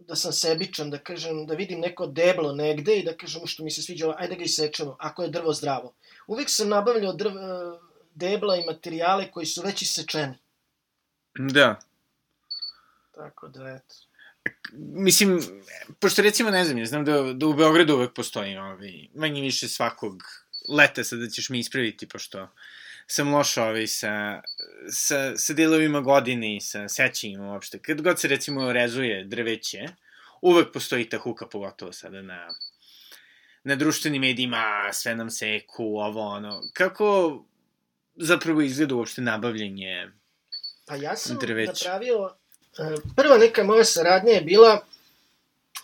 da 0.08 0.16
sam 0.16 0.32
sebičan, 0.32 0.90
da 0.90 0.98
kažem, 0.98 1.46
da 1.46 1.54
vidim 1.54 1.80
neko 1.80 2.06
deblo 2.06 2.52
negde 2.52 2.96
i 2.96 3.04
da 3.04 3.16
kažem 3.16 3.46
što 3.46 3.64
mi 3.64 3.70
se 3.70 3.82
sviđa, 3.82 4.14
ajde 4.18 4.36
ga 4.36 4.44
isečemo, 4.44 4.96
ako 4.98 5.22
je 5.22 5.30
drvo 5.30 5.52
zdravo. 5.52 5.94
Uvijek 6.26 6.50
sam 6.50 6.68
nabavljao 6.68 7.12
drv, 7.12 7.32
uh, 7.32 7.80
debla 8.14 8.56
i 8.56 8.66
materijale 8.66 9.30
koji 9.30 9.46
su 9.46 9.62
već 9.62 9.82
isečeni. 9.82 10.34
Da. 11.38 11.80
Tako 13.14 13.48
da, 13.48 13.68
eto. 13.68 13.94
Mislim, 14.72 15.40
pošto 15.98 16.22
recimo, 16.22 16.50
ne 16.50 16.64
znam, 16.64 16.78
ja 16.78 16.86
znam 16.86 17.04
da, 17.04 17.32
da 17.32 17.46
u 17.46 17.54
Beogradu 17.54 17.94
uvek 17.94 18.14
postoji 18.14 18.56
ovaj, 18.56 19.08
manje 19.14 19.40
više 19.40 19.68
svakog 19.68 20.22
leta, 20.68 21.04
sada 21.04 21.28
ćeš 21.28 21.48
mi 21.50 21.58
ispraviti, 21.58 22.08
pošto 22.08 22.48
sam 23.10 23.34
loš 23.34 23.56
ovaj, 23.56 23.86
sa, 23.86 24.42
sa, 24.92 25.36
sa 25.36 25.52
delovima 25.52 26.00
godine 26.00 26.56
i 26.56 26.60
sa 26.60 26.88
sećanjima 26.88 27.52
uopšte. 27.52 27.78
Kad 27.78 28.02
god 28.02 28.20
se 28.20 28.28
recimo 28.28 28.72
rezuje 28.72 29.24
drveće, 29.24 29.86
uvek 30.42 30.72
postoji 30.72 31.08
ta 31.08 31.18
huka, 31.18 31.46
pogotovo 31.46 31.92
sada 31.92 32.22
na, 32.22 32.48
na 33.64 33.76
društvenim 33.76 34.20
medijima, 34.20 34.92
sve 34.92 35.14
nam 35.16 35.30
seku, 35.30 35.84
ovo, 35.84 36.20
ono. 36.20 36.62
Kako 36.72 37.44
zapravo 38.16 38.60
izgleda 38.60 38.94
uopšte 38.94 39.22
nabavljanje 39.22 40.10
Pa 40.90 40.96
ja 40.96 41.16
sam 41.16 41.38
Drveće. 41.38 41.88
napravio, 41.88 42.30
e, 42.78 42.96
prva 43.16 43.38
neka 43.38 43.64
moja 43.64 43.84
saradnja 43.84 44.32
je 44.32 44.40
bila 44.40 44.80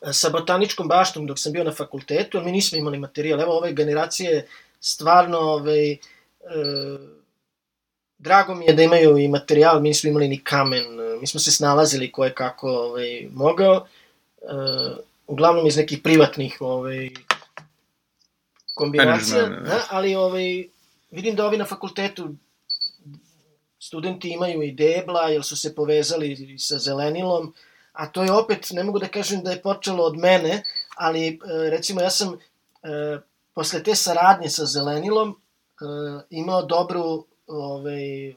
e, 0.03 0.13
sa 0.13 0.31
botaničkom 0.31 0.89
baštom 0.89 1.27
dok 1.27 1.39
sam 1.39 1.53
bio 1.53 1.65
na 1.65 1.73
fakultetu, 1.73 2.39
ali 2.39 2.47
mi 2.47 2.53
nismo 2.53 2.79
imali 2.79 2.99
materijal. 2.99 3.41
Evo 3.41 3.59
ove 3.59 3.73
generacije 3.73 4.49
stvarno 4.81 5.39
ovaj, 5.39 5.97
drago 8.19 8.55
mi 8.55 8.65
je 8.65 8.73
da 8.73 8.83
imaju 8.83 9.19
i 9.19 9.29
materijal, 9.29 9.81
mi 9.81 9.89
nismo 9.89 10.11
imali 10.11 10.29
ni 10.29 10.45
kamen, 10.45 11.01
e, 11.01 11.19
mi 11.21 11.27
smo 11.27 11.41
se 11.41 11.51
snalazili 11.51 12.13
ko 12.13 12.25
je 12.25 12.35
kako 12.35 12.71
ovaj, 12.71 13.29
mogao. 13.33 13.87
E, 14.43 14.47
uglavnom 15.27 15.67
iz 15.67 15.77
nekih 15.77 16.01
privatnih 16.03 16.57
ovaj, 16.61 17.11
kombinacija, 18.75 19.47
da. 19.47 19.83
ali 19.91 20.15
ovaj, 20.15 20.65
vidim 21.11 21.35
da 21.35 21.47
ovi 21.47 21.57
na 21.57 21.65
fakultetu 21.65 22.35
studenti 23.79 24.29
imaju 24.29 24.63
i 24.63 24.73
debla, 24.73 25.29
jer 25.29 25.45
su 25.45 25.57
se 25.57 25.75
povezali 25.75 26.59
sa 26.59 26.79
zelenilom, 26.79 27.55
a 27.93 28.07
to 28.07 28.25
je 28.25 28.33
opet, 28.33 28.71
ne 28.71 28.85
mogu 28.85 28.99
da 28.99 29.09
kažem 29.09 29.43
da 29.43 29.51
je 29.51 29.63
počelo 29.63 30.05
od 30.05 30.17
mene, 30.17 30.63
ali 30.97 31.27
e, 31.29 31.39
recimo 31.71 32.01
ja 32.01 32.11
sam 32.11 32.35
e, 32.35 33.19
posle 33.55 33.83
te 33.83 33.95
saradnje 33.95 34.51
sa 34.51 34.65
zelenilom 34.65 35.37
e, 35.81 36.25
imao 36.31 36.63
dobru 36.63 37.25
ovaj, 37.47 38.35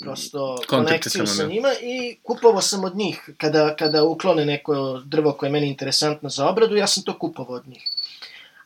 prosto 0.00 0.58
konekciju 0.68 1.26
sa 1.26 1.34
sa 1.34 1.46
njima. 1.46 1.68
i 1.82 2.16
kupovao 2.22 2.60
sam 2.60 2.84
od 2.84 2.96
njih 2.96 3.30
kada, 3.36 3.76
kada 3.76 4.04
uklone 4.04 4.44
neko 4.44 5.02
drvo 5.04 5.32
koje 5.32 5.48
je 5.48 5.52
meni 5.52 5.68
interesantno 5.68 6.28
za 6.28 6.48
obradu, 6.48 6.76
ja 6.76 6.86
sam 6.86 7.02
to 7.02 7.18
kupovao 7.18 7.56
od 7.56 7.68
njih. 7.68 7.82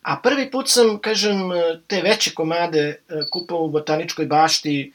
A 0.02 0.16
prvi 0.22 0.50
put 0.50 0.68
sam, 0.68 0.98
kažem, 0.98 1.36
te 1.86 2.02
veće 2.02 2.34
komade 2.34 2.80
e, 2.80 2.96
kupovao 3.30 3.64
u 3.64 3.70
botaničkoj 3.70 4.26
bašti 4.26 4.92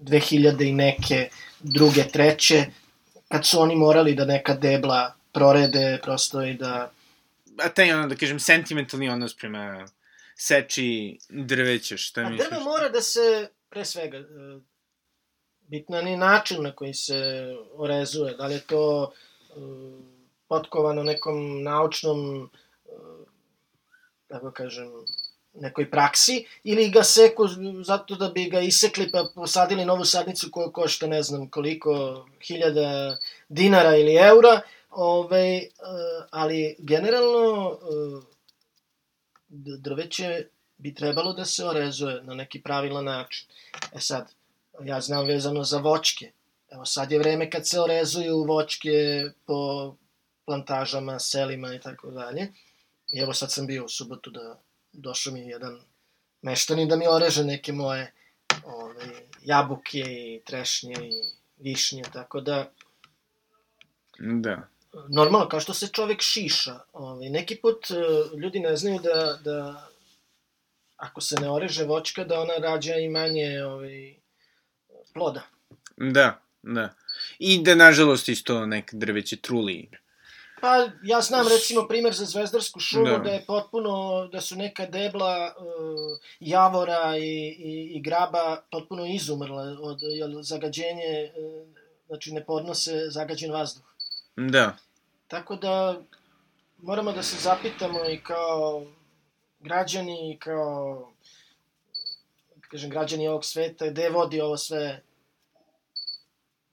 2000 0.00 0.68
i 0.68 0.72
neke, 0.72 1.28
druge, 1.60 2.08
treće, 2.08 2.64
kad 3.28 3.46
su 3.46 3.60
oni 3.60 3.76
morali 3.76 4.14
da 4.14 4.24
neka 4.24 4.54
debla 4.54 5.14
prorede 5.32 5.98
prosto 6.02 6.42
i 6.42 6.54
da... 6.54 6.90
a 7.64 7.68
taj 7.68 7.92
ono, 7.92 8.08
da 8.08 8.16
kažem, 8.16 8.40
sentimentalni 8.40 9.08
odnos 9.08 9.34
prema 9.36 9.86
seči 10.36 11.18
drveća, 11.28 11.96
šta 11.96 12.20
A 12.20 12.28
misliš? 12.28 12.50
drvo 12.50 12.64
mora 12.64 12.88
da 12.88 13.00
se, 13.00 13.48
pre 13.68 13.84
svega, 13.84 14.18
e, 14.18 14.24
bitan 15.68 16.08
je 16.08 16.16
način 16.16 16.62
na 16.62 16.72
koji 16.72 16.94
se 16.94 17.48
orezuje. 17.72 18.34
Da 18.34 18.46
li 18.46 18.54
je 18.54 18.60
to 18.60 19.12
uh, 19.56 19.62
potkovano 20.48 21.02
nekom 21.02 21.62
naučnom, 21.62 22.50
uh, 22.84 23.26
kako 24.28 24.50
kažem, 24.50 24.90
nekoj 25.54 25.90
praksi, 25.90 26.46
ili 26.64 26.90
ga 26.90 27.02
seku 27.02 27.44
zato 27.84 28.14
da 28.14 28.28
bi 28.28 28.44
ga 28.44 28.60
isekli 28.60 29.10
pa 29.10 29.24
posadili 29.34 29.84
novu 29.84 30.04
sadnicu 30.04 30.48
koja 30.50 30.72
košta 30.72 31.06
ne 31.06 31.22
znam 31.22 31.50
koliko 31.50 32.24
hiljada 32.46 33.16
dinara 33.48 33.96
ili 33.96 34.14
eura, 34.14 34.60
Ove, 34.96 35.58
uh, 35.58 36.26
ali 36.30 36.76
generalno 36.78 37.78
drveće 39.78 40.46
bi 40.78 40.94
trebalo 40.94 41.32
da 41.32 41.44
se 41.44 41.64
orezuje 41.66 42.22
na 42.22 42.34
neki 42.34 42.62
pravilan 42.62 43.04
način. 43.04 43.48
E 43.92 44.00
sad, 44.00 44.32
ja 44.84 45.00
znam 45.00 45.26
vezano 45.26 45.64
za 45.64 45.78
voćke. 45.78 46.32
Evo 46.70 46.84
sad 46.84 47.12
je 47.12 47.18
vreme 47.18 47.50
kad 47.50 47.68
se 47.68 47.80
orezuju 47.80 48.44
voćke 48.44 49.24
po 49.46 49.94
plantažama, 50.44 51.18
selima 51.18 51.74
i 51.74 51.80
tako 51.80 52.10
dalje. 52.10 52.52
I 53.12 53.20
evo 53.20 53.32
sad 53.32 53.52
sam 53.52 53.66
bio 53.66 53.84
u 53.84 53.88
subotu 53.88 54.30
da 54.30 54.60
došao 54.92 55.32
mi 55.32 55.40
jedan 55.40 55.80
meštanin 56.42 56.88
da 56.88 56.96
mi 56.96 57.06
oreže 57.06 57.44
neke 57.44 57.72
moje 57.72 58.12
ove, 58.64 59.04
jabuke 59.42 59.98
i 59.98 60.42
trešnje 60.46 60.94
i 61.02 61.20
višnje, 61.56 62.02
tako 62.12 62.40
da... 62.40 62.70
Da. 64.18 64.68
Normalno, 65.08 65.48
kao 65.48 65.60
što 65.60 65.74
se 65.74 65.88
čovek 65.92 66.22
šiša. 66.22 66.78
Ovaj, 66.92 67.30
neki 67.30 67.56
put 67.56 67.86
uh, 67.90 68.38
ljudi 68.40 68.60
ne 68.60 68.76
znaju 68.76 68.98
da, 68.98 69.38
da 69.44 69.88
ako 70.96 71.20
se 71.20 71.36
ne 71.40 71.50
oreže 71.50 71.84
voćka, 71.84 72.24
da 72.24 72.40
ona 72.40 72.54
rađa 72.54 72.94
i 72.94 73.08
manje 73.08 73.64
ovaj, 73.64 74.14
ploda. 75.14 75.42
Da, 75.96 76.40
da. 76.62 76.94
I 77.38 77.62
da, 77.62 77.74
nažalost, 77.74 78.28
isto 78.28 78.66
nek 78.66 78.94
drveće 78.94 79.36
truli. 79.36 79.90
Pa, 80.60 80.88
ja 81.02 81.20
znam 81.20 81.48
recimo 81.48 81.88
primer 81.88 82.14
za 82.14 82.24
Zvezdarsku 82.24 82.80
šumu 82.80 83.04
Da. 83.04 83.18
da 83.18 83.30
je 83.30 83.44
potpuno, 83.46 84.26
da 84.32 84.40
su 84.40 84.56
neka 84.56 84.86
debla 84.86 85.54
uh, 85.58 85.64
javora 86.40 87.16
i, 87.18 87.48
i, 87.58 87.92
i 87.96 88.02
graba 88.02 88.62
potpuno 88.70 89.06
izumrla 89.06 89.62
od 89.80 89.98
jel, 90.02 90.42
zagađenje, 90.42 91.32
uh, 91.36 91.68
znači 92.06 92.32
ne 92.32 92.44
podnose 92.44 93.10
zagađen 93.10 93.52
vazduh. 93.52 93.84
Da. 94.36 94.76
Tako 95.34 95.56
da 95.56 96.02
moramo 96.78 97.12
da 97.12 97.22
se 97.22 97.36
zapitamo 97.36 98.04
i 98.04 98.20
kao 98.20 98.86
građani 99.60 100.32
i 100.32 100.38
kao 100.38 101.12
kažem 102.70 102.90
građani 102.90 103.28
ovog 103.28 103.44
sveta 103.44 103.90
gde 103.90 104.08
vodi 104.08 104.40
ovo 104.40 104.56
sve 104.56 105.02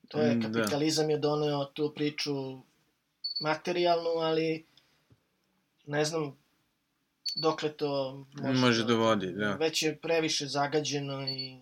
to 0.07 0.21
je 0.21 0.35
Mm, 0.35 0.39
da. 0.39 0.47
kapitalizam 0.47 1.09
je 1.09 1.17
doneo 1.17 1.65
tu 1.65 1.93
priču 1.95 2.33
materijalnu 3.41 4.09
ali 4.09 4.65
ne 5.85 6.05
znam 6.05 6.37
dokle 7.35 7.73
to 7.73 8.13
može, 8.33 8.59
Može 8.59 8.83
da 8.83 8.93
vodi, 8.93 9.31
da. 9.31 9.53
već 9.53 9.83
je 9.83 9.97
previše 9.97 10.45
zagađeno 10.45 11.27
i 11.29 11.59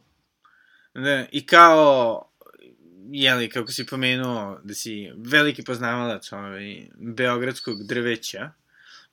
Da, 0.93 1.25
i 1.31 1.45
kao, 1.45 2.28
jeli, 3.11 3.49
kako 3.49 3.71
si 3.71 3.85
pomenuo, 3.85 4.59
da 4.63 4.73
si 4.73 5.11
veliki 5.15 5.63
poznavalac 5.63 6.31
ovaj, 6.31 6.87
beogradskog 6.95 7.83
drveća, 7.83 8.51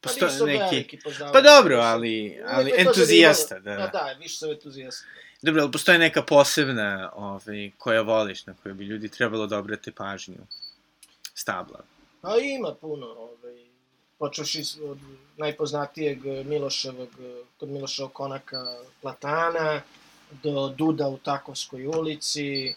pa 0.00 0.08
posto, 0.08 0.26
nisu 0.26 0.46
neki... 0.46 0.98
Pa 1.32 1.40
dobro, 1.40 1.76
ali, 1.76 2.42
ali 2.46 2.72
entuzijasta, 2.76 3.58
da. 3.58 3.76
Da, 3.76 3.86
da, 3.92 4.16
više 4.18 4.36
sam 4.36 4.50
entuzijasta. 4.50 5.06
Dobro, 5.42 5.62
ali 5.62 5.72
postoje 5.72 5.98
neka 5.98 6.22
posebna 6.22 7.12
ovaj, 7.14 7.70
koja 7.78 8.02
voliš, 8.02 8.46
na 8.46 8.54
koju 8.62 8.74
bi 8.74 8.84
ljudi 8.84 9.08
trebalo 9.08 9.46
da 9.46 9.58
obrate 9.58 9.92
pažnju? 9.92 10.36
Stabla. 11.34 11.80
Pa 12.20 12.36
ima 12.36 12.74
puno, 12.74 13.06
ovaj, 13.06 13.66
počeši 14.18 14.62
od 14.82 14.98
najpoznatijeg 15.36 16.24
Miloševog, 16.24 17.08
kod 17.60 17.68
Miloševog 17.68 18.12
konaka 18.12 18.76
Platana, 19.02 19.82
do 20.42 20.68
Duda 20.68 21.08
u 21.08 21.18
Takovskoj 21.18 21.86
ulici. 21.86 22.74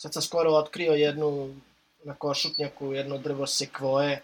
Sad 0.00 0.12
sam 0.12 0.22
skoro 0.22 0.50
otkrio 0.50 0.92
jednu 0.92 1.54
na 2.04 2.14
Košutnjaku, 2.14 2.92
jedno 2.92 3.18
drvo 3.18 3.46
sekvoje, 3.46 4.22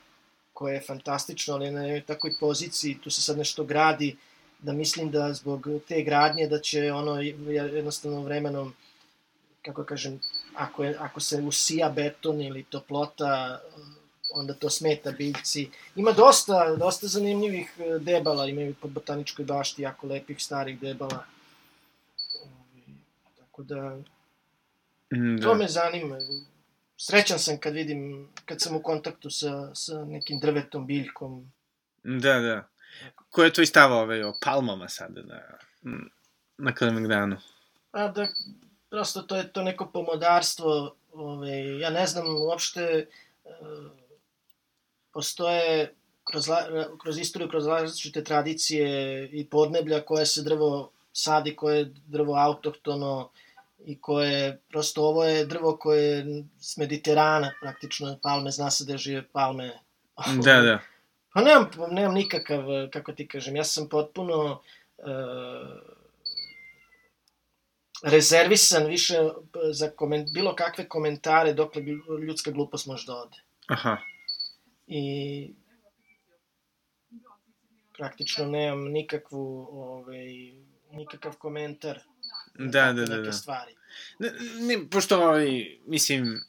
koje 0.53 0.75
je 0.75 0.81
fantastično, 0.81 1.55
ali 1.55 1.71
na 1.71 1.83
jednoj 1.83 2.33
poziciji, 2.41 2.99
tu 3.05 3.11
se 3.11 3.23
sad 3.23 3.39
nešto 3.39 3.65
gradi, 3.65 4.17
da 4.59 4.73
mislim 4.73 5.11
da 5.11 5.33
zbog 5.33 5.69
te 5.89 6.03
gradnje 6.03 6.47
da 6.47 6.61
će 6.61 6.93
ono 6.93 7.21
jednostavno 7.21 8.23
vremenom, 8.23 8.75
kako 9.63 9.85
kažem, 9.85 10.21
ako, 10.55 10.85
je, 10.85 10.97
ako 10.99 11.21
se 11.21 11.43
usija 11.43 11.89
beton 11.91 12.41
ili 12.41 12.65
toplota, 12.65 13.61
onda 14.35 14.55
to 14.55 14.71
smeta 14.71 15.13
biljci. 15.13 15.69
Ima 15.97 16.13
dosta, 16.13 16.77
dosta 16.77 17.07
zanimljivih 17.07 17.73
e, 17.79 17.99
debala, 17.99 18.47
imaju 18.47 18.75
po 18.81 18.89
botaničkoj 18.89 19.45
bašti 19.45 19.83
jako 19.83 20.07
lepih 20.07 20.43
starih 20.43 20.81
debala. 20.81 21.25
Tako 23.39 23.63
da, 23.63 23.97
Mm, 25.13 25.43
to 25.43 25.49
Da. 25.49 25.55
me 25.55 25.69
zanima. 25.69 26.19
Srećan 26.97 27.39
sam 27.39 27.59
kad 27.59 27.75
vidim, 27.75 28.29
kad 28.45 28.61
sam 28.61 28.77
u 28.77 28.83
kontaktu 28.83 29.31
sa, 29.31 29.75
sa 29.75 30.05
nekim 30.05 30.39
drvetom, 30.39 30.87
biljkom. 30.87 31.53
Da, 32.05 32.39
da. 32.39 32.69
Ko 33.31 33.45
je 33.45 33.53
tvoj 33.53 33.67
stav 33.67 33.93
ovaj, 33.93 34.23
o 34.23 34.33
palmama 34.45 34.89
sada 34.89 35.23
na, 35.23 35.41
na 36.59 36.75
Kalemegdanu? 36.75 37.37
A 37.93 38.09
da, 38.09 38.29
prosto 38.91 39.23
to 39.23 39.37
je 39.37 39.53
to 39.53 39.63
neko 39.63 39.87
pomodarstvo, 39.87 40.95
ove, 41.13 41.79
ja 41.79 41.91
ne 41.91 42.07
znam 42.07 42.25
uopšte, 42.41 43.07
e, 43.45 43.51
postoje 45.13 45.95
kroz, 46.25 46.49
la- 46.49 46.67
kroz 47.03 47.19
istoriju, 47.19 47.49
kroz 47.49 47.67
različite 47.67 48.25
tradicije 48.25 48.89
i 49.33 49.47
podneblja 49.47 50.01
koje 50.01 50.27
se 50.27 50.43
drvo 50.43 50.91
sadi, 51.13 51.57
koje 51.57 51.79
je 51.79 51.93
drvo 52.07 52.35
autohtono 52.35 53.31
i 53.87 54.01
koje, 54.01 54.61
prosto 54.69 55.03
ovo 55.03 55.25
je 55.25 55.45
drvo 55.45 55.77
koje 55.77 56.03
je 56.03 56.45
s 56.61 56.77
Mediterana, 56.77 57.53
praktično 57.61 58.19
palme, 58.23 58.51
zna 58.51 58.71
se 58.71 58.85
da 58.85 58.97
žive 58.97 59.23
palme. 59.33 59.79
Da, 60.45 60.61
da. 60.61 60.79
Pa 61.33 61.41
nemam, 61.41 61.71
nemam 61.91 62.15
nikakav, 62.15 62.65
kako 62.93 63.13
ti 63.13 63.29
kažem, 63.29 63.57
ja 63.57 63.65
sam 63.65 63.89
potpuno 63.89 64.61
e, 64.99 65.03
rezervisan 68.03 68.87
više 68.87 69.15
za 69.73 69.91
komen, 69.91 70.27
bilo 70.35 70.55
kakve 70.55 70.89
komentare 70.89 71.53
dokle 71.53 71.83
ljudska 72.27 72.51
glupost 72.51 72.87
može 72.87 73.07
da 73.07 73.15
ode. 73.15 73.39
Aha. 73.67 73.97
I 74.87 75.51
praktično 77.97 78.47
nemam 78.47 78.85
nikakvu, 78.85 79.69
ovaj, 79.71 80.27
nikakav 80.91 81.37
komentar 81.39 82.01
Da, 82.59 82.93
da, 82.93 83.05
da, 83.05 83.17
neke 83.17 83.27
da. 83.27 83.33
stvari. 83.33 83.75
Ne, 84.19 84.33
ne, 84.61 84.91
pošto, 84.91 85.17
ovaj, 85.17 85.79
mislim, 85.87 86.41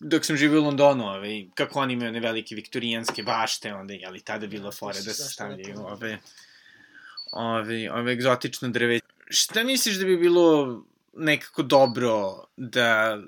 dok 0.00 0.24
sam 0.24 0.36
živio 0.36 0.60
u 0.60 0.64
Londonu, 0.64 1.04
ovaj, 1.04 1.46
kako 1.54 1.80
oni 1.80 1.92
imaju 1.92 2.08
one 2.08 2.20
velike 2.20 2.54
viktorijanske 2.54 3.22
bašte, 3.22 3.74
onda 3.74 3.94
je, 3.94 4.06
ali 4.06 4.20
tada 4.20 4.46
bilo 4.46 4.70
Da, 4.70 4.76
fore 4.76 5.02
da 5.04 5.14
se 5.14 5.28
stavljaju 5.32 5.78
ove, 5.78 6.18
ove, 7.32 7.90
ove 7.92 8.12
egzotično 8.12 8.68
drve. 8.68 9.00
Šta 9.26 9.64
misliš 9.64 9.96
da 9.96 10.04
bi 10.04 10.16
bilo 10.16 10.84
nekako 11.12 11.62
dobro 11.62 12.44
da 12.56 13.20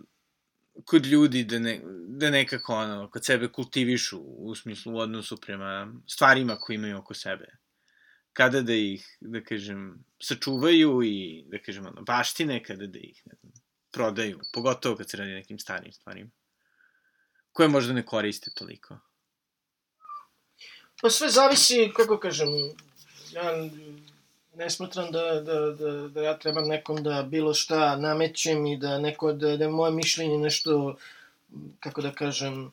kod 0.85 1.07
ljudi 1.07 1.45
da, 1.45 1.59
ne, 1.59 1.81
da 2.09 2.31
nekako 2.31 2.75
ono, 2.75 3.11
kod 3.11 3.25
sebe 3.25 3.49
kultivišu 3.49 4.19
u 4.21 4.55
smislu 4.55 4.95
u 4.95 4.99
odnosu 4.99 5.37
prema 5.37 5.93
stvarima 6.07 6.57
koje 6.57 6.75
imaju 6.75 6.99
oko 6.99 7.15
sebe? 7.15 7.47
Kada 8.33 8.63
da 8.63 8.75
ih, 8.75 9.17
da 9.21 9.41
kažem, 9.43 10.05
sačuvaju 10.23 11.03
i, 11.03 11.45
da 11.47 11.59
kažem, 11.59 11.87
ono, 11.87 12.03
baštine, 12.03 12.63
kada 12.65 12.87
da 12.87 12.99
ih, 12.99 13.23
ne 13.27 13.35
znam, 13.41 13.53
prodaju, 13.91 14.41
pogotovo 14.53 14.97
kad 14.97 15.11
se 15.11 15.17
radi 15.17 15.31
nekim 15.31 15.59
starim 15.59 15.93
stvarima, 15.93 16.31
koje 17.53 17.69
možda 17.69 17.93
ne 17.93 18.07
koriste 18.07 18.51
toliko. 18.55 18.99
Pa 21.03 21.11
sve 21.11 21.29
zavisi, 21.31 21.93
kako 21.97 22.19
kažem, 22.19 22.49
ja 23.33 23.53
ne 24.55 24.71
smatram 24.71 25.13
da, 25.13 25.41
da, 25.41 25.61
da, 25.61 26.09
da 26.09 26.23
ja 26.23 26.39
trebam 26.39 26.69
nekom 26.69 27.03
da 27.03 27.23
bilo 27.23 27.55
šta 27.55 27.97
namećem 27.97 28.67
i 28.67 28.77
da 28.77 28.99
neko, 28.99 29.33
da, 29.33 29.57
da 29.57 29.65
je 29.65 29.71
moje 29.71 29.93
mišljenje 29.93 30.39
nešto, 30.39 30.97
kako 31.81 32.03
da 32.03 32.13
kažem, 32.13 32.73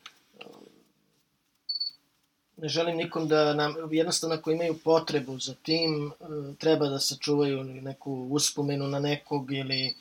ne 2.58 2.70
želim 2.70 2.97
nikom 2.97 3.28
da 3.28 3.53
nam, 3.53 3.76
jednostavno 3.91 4.36
ako 4.36 4.51
imaju 4.51 4.78
potrebu 4.84 5.39
za 5.39 5.53
tim, 5.53 6.08
eh, 6.08 6.26
treba 6.60 6.88
da 6.88 6.99
sačuvaju 6.99 7.64
neku 7.64 8.28
uspomenu 8.32 8.88
na 8.88 8.99
nekog 8.99 9.51
ili 9.51 9.86
eh, 9.88 9.93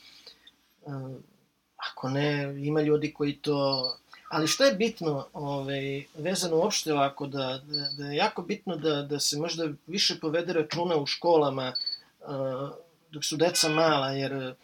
ako 1.77 2.11
ne, 2.11 2.55
ima 2.67 2.81
ljudi 2.81 3.13
koji 3.13 3.37
to 3.37 3.91
Ali 4.35 4.49
što 4.49 4.65
je 4.65 4.75
bitno, 4.75 5.27
ovaj, 5.33 6.05
vezano 6.15 6.57
uopšte 6.57 6.93
ovako, 6.93 7.27
da, 7.27 7.61
da, 7.65 7.89
da 7.99 8.07
je 8.07 8.17
jako 8.17 8.43
bitno 8.43 8.77
da, 8.77 9.03
da 9.03 9.21
se 9.21 9.39
možda 9.39 9.69
više 9.87 10.19
povede 10.21 10.53
računa 10.53 10.97
u 10.97 11.07
školama 11.07 11.73
uh, 12.21 12.71
dok 13.11 13.25
su 13.25 13.37
deca 13.37 13.69
mala, 13.69 14.09
jer 14.09 14.55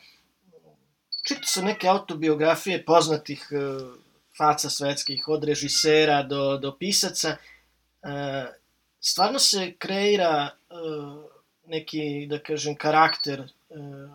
čitao 1.28 1.45
sam 1.45 1.64
neke 1.64 1.88
autobiografije 1.88 2.84
poznatih 2.84 3.49
faca 4.38 4.70
svetskih, 4.70 5.28
od 5.28 5.45
režisera 5.45 6.22
do, 6.22 6.59
do 6.59 6.76
pisaca. 6.78 7.36
Uh, 8.03 8.55
stvarno 9.01 9.38
se 9.38 9.74
kreira 9.78 10.51
uh, 10.70 11.24
neki, 11.66 12.26
da 12.30 12.38
kažem, 12.38 12.76
karakter 12.76 13.40
uh, 13.40 14.11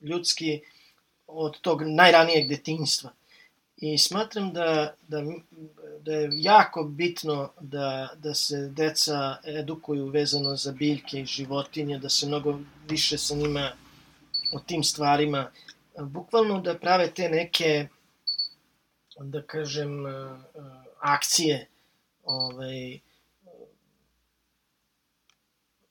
ljudski 0.00 0.60
od 1.26 1.60
tog 1.60 1.82
najranijeg 1.82 2.48
detinjstva. 2.48 3.10
I 3.76 3.98
smatram 3.98 4.52
da, 4.52 4.94
da, 5.08 5.22
da 6.00 6.12
je 6.12 6.28
jako 6.32 6.84
bitno 6.84 7.50
da, 7.60 8.08
da 8.16 8.34
se 8.34 8.68
deca 8.68 9.36
edukuju 9.44 10.06
vezano 10.06 10.56
za 10.56 10.72
biljke 10.72 11.20
i 11.20 11.26
životinje, 11.26 11.98
da 11.98 12.08
se 12.08 12.26
mnogo 12.26 12.58
više 12.88 13.18
sa 13.18 13.34
njima 13.34 13.72
o 14.52 14.58
tim 14.58 14.84
stvarima, 14.84 15.50
bukvalno 15.98 16.60
da 16.60 16.78
prave 16.78 17.10
te 17.10 17.28
neke, 17.28 17.88
da 19.20 19.42
kažem, 19.42 20.04
akcije 21.00 21.66
ovaj, 22.24 22.98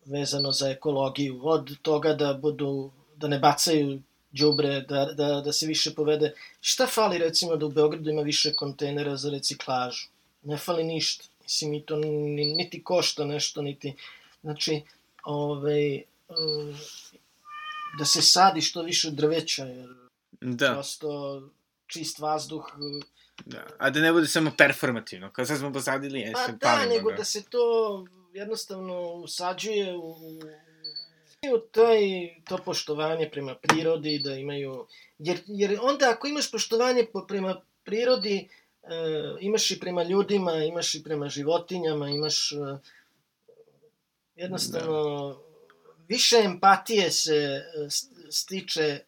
vezano 0.10 0.52
za 0.52 0.70
ekologiju, 0.70 1.40
od 1.44 1.78
toga 1.82 2.14
da 2.14 2.34
budu 2.34 2.92
da 3.16 3.28
ne 3.28 3.40
bacaju 3.40 4.02
đubre, 4.32 4.82
da, 4.82 5.06
da, 5.06 5.42
da 5.42 5.54
se 5.54 5.68
više 5.68 5.94
povede. 5.94 6.34
Šta 6.62 6.88
fali 6.88 7.18
recimo 7.18 7.56
da 7.56 7.66
u 7.66 7.72
Beogradu 7.72 8.10
ima 8.10 8.22
više 8.22 8.54
kontejnera 8.54 9.16
za 9.16 9.30
reciklažu? 9.30 10.08
Ne 10.44 10.58
fali 10.58 10.84
ništa. 10.84 11.26
Mislim, 11.44 11.74
i 11.74 11.82
to 11.86 11.96
niti 11.96 12.84
košta 12.84 13.26
nešto, 13.26 13.62
niti... 13.62 13.96
Znači, 14.42 14.82
ovaj, 15.24 16.02
da 18.00 18.06
se 18.06 18.22
sadi 18.22 18.62
što 18.62 18.82
više 18.82 19.12
drveća, 19.12 19.66
jer 19.66 19.90
Da. 20.42 20.74
prosto 20.74 21.42
čist 21.88 22.20
vazduh... 22.20 22.66
Da. 23.46 23.68
A 23.78 23.90
da 23.90 24.00
ne 24.00 24.12
bude 24.14 24.28
samo 24.28 24.52
performativno, 24.58 25.32
kao 25.32 25.46
sad 25.46 25.58
smo 25.58 25.74
posadili, 25.74 26.20
e, 26.22 26.32
Pa 26.34 26.48
da, 26.52 26.58
palimo, 26.60 26.94
nego 26.94 27.12
da 27.12 27.24
se 27.24 27.44
to 27.44 28.06
jednostavno 28.34 29.02
usađuje 29.14 29.98
u, 29.98 30.16
u 31.54 31.60
taj, 31.72 32.00
to 32.48 32.58
poštovanje 32.66 33.30
prema 33.30 33.56
prirodi, 33.56 34.20
da 34.24 34.36
imaju... 34.36 34.88
Jer, 35.20 35.40
jer 35.48 35.80
onda 35.82 36.10
ako 36.10 36.28
imaš 36.28 36.52
poštovanje 36.52 37.06
po, 37.14 37.28
prema 37.28 37.62
prirodi, 37.84 38.50
e, 38.84 38.88
imaš 39.40 39.72
i 39.72 39.80
prema 39.80 40.04
ljudima, 40.04 40.56
imaš 40.56 40.96
i 40.96 41.04
prema 41.04 41.30
životinjama, 41.30 42.10
imaš 42.10 42.52
e, 42.52 42.56
jednostavno 44.36 45.38
više 46.08 46.38
empatije 46.46 47.12
se 47.12 47.36
e, 47.36 47.80
st- 47.80 48.32
stiče 48.32 49.00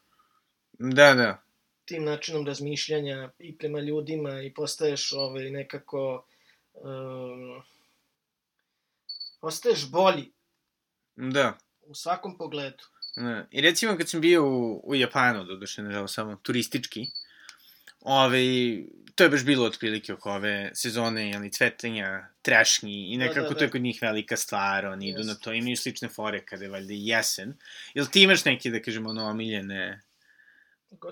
Da, 0.79 1.13
da. 1.13 1.41
tim 1.85 2.03
načinom 2.03 2.47
razmišljanja 2.47 3.29
i 3.39 3.57
prema 3.57 3.79
ljudima 3.79 4.41
i 4.41 4.53
postaješ 4.53 5.13
ovaj, 5.13 5.49
nekako 5.49 6.25
um, 6.73 7.61
postaješ 9.41 9.89
bolji 9.89 10.31
Da. 11.15 11.57
u 11.81 11.95
svakom 11.95 12.37
pogledu. 12.37 12.83
Da. 13.15 13.47
I 13.51 13.61
recimo 13.61 13.97
kad 13.97 14.09
sam 14.09 14.21
bio 14.21 14.45
u, 14.47 14.81
u 14.83 14.95
Japanu, 14.95 15.43
doduše, 15.43 15.83
nažalost, 15.83 16.15
samo 16.15 16.35
turistički, 16.35 17.07
ove, 18.01 18.39
to 19.15 19.23
je 19.23 19.29
baš 19.29 19.45
bilo 19.45 19.65
otprilike 19.65 20.13
oko 20.13 20.31
ove 20.31 20.71
sezone, 20.73 21.29
jeli, 21.29 21.51
cvetenja, 21.51 22.27
trešnji 22.41 23.13
i 23.13 23.17
Da, 23.17 23.23
nekako 23.25 23.49
da, 23.49 23.55
to 23.55 23.63
je 23.63 23.67
da. 23.67 23.71
kod 23.71 23.81
njih 23.81 23.99
velika 24.01 24.37
stvar, 24.37 24.85
oni 24.85 25.09
idu 25.09 25.23
na 25.23 25.35
to, 25.35 25.53
imaju 25.53 25.77
slične 25.77 26.09
fore 26.09 26.45
kada 26.45 26.63
je 26.63 26.69
valjda 26.71 26.93
jesen. 26.93 27.53
Jel 27.93 28.05
ti 28.05 28.23
imaš 28.23 28.45
neke, 28.45 28.69
da 28.69 28.81
kažemo, 28.81 29.09
ono, 29.09 29.25
omiljene, 29.25 30.01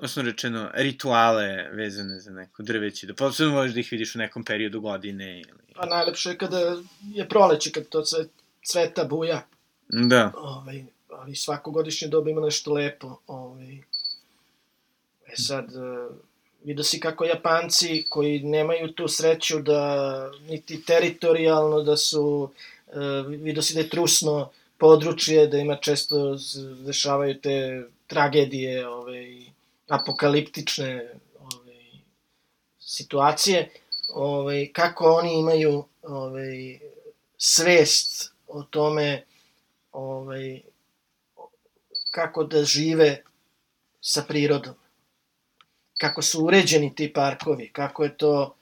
osnovno 0.01 0.31
rečeno, 0.31 0.69
rituale 0.73 1.69
vezane 1.71 2.19
za 2.19 2.31
neko 2.31 2.63
drveće, 2.63 3.07
da 3.07 3.13
posebno 3.13 3.53
možeš 3.53 3.73
da 3.73 3.79
ih 3.79 3.91
vidiš 3.91 4.15
u 4.15 4.19
nekom 4.19 4.43
periodu 4.43 4.81
godine 4.81 5.39
ili... 5.39 5.59
Pa 5.75 5.85
najlepše 5.85 6.29
je 6.29 6.37
kada 6.37 6.75
je 7.13 7.29
proleće, 7.29 7.71
kad 7.71 7.89
to 7.89 8.01
cve, 8.01 8.25
cveta 8.65 9.03
buja. 9.03 9.47
Da, 9.87 10.31
Ovaj, 10.37 10.83
ali 11.09 11.35
svako 11.35 11.71
godišnje 11.71 12.07
doba 12.07 12.29
ima 12.29 12.41
nešto 12.41 12.73
lepo. 12.73 13.17
Ovaj. 13.27 13.75
E 15.27 15.35
sad, 15.35 15.65
uh, 15.65 16.15
vidio 16.63 16.83
si 16.83 16.99
kako 16.99 17.25
Japanci 17.25 18.05
koji 18.09 18.43
nemaju 18.43 18.91
tu 18.91 19.07
sreću 19.07 19.61
da 19.61 20.31
niti 20.49 20.83
teritorijalno 20.83 21.81
da 21.81 21.97
su, 21.97 22.49
uh, 22.87 23.27
vidio 23.27 23.61
si 23.61 23.73
da 23.73 23.79
je 23.79 23.89
trusno 23.89 24.49
područje, 24.77 25.47
da 25.47 25.57
ima 25.57 25.75
često 25.75 26.37
dešavaju 26.85 27.39
te 27.41 27.83
tragedije, 28.07 28.87
ovaj, 28.87 29.49
apokaliptične 29.89 31.13
ovaj, 31.39 31.85
situacije, 32.79 33.69
ovaj, 34.13 34.69
kako 34.73 35.05
oni 35.05 35.39
imaju 35.39 35.85
ovaj, 36.01 36.79
svest 37.37 38.33
o 38.47 38.63
tome 38.63 39.23
ovaj, 39.91 40.61
kako 42.11 42.43
da 42.43 42.63
žive 42.63 43.23
sa 44.01 44.21
prirodom. 44.27 44.75
Kako 45.97 46.21
su 46.21 46.45
uređeni 46.45 46.95
ti 46.95 47.13
parkovi, 47.13 47.69
kako 47.73 48.03
je 48.03 48.17
to, 48.17 48.55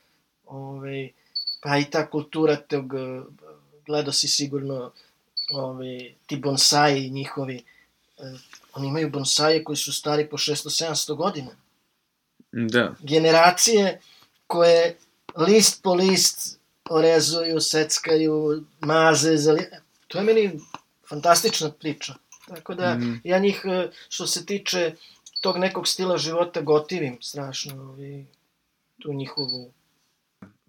ovaj, 0.45 1.09
pa 1.61 1.77
i 1.77 1.89
ta 1.91 2.09
kultura 2.09 2.55
tog, 2.55 2.93
gledao 3.85 4.13
si 4.13 4.27
sigurno 4.27 4.91
ovaj, 5.51 6.13
ti 6.25 6.35
bonsaji 6.35 7.09
njihovi, 7.09 7.63
eh, 8.17 8.39
oni 8.77 8.87
imaju 8.87 9.09
bonsaje 9.09 9.63
koji 9.63 9.77
su 9.77 9.93
stari 9.93 10.29
po 10.29 10.37
600-700 10.37 11.15
godina. 11.15 11.51
da. 12.51 12.95
Generacije 12.99 13.99
koje 14.47 14.97
list 15.35 15.83
po 15.83 15.93
list 15.93 16.59
orezuju, 16.89 17.59
seckaju, 17.59 18.63
maze, 18.79 19.37
zali... 19.37 19.65
to 20.07 20.17
je 20.17 20.23
meni 20.23 20.59
fantastična 21.09 21.71
priča. 21.71 22.13
Tako 22.47 22.75
da, 22.75 22.95
mm. 22.95 23.21
ja 23.23 23.39
njih, 23.39 23.61
e, 23.65 23.89
što 24.09 24.27
se 24.27 24.45
tiče 24.45 24.95
tog 25.41 25.57
nekog 25.57 25.87
stila 25.87 26.17
života, 26.17 26.61
gotivim 26.61 27.17
strašno 27.21 27.83
ovi, 27.83 28.25
tu 29.01 29.13
njihovu... 29.13 29.73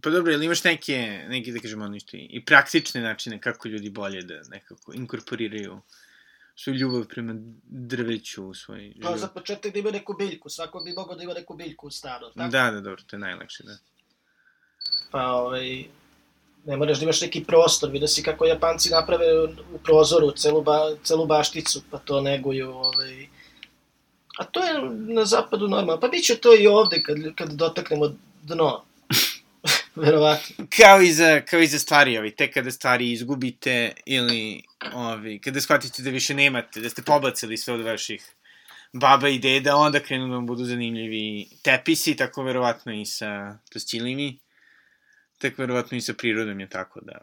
Pa 0.03 0.11
dobro, 0.11 0.33
ili 0.33 0.45
imaš 0.45 0.65
neke, 0.65 1.25
neke 1.29 1.53
da 1.53 1.61
kažemo, 1.61 1.85
ono 1.85 1.97
i 1.97 2.01
i 2.13 2.45
praktične 2.45 3.01
načine 3.01 3.41
kako 3.41 3.69
ljudi 3.69 3.91
bolje 3.91 4.23
da 4.23 4.41
nekako 4.49 4.93
inkorporiraju 4.95 5.81
svoju 6.59 6.77
ljubav 6.77 7.05
prema 7.05 7.35
drveću 7.65 8.49
u 8.49 8.55
svoj 8.55 8.93
Pa 9.03 9.09
život? 9.09 9.21
za 9.21 9.29
početak 9.29 9.73
da 9.73 9.79
ima 9.79 9.91
neku 9.91 10.15
biljku, 10.19 10.49
svako 10.49 10.81
bi 10.81 10.93
mogao 10.93 11.17
da 11.17 11.23
ima 11.23 11.35
neku 11.35 11.55
biljku 11.55 11.87
u 11.87 11.91
stanu, 11.91 12.27
tako? 12.37 12.51
Da, 12.51 12.71
da, 12.71 12.81
dobro, 12.81 13.03
to 13.07 13.17
je 13.17 13.21
najlakše, 13.21 13.63
da. 13.63 13.77
Pa, 15.11 15.27
ovaj, 15.27 15.85
ne 16.65 16.77
moraš 16.77 16.99
da 16.99 17.05
imaš 17.05 17.21
neki 17.21 17.45
prostor, 17.45 17.91
vidio 17.91 18.09
si 18.09 18.23
kako 18.23 18.45
Japanci 18.45 18.91
naprave 18.91 19.25
u 19.75 19.79
prozoru 19.85 20.31
celu, 20.31 20.63
ba, 20.63 20.97
celu 21.03 21.27
bašticu, 21.27 21.83
pa 21.91 21.99
to 21.99 22.21
neguju, 22.21 22.71
ovaj. 22.71 23.29
A 24.39 24.45
to 24.45 24.65
je 24.65 24.83
na 24.91 25.25
zapadu 25.25 25.69
normalno, 25.69 26.01
pa 26.01 26.09
bit 26.09 26.25
će 26.25 26.37
to 26.37 26.55
i 26.55 26.67
ovde 26.67 27.03
kad, 27.03 27.17
kad 27.35 27.53
dotaknemo 27.53 28.13
dno. 28.43 28.85
Verovatno. 29.99 30.67
Kao 30.77 31.03
i 31.03 31.13
za, 31.13 31.41
kao 31.41 31.61
i 31.61 31.67
za 31.67 31.79
stvari, 31.79 32.19
ovi, 32.19 32.31
tek 32.37 32.55
kada 32.55 32.71
stvari 32.71 33.13
izgubite 33.13 33.93
ili 34.07 34.63
ovi, 34.93 35.41
kada 35.41 35.61
shvatite 35.61 36.03
da 36.03 36.11
više 36.11 36.35
nemate, 36.35 36.81
da 36.81 36.91
ste 36.91 37.03
pobacili 37.03 37.57
sve 37.57 37.75
od 37.75 37.81
vaših 37.81 38.35
baba 38.93 39.29
i 39.29 39.39
deda, 39.39 39.77
onda 39.77 40.01
krenu 40.01 40.29
da 40.29 40.35
vam 40.35 40.47
budu 40.47 40.65
zanimljivi 40.65 41.47
tepisi, 41.63 42.17
tako 42.17 42.43
verovatno 42.43 42.93
i 42.93 43.07
sa 43.07 43.59
tostilimi, 43.73 44.39
tako 45.39 45.63
verovatno 45.63 45.99
i 45.99 46.01
sa 46.01 46.15
prirodom 46.15 46.61
je 46.61 46.69
tako 46.69 47.01
da... 47.01 47.19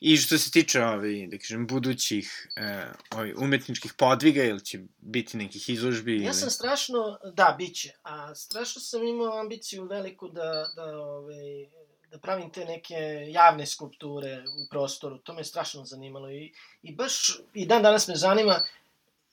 I 0.00 0.16
što 0.16 0.38
se 0.38 0.50
tiče 0.50 0.84
ovi, 0.84 1.26
da 1.26 1.38
kažem, 1.38 1.66
budućih 1.66 2.48
e, 2.56 2.86
ovi, 3.10 3.34
umetničkih 3.36 3.92
podviga, 3.94 4.44
ili 4.44 4.64
će 4.64 4.80
biti 4.98 5.36
nekih 5.36 5.68
izložbi? 5.68 6.16
Ja 6.16 6.24
ili... 6.24 6.34
sam 6.34 6.50
strašno, 6.50 7.18
da, 7.34 7.54
bit 7.58 7.76
će, 7.76 7.92
a 8.02 8.34
strašno 8.34 8.80
sam 8.80 9.06
imao 9.06 9.40
ambiciju 9.40 9.84
veliku 9.84 10.28
da, 10.28 10.68
da, 10.76 10.84
ovaj, 10.84 11.66
da 12.10 12.18
pravim 12.18 12.50
te 12.50 12.64
neke 12.64 13.26
javne 13.28 13.66
skulpture 13.66 14.42
u 14.42 14.68
prostoru, 14.70 15.18
to 15.18 15.34
me 15.34 15.44
strašno 15.44 15.84
zanimalo 15.84 16.30
i, 16.30 16.52
i 16.82 16.94
baš 16.94 17.38
i 17.54 17.66
dan 17.66 17.82
danas 17.82 18.08
me 18.08 18.16
zanima 18.16 18.62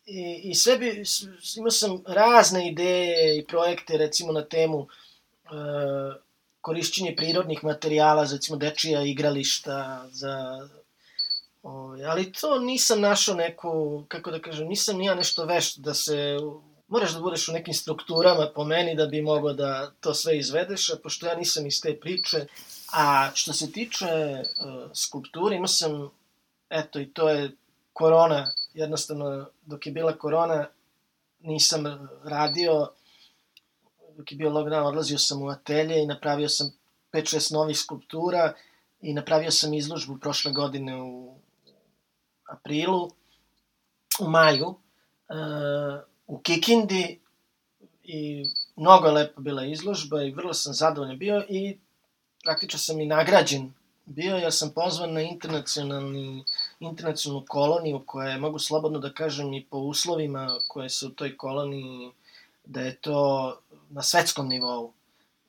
i, 0.05 0.41
i 0.43 0.55
sve 0.55 0.77
bi, 0.77 1.03
imao 1.57 1.71
sam 1.71 2.03
razne 2.07 2.67
ideje 2.67 3.37
i 3.37 3.45
projekte 3.45 3.97
recimo 3.97 4.31
na 4.31 4.45
temu 4.45 4.87
e, 5.45 5.49
korišćenje 6.67 7.15
prirodnih 7.15 7.63
materijala, 7.63 8.25
za 8.25 8.35
recimo 8.35 8.57
dečija 8.57 9.01
igrališta, 9.03 10.07
za 10.11 10.33
Ovaj, 11.63 12.05
ali 12.05 12.31
to 12.31 12.59
nisam 12.59 13.01
našao 13.01 13.35
neku, 13.35 14.03
kako 14.07 14.31
da 14.31 14.39
kažem, 14.41 14.67
nisam 14.67 14.97
ni 14.97 15.05
ja 15.05 15.15
nešto 15.15 15.45
vešt 15.45 15.79
da 15.79 15.93
se, 15.93 16.37
moraš 16.87 17.13
da 17.13 17.19
budeš 17.19 17.47
u 17.49 17.53
nekim 17.53 17.73
strukturama 17.73 18.51
po 18.55 18.63
meni 18.63 18.95
da 18.95 19.05
bi 19.05 19.21
mogao 19.21 19.53
da 19.53 19.91
to 19.99 20.13
sve 20.13 20.37
izvedeš, 20.37 20.89
a 20.89 20.95
pošto 21.03 21.27
ja 21.27 21.35
nisam 21.35 21.65
iz 21.67 21.81
te 21.81 21.95
priče, 21.99 22.45
a 22.93 23.31
što 23.33 23.53
se 23.53 23.71
tiče 23.71 24.05
uh, 24.05 24.91
skulpture, 24.93 25.55
imao 25.55 25.67
sam, 25.67 26.09
eto 26.69 26.99
i 26.99 27.09
to 27.13 27.29
je 27.29 27.51
korona, 27.93 28.51
jednostavno 28.73 29.49
dok 29.65 29.87
je 29.87 29.91
bila 29.91 30.13
korona 30.17 30.67
nisam 31.39 32.09
radio, 32.23 32.87
dok 34.17 34.31
je 34.31 34.37
bio 34.37 34.49
lockdown, 34.49 34.85
odlazio 34.85 35.17
sam 35.17 35.41
u 35.41 35.49
atelje 35.49 36.03
i 36.03 36.05
napravio 36.05 36.49
sam 36.49 36.71
5-6 37.13 37.53
novih 37.53 37.77
skulptura 37.77 38.53
i 39.01 39.13
napravio 39.13 39.51
sam 39.51 39.73
izložbu 39.73 40.17
prošle 40.17 40.51
godine 40.51 41.01
u 41.01 41.35
aprilu, 42.49 43.11
u 44.19 44.29
maju, 44.29 44.67
uh, 44.67 44.75
u 46.27 46.39
Kikindi 46.39 47.19
i 48.03 48.45
mnogo 48.75 49.07
je 49.07 49.13
lepo 49.13 49.41
bila 49.41 49.65
izložba 49.65 50.23
i 50.23 50.31
vrlo 50.31 50.53
sam 50.53 50.73
zadovoljan 50.73 51.17
bio 51.17 51.45
i 51.49 51.77
praktično 52.43 52.79
sam 52.79 53.01
i 53.01 53.05
nagrađen 53.05 53.73
bio, 54.05 54.37
ja 54.37 54.51
sam 54.51 54.71
pozvan 54.71 55.13
na 55.13 55.21
internacionalni, 55.21 56.43
internacionalnu 56.79 57.45
koloniju 57.47 58.03
koja 58.05 58.29
je, 58.29 58.37
mogu 58.37 58.59
slobodno 58.59 58.99
da 58.99 59.13
kažem, 59.13 59.53
i 59.53 59.65
po 59.65 59.77
uslovima 59.77 60.59
koje 60.67 60.89
su 60.89 61.07
u 61.07 61.11
toj 61.11 61.37
koloniji, 61.37 62.11
da 62.65 62.81
je 62.81 62.95
to 62.95 63.59
na 63.89 64.01
svetskom 64.01 64.47
nivou. 64.47 64.93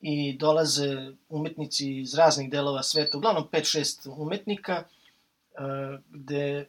I 0.01 0.37
dolaze 0.37 1.11
umetnici 1.29 1.99
iz 1.99 2.13
raznih 2.15 2.49
delova 2.49 2.83
sveta, 2.83 3.17
uglavnom 3.17 3.47
5-6 3.51 4.09
umetnika, 4.17 4.83
eh, 4.83 5.99
gde 6.09 6.67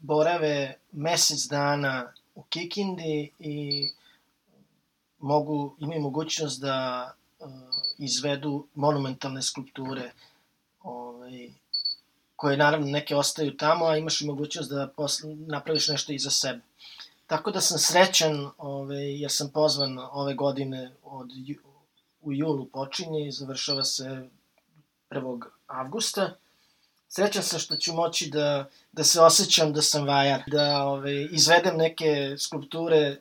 borave 0.00 0.74
mesec 0.92 1.46
dana 1.48 2.12
u 2.34 2.42
Kikindi 2.42 3.30
i 3.38 3.88
mogu, 5.18 5.76
imaju 5.78 6.00
mogućnost 6.00 6.60
da 6.60 7.10
uh, 7.38 7.48
izvedu 7.98 8.66
monumentalne 8.74 9.42
skulpture 9.42 10.10
ovaj, 10.82 11.50
koje 12.36 12.56
naravno 12.56 12.86
neke 12.86 13.16
ostaju 13.16 13.56
tamo, 13.56 13.84
a 13.86 13.96
imaš 13.96 14.20
i 14.20 14.26
mogućnost 14.26 14.70
da 14.70 14.92
posle, 14.96 15.34
napraviš 15.34 15.88
nešto 15.88 16.12
i 16.12 16.18
za 16.18 16.30
sebe. 16.30 16.60
Tako 17.26 17.50
da 17.50 17.60
sam 17.60 17.78
srećan, 17.78 18.50
ovaj, 18.58 19.20
jer 19.20 19.30
sam 19.30 19.50
pozvan 19.50 19.98
ove 19.98 20.34
godine 20.34 20.90
od, 21.02 21.30
u 22.20 22.32
julu 22.32 22.66
počinje 22.66 23.26
i 23.28 23.32
završava 23.32 23.84
se 23.84 24.28
1. 25.10 25.42
avgusta. 25.66 26.36
Srećan 27.08 27.42
sam 27.42 27.58
što 27.58 27.76
ću 27.76 27.92
moći 27.94 28.30
da, 28.30 28.70
da 28.92 29.04
se 29.04 29.20
osjećam 29.20 29.72
da 29.72 29.82
sam 29.82 30.06
vajar, 30.06 30.42
da 30.46 30.82
ovaj, 30.82 31.28
izvedem 31.30 31.76
neke 31.76 32.36
skulpture 32.38 33.16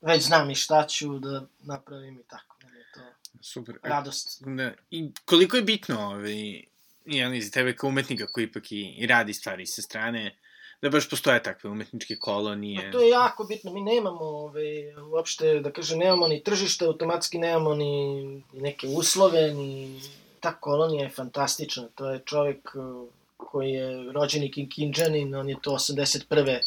već 0.00 0.24
znam 0.24 0.50
i 0.50 0.54
šta 0.54 0.86
ću 0.86 1.18
da 1.18 1.46
napravim 1.58 2.20
i 2.20 2.22
tako. 2.22 2.56
Da 2.62 2.68
je 2.68 2.84
to 2.94 3.00
Super. 3.40 3.78
radost. 3.82 4.42
Da. 4.46 4.72
I 4.90 5.10
koliko 5.24 5.56
je 5.56 5.62
bitno, 5.62 6.00
ovaj, 6.00 6.64
jedan 7.04 7.34
iz 7.34 7.50
tebe 7.50 7.76
kao 7.76 7.88
umetnika 7.88 8.26
koji 8.26 8.44
ipak 8.44 8.72
i, 8.72 8.80
i 8.80 9.06
radi 9.06 9.34
stvari 9.34 9.66
sa 9.66 9.82
strane, 9.82 10.36
da 10.82 10.90
baš 10.90 11.10
postoje 11.10 11.42
takve 11.42 11.70
umetničke 11.70 12.16
kolonije. 12.16 12.84
Pa 12.84 12.98
to 12.98 13.00
je 13.00 13.08
jako 13.08 13.44
bitno, 13.44 13.72
mi 13.72 13.80
nemamo 13.80 14.24
ove, 14.24 14.94
uopšte, 15.12 15.60
da 15.60 15.72
kažem, 15.72 15.98
nemamo 15.98 16.28
ni 16.28 16.42
tržište, 16.42 16.84
automatski 16.84 17.38
nemamo 17.38 17.74
ni, 17.74 18.42
neke 18.52 18.88
uslove, 18.88 19.50
ni... 19.54 20.00
Ta 20.40 20.52
kolonija 20.52 21.02
je 21.04 21.10
fantastična, 21.10 21.88
to 21.94 22.10
je 22.10 22.20
čovek 22.24 22.74
uh, 22.74 23.08
koji 23.36 23.70
je 23.70 24.12
rođeni 24.12 24.52
Kinkinđanin, 24.52 25.34
on 25.34 25.48
je 25.48 25.56
to 25.62 25.70
81 25.70 26.58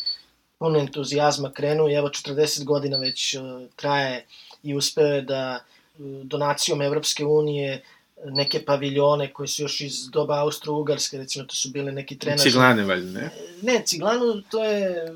puno 0.58 0.80
entuzijazma 0.80 1.52
krenuo 1.52 1.90
i 1.90 1.94
evo 1.94 2.08
40 2.08 2.64
godina 2.64 2.98
već 2.98 3.34
uh, 3.36 3.42
traje 3.76 4.26
i 4.64 4.76
uspeo 4.76 5.06
je 5.06 5.22
da 5.22 5.60
uh, 5.64 6.06
donacijom 6.24 6.82
Evropske 6.82 7.26
unije 7.26 7.84
neke 8.26 8.66
paviljone 8.66 9.34
koji 9.34 9.48
su 9.48 9.62
još 9.62 9.82
iz 9.82 10.10
doba 10.10 10.44
Austro-Ugarske, 10.44 11.18
recimo 11.18 11.46
to 11.46 11.56
su 11.56 11.70
bile 11.70 11.92
neki 11.92 12.18
trenažni... 12.18 12.52
Ciglane, 12.52 12.84
valjda, 12.84 13.20
ne? 13.20 13.32
Ne, 13.62 13.84
Ciglanu 13.86 14.42
to 14.50 14.64
je 14.64 15.14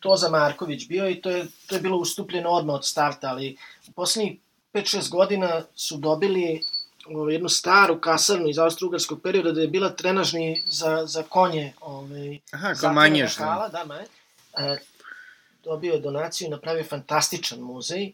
Toza 0.00 0.28
Marković 0.28 0.88
bio 0.88 1.08
i 1.08 1.20
to 1.20 1.30
je, 1.30 1.46
to 1.66 1.74
je 1.74 1.80
bilo 1.80 1.96
ustupljeno 1.96 2.50
odmah 2.50 2.74
od 2.74 2.86
starta, 2.86 3.28
ali 3.28 3.56
u 3.88 3.92
poslednjih 3.92 4.38
5-6 4.74 5.10
godina 5.10 5.62
su 5.74 5.96
dobili 5.96 6.62
ovaj, 7.06 7.34
jednu 7.34 7.48
staru 7.48 8.00
kasarnu 8.00 8.48
iz 8.48 8.56
austro-ugarskog 8.58 9.22
perioda 9.22 9.52
da 9.52 9.60
je 9.60 9.68
bila 9.68 9.88
trenažni 9.90 10.62
za, 10.66 11.06
za 11.06 11.22
konje. 11.22 11.72
Ovaj, 11.80 12.38
Aha, 12.52 12.74
kao 12.74 12.92
manjež. 12.92 13.36
Hala, 13.36 13.68
da, 13.68 13.84
manje. 13.84 14.06
E, 14.58 14.76
dobio 15.64 15.94
je 15.94 16.00
donaciju 16.00 16.46
i 16.46 16.50
napravio 16.50 16.84
fantastičan 16.84 17.60
muzej 17.60 18.12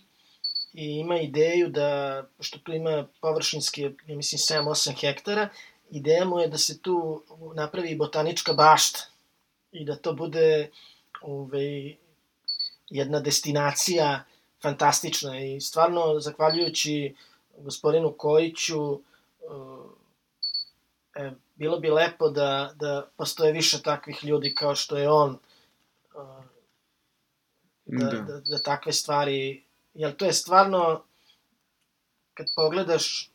i 0.77 0.99
ima 0.99 1.20
ideju 1.20 1.68
da, 1.68 2.22
pošto 2.37 2.59
tu 2.59 2.72
ima 2.72 3.07
površinski, 3.20 3.83
ja 3.83 4.16
mislim, 4.16 4.39
7-8 4.39 5.01
hektara, 5.01 5.49
ideja 5.91 6.24
mu 6.24 6.41
je 6.41 6.49
da 6.49 6.59
se 6.59 6.79
tu 6.83 7.22
napravi 7.55 7.97
botanička 7.97 8.53
bašta 8.53 8.99
i 9.72 9.85
da 9.85 9.97
to 9.97 10.12
bude 10.12 10.70
ovaj, 11.20 11.97
jedna 12.91 13.20
destinacija 13.20 14.24
fantastična 14.62 15.41
i 15.41 15.61
stvarno, 15.61 16.20
zahvaljujući 16.20 17.14
gospodinu 17.59 18.14
Kojiću, 18.18 19.01
e, 21.14 21.31
bilo 21.55 21.79
bi 21.81 21.91
lepo 21.91 22.29
da, 22.29 22.72
da 22.74 23.09
postoje 23.16 23.53
više 23.53 23.83
takvih 23.83 24.24
ljudi 24.24 24.55
kao 24.55 24.74
što 24.74 24.97
je 24.97 25.11
on, 25.11 25.39
da, 27.87 28.05
da. 28.05 28.20
da, 28.20 28.41
da 28.41 28.59
takve 28.59 28.93
stvari, 28.93 29.65
jer 29.97 30.16
to 30.16 30.24
je 30.24 30.32
stvarno, 30.32 31.03
kad 32.34 32.47
pogledaš 32.57 33.30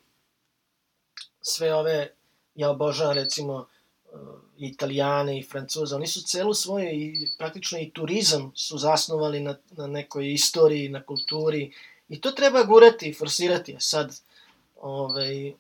sve 1.42 1.76
ove, 1.76 2.14
ja 2.56 2.70
obožavam 2.70 3.16
recimo 3.16 3.68
Italijane 4.58 5.40
i 5.40 5.44
Francuze, 5.44 5.96
oni 5.96 6.08
su 6.08 6.22
celu 6.22 6.54
svoju 6.54 6.90
i 6.90 7.28
praktično 7.38 7.80
i 7.80 7.90
turizam 7.90 8.52
su 8.56 8.78
zasnovali 8.78 9.40
na, 9.40 9.56
na 9.72 9.88
nekoj 9.88 10.34
istoriji, 10.34 10.90
na 10.90 11.04
kulturi 11.04 11.74
i 12.10 12.22
to 12.22 12.32
treba 12.32 12.64
gurati 12.64 13.10
i 13.10 13.14
forsirati. 13.14 13.76
Sad, 13.80 14.22
ovaj, 14.82 15.54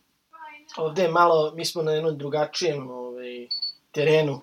ovde 0.77 1.01
je 1.01 1.11
malo, 1.11 1.53
mi 1.55 1.65
smo 1.65 1.83
na 1.83 1.91
jednom 1.91 2.17
drugačijem 2.17 2.91
ovaj, 2.91 3.47
terenu. 3.91 4.41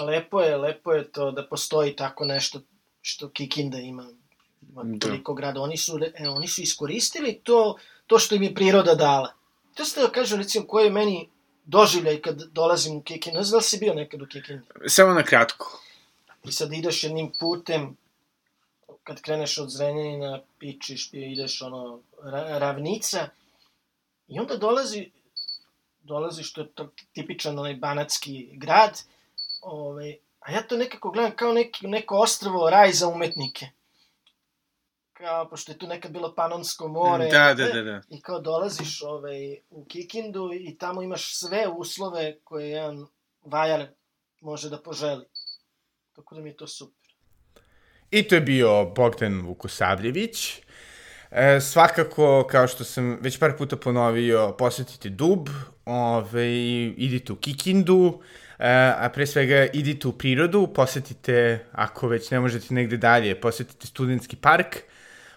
Lepo 0.00 0.40
je, 0.40 0.56
lepo 0.56 0.92
je 0.92 1.12
to 1.12 1.30
da 1.30 1.46
postoji 1.46 1.96
tako 1.96 2.24
nešto 2.24 2.60
što 3.02 3.28
Kikinda 3.28 3.78
ima, 3.78 4.08
da. 4.74 5.06
toliko 5.06 5.34
grada. 5.34 5.60
Oni 5.60 5.76
su, 5.76 5.98
e, 6.14 6.28
oni 6.28 6.48
su 6.48 6.62
iskoristili 6.62 7.40
to, 7.42 7.76
to 8.06 8.18
što 8.18 8.34
im 8.34 8.42
je 8.42 8.54
priroda 8.54 8.94
dala. 8.94 9.32
To 9.74 9.84
ste 9.84 10.00
da 10.00 10.10
kažem, 10.10 10.38
recimo, 10.38 10.66
koje 10.66 10.84
je 10.84 10.90
meni 10.90 11.28
doživljaj 11.64 12.22
kad 12.22 12.42
dolazim 12.52 12.96
u 12.96 13.02
Kikindu. 13.02 13.38
Ne 13.38 13.44
znam 13.44 13.58
da 13.58 13.62
si 13.62 13.78
bio 13.78 13.94
nekad 13.94 14.22
u 14.22 14.26
Kikindu? 14.26 14.64
Samo 14.86 15.14
na 15.14 15.22
kratko. 15.22 15.80
I 16.44 16.52
sad 16.52 16.72
ideš 16.72 17.04
jednim 17.04 17.32
putem, 17.40 17.96
kad 19.04 19.20
kreneš 19.20 19.58
od 19.58 19.70
Zrenjanina, 19.70 20.40
pičiš, 20.58 21.10
ideš 21.12 21.62
ono, 21.62 22.00
ravnica, 22.58 23.28
i 24.28 24.38
onda 24.38 24.56
dolazi, 24.56 25.10
dolazi 26.02 26.42
što 26.42 26.60
je 26.60 26.68
to 26.68 26.90
tipičan 27.12 27.58
onaj 27.58 27.74
banatski 27.74 28.48
grad, 28.52 29.02
ovaj, 29.60 30.16
A 30.48 30.52
ja 30.52 30.62
to 30.62 30.76
nekako 30.76 31.10
gledam 31.10 31.36
kao 31.36 31.52
neki, 31.52 31.86
neko 31.86 32.16
ostrvo, 32.16 32.70
raj 32.70 32.92
za 32.92 33.08
umetnike. 33.08 33.66
Kao, 35.18 35.48
pošto 35.48 35.72
je 35.72 35.78
tu 35.78 35.86
nekad 35.86 36.12
bilo 36.12 36.34
Panonsko 36.34 36.88
more. 36.88 37.28
Da, 37.28 37.54
da, 37.54 37.68
da, 37.68 37.82
da. 37.82 38.00
I 38.10 38.20
kao 38.20 38.40
dolaziš 38.40 39.02
ovaj, 39.02 39.56
u 39.70 39.84
Kikindu 39.84 40.50
i 40.52 40.78
tamo 40.78 41.02
imaš 41.02 41.38
sve 41.38 41.68
uslove 41.76 42.38
koje 42.44 42.70
jedan 42.70 43.06
vajar 43.44 43.86
može 44.40 44.70
da 44.70 44.78
poželi. 44.78 45.24
Tako 46.12 46.34
da 46.34 46.40
mi 46.40 46.48
je 46.48 46.56
to 46.56 46.66
super. 46.66 47.10
I 48.10 48.22
to 48.22 48.34
je 48.34 48.40
bio 48.40 48.84
Bogdan 48.84 49.40
Vukosavljević. 49.46 50.62
E, 51.30 51.60
svakako, 51.60 52.46
kao 52.50 52.68
što 52.68 52.84
sam 52.84 53.18
već 53.20 53.38
par 53.38 53.56
puta 53.58 53.76
ponovio, 53.76 54.54
posetite 54.58 55.08
Dub, 55.08 55.48
ove, 55.84 56.56
idite 56.96 57.32
u 57.32 57.36
Kikindu, 57.36 58.20
e, 58.58 58.92
a 58.98 59.10
pre 59.14 59.26
svega 59.26 59.66
idite 59.72 60.08
u 60.08 60.12
prirodu, 60.12 60.68
posetite, 60.74 61.66
ako 61.72 62.08
već 62.08 62.30
ne 62.30 62.40
možete 62.40 62.74
negde 62.74 62.96
dalje, 62.96 63.40
posetite 63.40 63.86
studentski 63.86 64.36
park, 64.36 64.76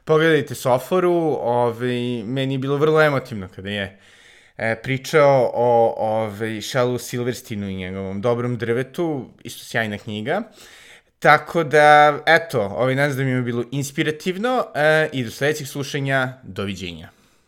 pogledajte 0.06 0.56
Soforu, 0.56 1.38
ove, 1.42 2.24
meni 2.24 2.54
je 2.54 2.60
bilo 2.60 2.78
vrlo 2.78 3.02
emotivno 3.02 3.48
kada 3.56 3.70
je 3.70 4.00
e, 4.58 4.76
pričao 4.84 5.52
o 5.54 5.96
ove, 5.98 6.62
Šalu 6.62 6.98
Silverstinu 6.98 7.70
i 7.70 7.76
njegovom 7.76 8.22
dobrom 8.22 8.58
drvetu, 8.58 9.30
isto 9.44 9.66
sjajna 9.66 9.98
knjiga. 9.98 10.42
Tako 11.20 11.64
da, 11.64 12.20
eto, 12.26 12.62
ovaj 12.62 12.96
nadam 12.96 13.18
da 13.18 13.24
mi 13.24 13.30
je 13.30 13.42
bilo 13.42 13.64
inspirativno 13.72 14.66
e, 14.76 15.10
i 15.14 15.24
do 15.24 15.32
sledećeg 15.32 15.68
slušanja, 15.68 16.34
doviđenja. 16.44 17.10